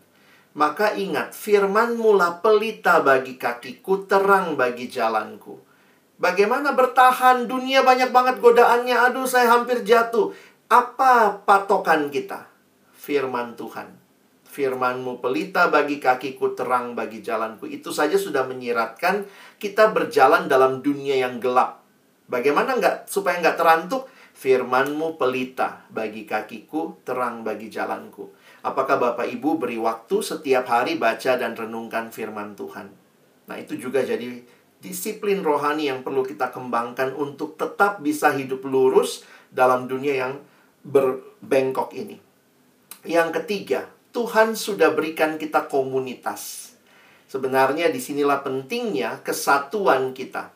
[0.55, 5.59] Maka ingat, firman mula pelita bagi kakiku, terang bagi jalanku.
[6.15, 7.43] Bagaimana bertahan?
[7.43, 8.95] Dunia banyak banget godaannya.
[9.11, 10.31] Aduh, saya hampir jatuh.
[10.65, 12.49] Apa patokan kita?
[12.97, 13.85] Firman Tuhan.
[14.49, 17.69] Firmanmu pelita bagi kakiku, terang bagi jalanku.
[17.69, 19.29] Itu saja sudah menyiratkan
[19.61, 21.85] kita berjalan dalam dunia yang gelap.
[22.25, 24.09] Bagaimana nggak supaya nggak terantuk?
[24.33, 28.33] Firmanmu pelita bagi kakiku, terang bagi jalanku.
[28.65, 32.89] Apakah Bapak Ibu beri waktu setiap hari baca dan renungkan firman Tuhan?
[33.45, 34.41] Nah, itu juga jadi
[34.81, 39.21] disiplin rohani yang perlu kita kembangkan untuk tetap bisa hidup lurus
[39.53, 40.33] dalam dunia yang
[40.85, 42.21] berbengkok ini.
[43.05, 46.73] Yang ketiga, Tuhan sudah berikan kita komunitas.
[47.25, 50.53] Sebenarnya di sinilah pentingnya kesatuan kita.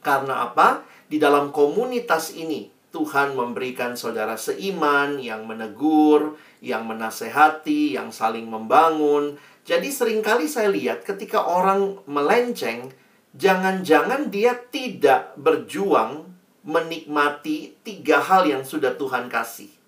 [0.00, 0.86] Karena apa?
[1.10, 9.36] Di dalam komunitas ini, Tuhan memberikan saudara seiman yang menegur, yang menasehati, yang saling membangun.
[9.68, 12.88] Jadi sering kali saya lihat ketika orang melenceng,
[13.36, 16.37] jangan-jangan dia tidak berjuang
[16.68, 19.78] menikmati tiga hal yang sudah Tuhan kasih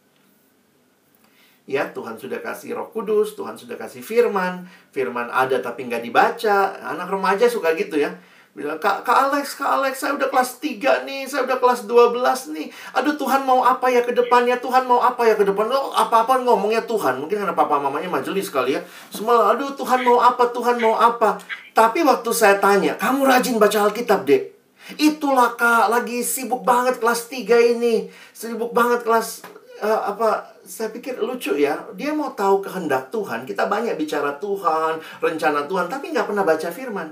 [1.70, 6.74] ya Tuhan sudah kasih Roh Kudus, Tuhan sudah kasih firman, firman ada tapi nggak dibaca.
[6.82, 8.10] Anak remaja suka gitu ya.
[8.50, 12.50] Bilang, Kak, Kak Alex, Kak Alex, saya udah kelas 3 nih, saya udah kelas 12
[12.50, 12.66] nih.
[12.98, 14.58] Aduh, Tuhan mau apa ya ke depannya?
[14.58, 15.70] Tuhan mau apa ya ke depan?
[15.70, 17.22] Oh, apa-apa ngomongnya Tuhan.
[17.22, 18.82] Mungkin karena papa mamanya majelis kali ya.
[19.14, 20.50] Semua, aduh, Tuhan mau apa?
[20.50, 21.38] Tuhan mau apa?
[21.70, 24.59] Tapi waktu saya tanya, kamu rajin baca Alkitab, dek?
[24.98, 28.10] Itulah, Kak, lagi sibuk banget kelas 3 ini.
[28.34, 29.44] Sibuk banget kelas,
[29.84, 31.86] uh, apa, saya pikir lucu ya.
[31.94, 33.46] Dia mau tahu kehendak Tuhan.
[33.46, 37.08] Kita banyak bicara Tuhan, rencana Tuhan, tapi nggak pernah baca firman.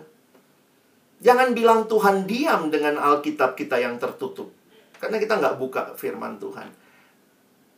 [1.18, 4.54] Jangan bilang Tuhan diam dengan Alkitab kita yang tertutup.
[4.98, 6.70] Karena kita nggak buka firman Tuhan.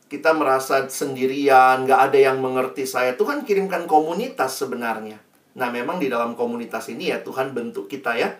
[0.09, 3.17] Kita merasa sendirian, nggak ada yang mengerti saya.
[3.17, 5.17] Tuhan kirimkan komunitas sebenarnya.
[5.57, 8.31] Nah memang di dalam komunitas ini ya Tuhan bentuk kita ya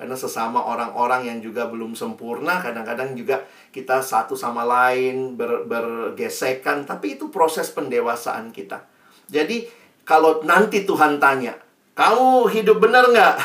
[0.00, 6.88] karena sesama orang-orang yang juga belum sempurna, kadang-kadang juga kita satu sama lain ber, bergesekan,
[6.88, 8.80] tapi itu proses pendewasaan kita.
[9.28, 9.68] Jadi,
[10.08, 11.52] kalau nanti Tuhan tanya,
[11.92, 13.36] kamu hidup benar nggak?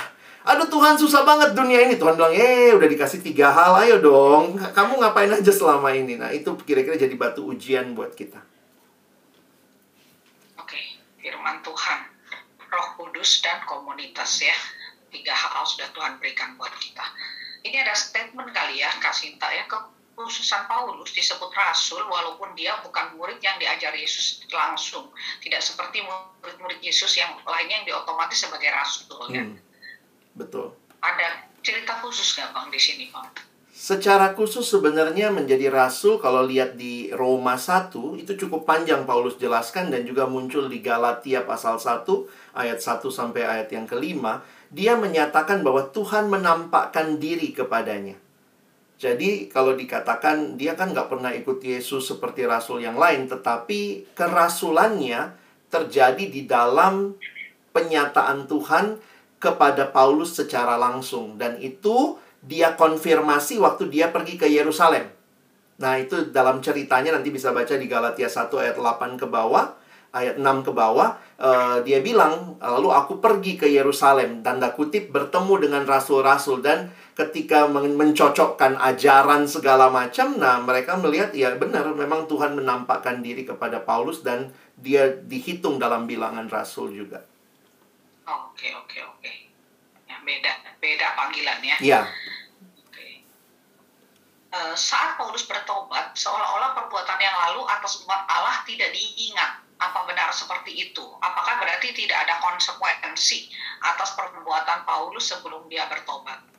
[0.47, 1.99] Aduh Tuhan susah banget dunia ini.
[1.99, 4.55] Tuhan bilang, eh udah dikasih tiga hal, ayo dong.
[4.55, 6.15] Kamu ngapain aja selama ini?
[6.15, 8.39] Nah itu kira-kira jadi batu ujian buat kita.
[10.55, 10.79] Oke,
[11.19, 11.99] firman Tuhan,
[12.71, 14.55] roh kudus dan komunitas ya
[15.15, 17.05] tiga hal sudah Tuhan berikan buat kita.
[17.63, 23.15] Ini ada statement kali ya, Kak Sinta ya, kekhususan Paulus disebut rasul walaupun dia bukan
[23.15, 25.09] murid yang diajar Yesus langsung.
[25.39, 29.41] Tidak seperti murid-murid Yesus yang lainnya yang diotomatis sebagai rasul ya.
[29.41, 29.57] Hmm,
[30.37, 30.75] betul.
[30.99, 33.31] Ada cerita khusus nggak Bang di sini Bang?
[33.75, 39.91] Secara khusus sebenarnya menjadi rasul kalau lihat di Roma 1 itu cukup panjang Paulus jelaskan
[39.91, 42.07] dan juga muncul di Galatia pasal 1
[42.55, 44.39] ayat 1 sampai ayat yang kelima
[44.75, 48.19] dia menyatakan bahwa Tuhan menampakkan diri kepadanya.
[48.99, 55.31] Jadi kalau dikatakan dia kan nggak pernah ikut Yesus seperti rasul yang lain, tetapi kerasulannya
[55.71, 57.15] terjadi di dalam
[57.71, 58.99] penyataan Tuhan
[59.39, 65.11] kepada Paulus secara langsung dan itu dia konfirmasi waktu dia pergi ke Yerusalem.
[65.75, 69.75] Nah, itu dalam ceritanya nanti bisa baca di Galatia 1 ayat 8 ke bawah
[70.15, 75.67] ayat 6 ke bawah, uh, dia bilang, lalu aku pergi ke Yerusalem, tanda kutip bertemu
[75.67, 76.87] dengan rasul-rasul dan
[77.19, 83.43] ketika men mencocokkan ajaran segala macam, nah mereka melihat ya benar memang Tuhan menampakkan diri
[83.43, 87.23] kepada Paulus dan dia dihitung dalam bilangan rasul juga.
[88.23, 89.33] Oke, oke, oke.
[90.07, 91.77] Ya, beda, beda panggilan ya.
[91.83, 92.01] Iya.
[94.55, 100.31] Uh, saat Paulus bertobat, seolah-olah perbuatan yang lalu atas umat Allah tidak diingat apa benar
[100.31, 101.03] seperti itu?
[101.19, 103.51] Apakah berarti tidak ada konsekuensi
[103.83, 106.55] atas perbuatan Paulus sebelum dia bertobat?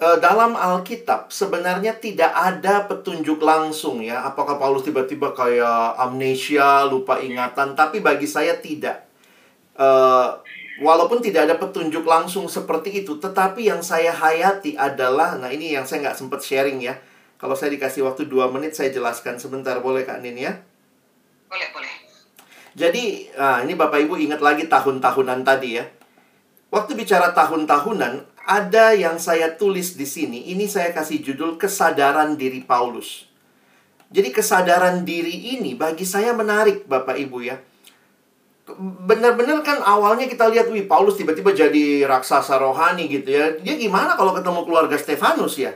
[0.00, 4.24] Eh, dalam Alkitab sebenarnya tidak ada petunjuk langsung ya.
[4.24, 7.76] Apakah Paulus tiba-tiba kayak amnesia, lupa ingatan?
[7.76, 9.04] Tapi bagi saya tidak.
[9.76, 10.40] Uh,
[10.80, 15.84] walaupun tidak ada petunjuk langsung seperti itu, tetapi yang saya hayati adalah, nah ini yang
[15.84, 16.96] saya nggak sempat sharing ya.
[17.40, 19.76] Kalau saya dikasih waktu dua menit, saya jelaskan sebentar.
[19.84, 20.60] Boleh Kak Nin ya?
[21.50, 21.94] Boleh, boleh.
[22.78, 25.84] Jadi, nah, ini Bapak Ibu ingat lagi tahun-tahunan tadi ya.
[26.70, 30.54] Waktu bicara tahun-tahunan, ada yang saya tulis di sini.
[30.54, 33.26] Ini saya kasih judul kesadaran diri Paulus.
[34.14, 37.58] Jadi kesadaran diri ini bagi saya menarik Bapak Ibu ya.
[38.78, 43.58] Benar-benar kan awalnya kita lihat, wih Paulus tiba-tiba jadi raksasa rohani gitu ya.
[43.58, 45.74] Dia gimana kalau ketemu keluarga Stefanus ya?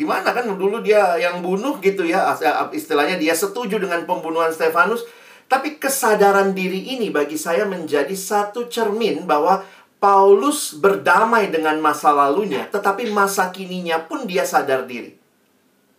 [0.00, 2.32] Gimana kan dulu dia yang bunuh gitu ya,
[2.72, 5.04] istilahnya dia setuju dengan pembunuhan Stefanus.
[5.44, 9.60] Tapi kesadaran diri ini bagi saya menjadi satu cermin bahwa
[10.00, 15.12] Paulus berdamai dengan masa lalunya, tetapi masa kininya pun dia sadar diri.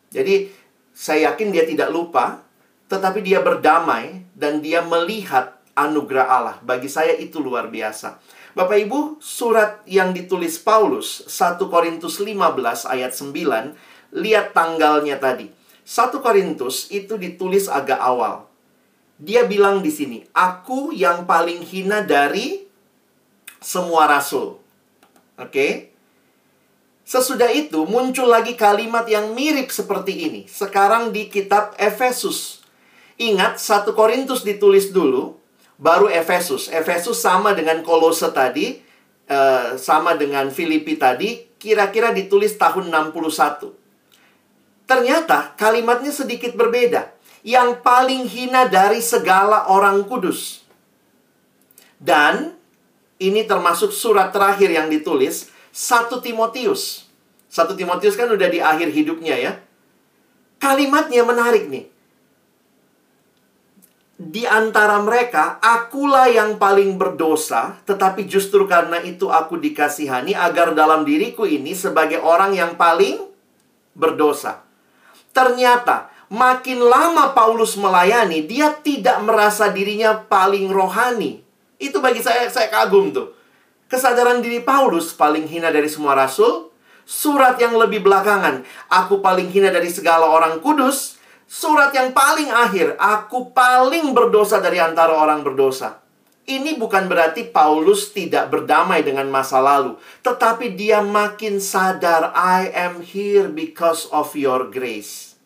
[0.10, 0.50] Jadi
[0.92, 2.44] Saya yakin dia tidak lupa,
[2.92, 6.56] tetapi dia berdamai dan dia melihat anugerah Allah.
[6.62, 8.20] Bagi saya itu luar biasa.
[8.52, 12.36] Bapak Ibu, surat yang ditulis Paulus 1 Korintus 15
[12.92, 13.32] ayat 9,
[14.16, 15.52] lihat tanggalnya tadi.
[15.84, 18.48] 1 Korintus itu ditulis agak awal.
[19.20, 22.64] Dia bilang di sini, "Aku yang paling hina dari
[23.60, 24.62] semua rasul."
[25.38, 25.52] Oke.
[25.52, 25.72] Okay?
[27.12, 30.42] Sesudah itu muncul lagi kalimat yang mirip seperti ini.
[30.48, 32.64] Sekarang di kitab Efesus.
[33.20, 35.36] Ingat, 1 Korintus ditulis dulu,
[35.76, 36.72] baru Efesus.
[36.72, 38.80] Efesus sama dengan Kolose tadi,
[39.28, 43.81] uh, sama dengan Filipi tadi, kira-kira ditulis tahun 61.
[44.92, 47.16] Ternyata kalimatnya sedikit berbeda.
[47.48, 50.68] Yang paling hina dari segala orang kudus.
[51.96, 52.60] Dan
[53.24, 57.08] ini termasuk surat terakhir yang ditulis 1 Timotius.
[57.48, 59.52] 1 Timotius kan udah di akhir hidupnya ya.
[60.60, 61.88] Kalimatnya menarik nih.
[64.22, 71.08] Di antara mereka, akulah yang paling berdosa, tetapi justru karena itu aku dikasihani agar dalam
[71.08, 73.24] diriku ini sebagai orang yang paling
[73.98, 74.71] berdosa.
[75.32, 81.44] Ternyata, makin lama Paulus melayani, dia tidak merasa dirinya paling rohani.
[81.82, 83.36] Itu bagi saya, saya kagum tuh.
[83.92, 86.72] Kesadaran diri Paulus paling hina dari semua rasul.
[87.04, 91.20] Surat yang lebih belakangan, aku paling hina dari segala orang kudus.
[91.44, 96.00] Surat yang paling akhir, aku paling berdosa dari antara orang berdosa.
[96.42, 99.96] Ini bukan berarti Paulus tidak berdamai dengan masa lalu,
[100.26, 105.38] tetapi dia makin sadar, "I am here because of your grace."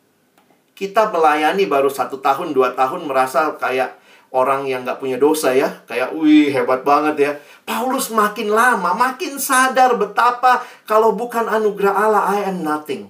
[0.75, 3.95] Kita melayani baru satu tahun, dua tahun, merasa kayak
[4.35, 5.83] orang yang nggak punya dosa ya.
[5.87, 7.31] Kayak, wih hebat banget ya.
[7.63, 13.07] Paulus makin lama, makin sadar betapa kalau bukan anugerah Allah, I am nothing.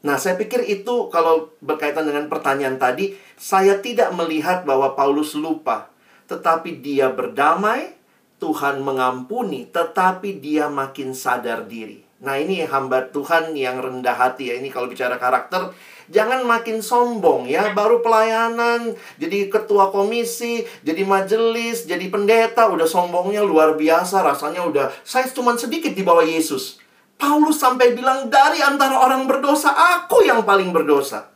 [0.00, 5.92] Nah, saya pikir itu kalau berkaitan dengan pertanyaan tadi, saya tidak melihat bahwa Paulus lupa.
[6.26, 7.94] Tetapi dia berdamai,
[8.36, 12.04] Tuhan mengampuni, tetapi dia makin sadar diri.
[12.20, 14.54] Nah, ini hamba Tuhan yang rendah hati ya.
[14.60, 15.72] Ini kalau bicara karakter,
[16.06, 23.42] Jangan makin sombong ya, baru pelayanan, jadi ketua komisi, jadi majelis, jadi pendeta, udah sombongnya
[23.42, 26.78] luar biasa, rasanya udah saya cuma sedikit di bawah Yesus.
[27.18, 31.26] Paulus sampai bilang dari antara orang berdosa, aku yang paling berdosa.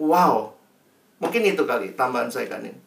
[0.00, 0.56] Wow.
[1.20, 2.85] Mungkin itu kali tambahan saya kan ini.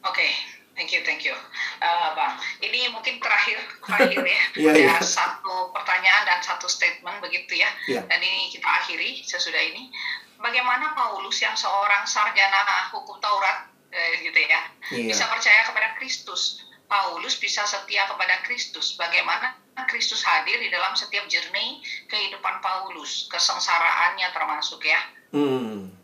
[0.00, 0.30] Oke, okay.
[0.72, 1.36] thank you, thank you.
[1.84, 4.42] Uh, Bang, ini mungkin terakhir terakhir ya.
[4.70, 5.00] yeah, ya yeah.
[5.00, 7.68] satu pertanyaan dan satu statement begitu ya.
[7.84, 8.04] Yeah.
[8.08, 9.92] Dan ini kita akhiri sesudah ini.
[10.40, 14.60] Bagaimana Paulus yang seorang sarjana hukum Taurat eh, gitu ya,
[14.96, 15.12] yeah.
[15.12, 16.64] bisa percaya kepada Kristus?
[16.90, 18.98] Paulus bisa setia kepada Kristus.
[18.98, 19.54] Bagaimana
[19.86, 21.78] Kristus hadir di dalam setiap jernih
[22.10, 25.00] kehidupan Paulus, kesengsaraannya termasuk ya.
[25.30, 25.99] Hmm.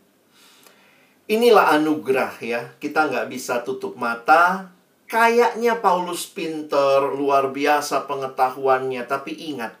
[1.27, 2.61] Inilah anugerah ya.
[2.79, 4.71] Kita nggak bisa tutup mata
[5.07, 9.71] Kayaknya Paulus pinter, luar biasa pengetahuannya, tapi ingat,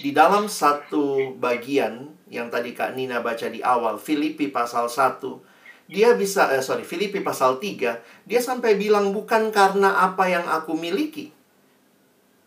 [0.00, 5.44] di dalam satu bagian yang tadi Kak Nina baca di awal, Filipi pasal 1,
[5.92, 10.72] dia bisa, eh, sorry, Filipi pasal 3, dia sampai bilang bukan karena apa yang aku
[10.72, 11.36] miliki.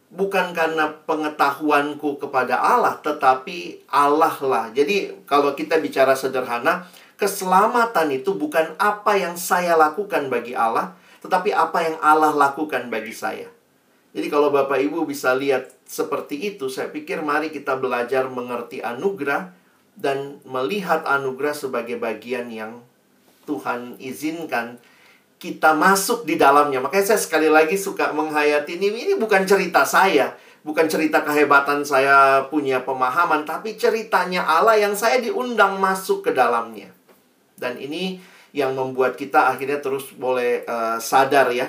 [0.10, 4.74] Bukan karena pengetahuanku kepada Allah, tetapi Allah lah.
[4.74, 11.52] Jadi kalau kita bicara sederhana, keselamatan itu bukan apa yang saya lakukan bagi Allah, tetapi
[11.52, 13.50] apa yang Allah lakukan bagi saya.
[14.16, 19.52] Jadi kalau Bapak Ibu bisa lihat seperti itu, saya pikir mari kita belajar mengerti anugerah
[20.00, 22.80] dan melihat anugerah sebagai bagian yang
[23.44, 24.80] Tuhan izinkan
[25.36, 26.80] kita masuk di dalamnya.
[26.80, 30.32] Makanya saya sekali lagi suka menghayati ini, ini bukan cerita saya,
[30.64, 36.95] bukan cerita kehebatan saya punya pemahaman, tapi ceritanya Allah yang saya diundang masuk ke dalamnya.
[37.56, 38.19] Dan ini
[38.56, 41.68] yang membuat kita akhirnya terus boleh uh, sadar ya.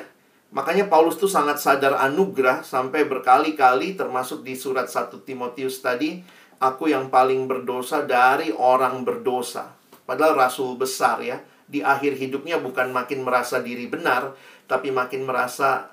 [0.55, 6.23] Makanya Paulus tuh sangat sadar anugerah sampai berkali-kali termasuk di surat 1 Timotius tadi,
[6.63, 9.75] aku yang paling berdosa dari orang berdosa.
[10.07, 14.39] Padahal rasul besar ya, di akhir hidupnya bukan makin merasa diri benar,
[14.71, 15.91] tapi makin merasa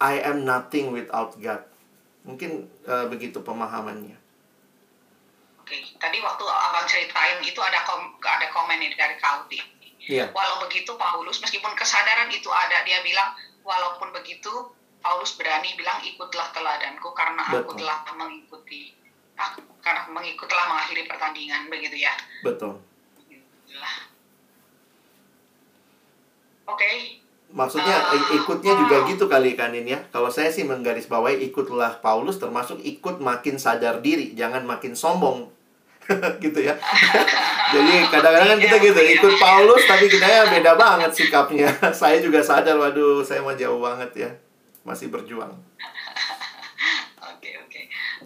[0.00, 1.60] I am nothing without God.
[2.24, 4.19] Mungkin uh, begitu pemahamannya.
[5.70, 9.62] Oke, tadi waktu abang ceritain itu ada kom ada komen dari Kaudi
[10.10, 10.32] Yeah.
[10.32, 14.50] Walau begitu Paulus meskipun kesadaran itu ada dia bilang walaupun begitu
[15.04, 17.60] Paulus berani bilang ikutlah teladanku karena Betul.
[17.60, 18.96] aku telah mengikuti
[19.36, 22.12] aku karena mengikutlah mengakhiri pertandingan begitu ya.
[22.40, 22.80] Betul.
[26.64, 26.74] Oke.
[26.74, 26.96] Okay.
[27.50, 30.00] Maksudnya uh, ikutnya juga uh, gitu kali kan ini ya.
[30.14, 35.50] Kalau saya sih menggarisbawahi ikutlah Paulus termasuk ikut makin sadar diri, jangan makin sombong.
[36.44, 36.74] gitu ya.
[37.74, 41.70] Jadi kadang-kadang kan kita gitu ikut Paulus tapi kita ya beda banget sikapnya.
[42.00, 44.30] saya juga sadar waduh saya mau jauh banget ya.
[44.82, 45.52] Masih berjuang.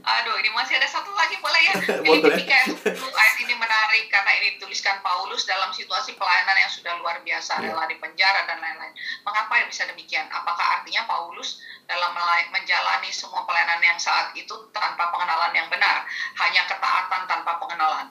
[0.05, 1.75] Aduh ini masih ada satu lagi boleh ya?
[2.07, 2.37] Boleh.
[2.37, 7.25] Ini ayat ayat ini menarik karena ini dituliskan Paulus dalam situasi pelayanan yang sudah luar
[7.25, 7.73] biasa, Ya.
[7.73, 8.93] rela di penjara dan lain-lain.
[9.25, 10.29] Mengapa bisa demikian?
[10.29, 12.13] Apakah artinya Paulus dalam
[12.53, 16.05] menjalani semua pelayanan yang saat itu tanpa pengenalan yang benar,
[16.45, 18.07] hanya ketaatan tanpa pengenalan?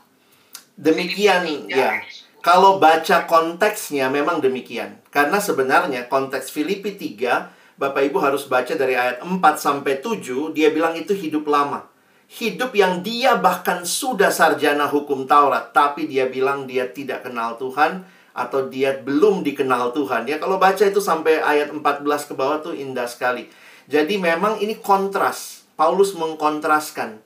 [0.73, 2.01] Demikian ya.
[2.43, 4.99] Kalau baca konteksnya memang demikian.
[5.13, 10.71] Karena sebenarnya konteks Filipi 3 Bapak Ibu harus baca dari ayat 4 sampai 7, dia
[10.71, 11.83] bilang itu hidup lama.
[12.31, 18.07] Hidup yang dia bahkan sudah sarjana hukum Taurat, tapi dia bilang dia tidak kenal Tuhan
[18.31, 20.31] atau dia belum dikenal Tuhan.
[20.31, 23.51] Ya kalau baca itu sampai ayat 14 ke bawah tuh indah sekali.
[23.91, 25.67] Jadi memang ini kontras.
[25.75, 27.19] Paulus mengkontraskan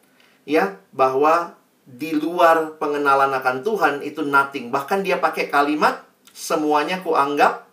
[0.48, 1.54] ya bahwa
[1.86, 4.74] di luar pengenalan akan Tuhan itu nothing.
[4.74, 6.02] Bahkan dia pakai kalimat
[6.34, 7.70] semuanya kuanggap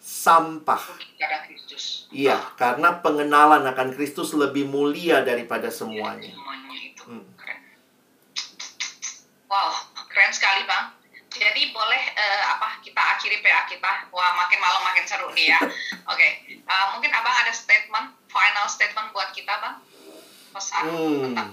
[0.00, 0.80] sampah.
[2.12, 6.28] Iya, karena pengenalan akan Kristus lebih mulia daripada semuanya.
[6.28, 7.24] Semuanya itu Hmm.
[7.34, 7.60] keren.
[9.48, 9.72] Wow,
[10.06, 10.92] keren sekali bang.
[11.32, 14.12] Jadi boleh eh, apa kita akhiri PA kita?
[14.12, 15.60] Wah makin malam makin seru nih ya.
[16.12, 16.28] Oke,
[16.62, 19.76] Eh, mungkin abang ada statement, final statement buat kita bang,
[20.52, 21.22] pesan Hmm.
[21.32, 21.50] tentang.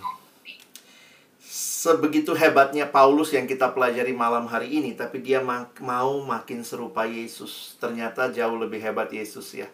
[1.39, 7.07] Sebegitu hebatnya Paulus yang kita pelajari malam hari ini, tapi dia ma- mau makin serupa
[7.07, 7.79] Yesus.
[7.79, 9.65] Ternyata jauh lebih hebat Yesus ya.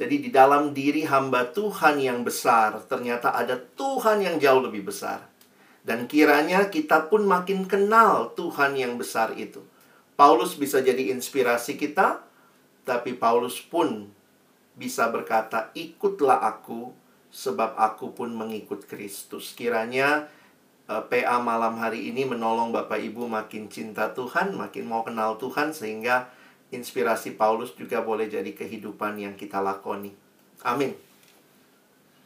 [0.00, 5.28] Jadi di dalam diri hamba Tuhan yang besar, ternyata ada Tuhan yang jauh lebih besar.
[5.84, 9.60] Dan kiranya kita pun makin kenal Tuhan yang besar itu.
[10.16, 12.24] Paulus bisa jadi inspirasi kita,
[12.88, 14.08] tapi Paulus pun
[14.72, 16.96] bisa berkata, "Ikutlah aku,
[17.28, 20.32] sebab aku pun mengikut Kristus." Kiranya
[20.88, 25.76] eh, PA malam hari ini menolong Bapak Ibu makin cinta Tuhan, makin mau kenal Tuhan
[25.76, 26.32] sehingga
[26.70, 30.14] inspirasi Paulus juga boleh jadi kehidupan yang kita lakoni.
[30.62, 30.94] Amin.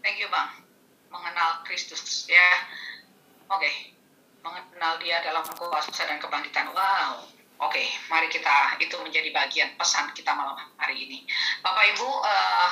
[0.04, 0.52] Thank you bang,
[1.08, 2.68] mengenal Kristus ya.
[3.48, 3.94] Oke,
[4.44, 6.72] mengenal dia dalam kuasa dan kebangkitan.
[6.76, 7.24] Wow.
[7.64, 7.80] Oke,
[8.10, 11.24] mari kita itu menjadi bagian pesan kita malam hari ini.
[11.62, 12.70] Bapak Ibu, eh,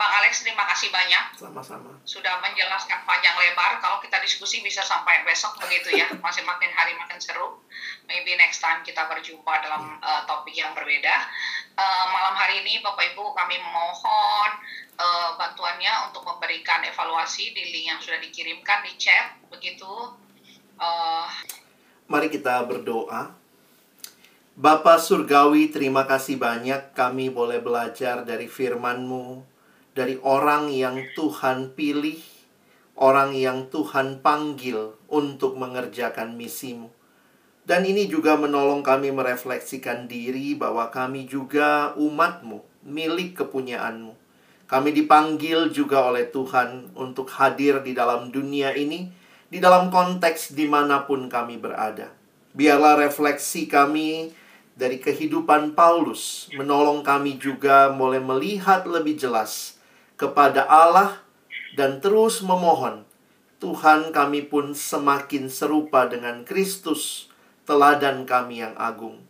[0.00, 1.92] Bang Alex terima kasih banyak Sama-sama.
[2.08, 3.84] sudah menjelaskan panjang lebar.
[3.84, 7.60] Kalau kita diskusi bisa sampai besok begitu ya, masih makin hari makin seru.
[8.08, 11.28] Maybe next time kita berjumpa dalam uh, topik yang berbeda.
[11.76, 14.50] Uh, malam hari ini Bapak Ibu kami mohon
[14.96, 20.16] uh, bantuannya untuk memberikan evaluasi di link yang sudah dikirimkan di chat begitu.
[20.80, 21.28] Uh,
[22.08, 23.36] Mari kita berdoa.
[24.60, 29.49] Bapa Surgawi, terima kasih banyak kami boleh belajar dari firman-Mu,
[30.00, 32.16] dari orang yang Tuhan pilih,
[32.96, 36.88] orang yang Tuhan panggil untuk mengerjakan misimu.
[37.68, 44.16] Dan ini juga menolong kami merefleksikan diri bahwa kami juga umat-Mu, milik kepunyaanmu.
[44.64, 49.12] Kami dipanggil juga oleh Tuhan untuk hadir di dalam dunia ini,
[49.52, 52.08] di dalam konteks di mana pun kami berada.
[52.56, 54.32] Biarlah refleksi kami
[54.72, 59.79] dari kehidupan Paulus menolong kami juga mulai melihat lebih jelas
[60.20, 61.24] kepada Allah
[61.72, 63.08] dan terus memohon
[63.60, 67.28] Tuhan kami pun semakin serupa dengan Kristus,
[67.68, 69.20] teladan kami yang agung.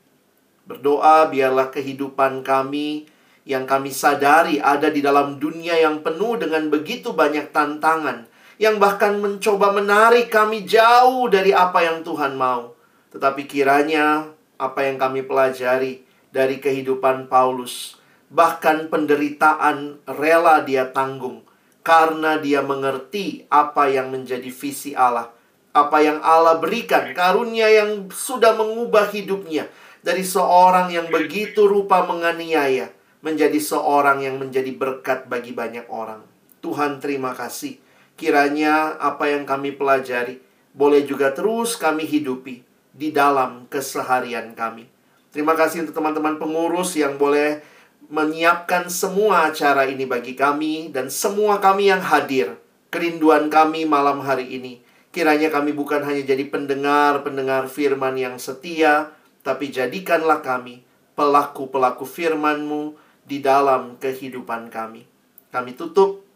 [0.66, 3.10] Berdoa biarlah kehidupan kami
[3.42, 8.30] yang kami sadari ada di dalam dunia yang penuh dengan begitu banyak tantangan,
[8.62, 12.78] yang bahkan mencoba menarik kami jauh dari apa yang Tuhan mau.
[13.10, 14.30] Tetapi kiranya
[14.62, 17.98] apa yang kami pelajari dari kehidupan Paulus,
[18.30, 21.42] bahkan penderitaan rela dia tanggung
[21.82, 25.34] karena dia mengerti apa yang menjadi visi Allah,
[25.74, 29.66] apa yang Allah berikan, karunia yang sudah mengubah hidupnya
[30.00, 36.24] dari seorang yang begitu rupa menganiaya menjadi seorang yang menjadi berkat bagi banyak orang.
[36.64, 37.76] Tuhan, terima kasih.
[38.16, 40.40] Kiranya apa yang kami pelajari
[40.76, 42.62] boleh juga terus kami hidupi
[42.92, 44.88] di dalam keseharian kami.
[45.30, 47.62] Terima kasih untuk teman-teman pengurus yang boleh
[48.10, 52.58] menyiapkan semua acara ini bagi kami dan semua kami yang hadir.
[52.90, 54.82] Kerinduan kami malam hari ini.
[55.14, 59.14] Kiranya kami bukan hanya jadi pendengar-pendengar firman yang setia,
[59.46, 60.82] tapi jadikanlah kami
[61.14, 65.06] pelaku-pelaku firman-Mu di dalam kehidupan kami.
[65.54, 66.26] Kami tutup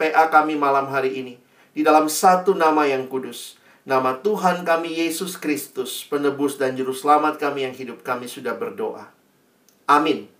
[0.00, 1.36] PA kami malam hari ini
[1.76, 3.56] di dalam satu nama yang kudus.
[3.88, 9.08] Nama Tuhan kami Yesus Kristus, penebus dan juru selamat kami yang hidup kami sudah berdoa.
[9.88, 10.39] Amin.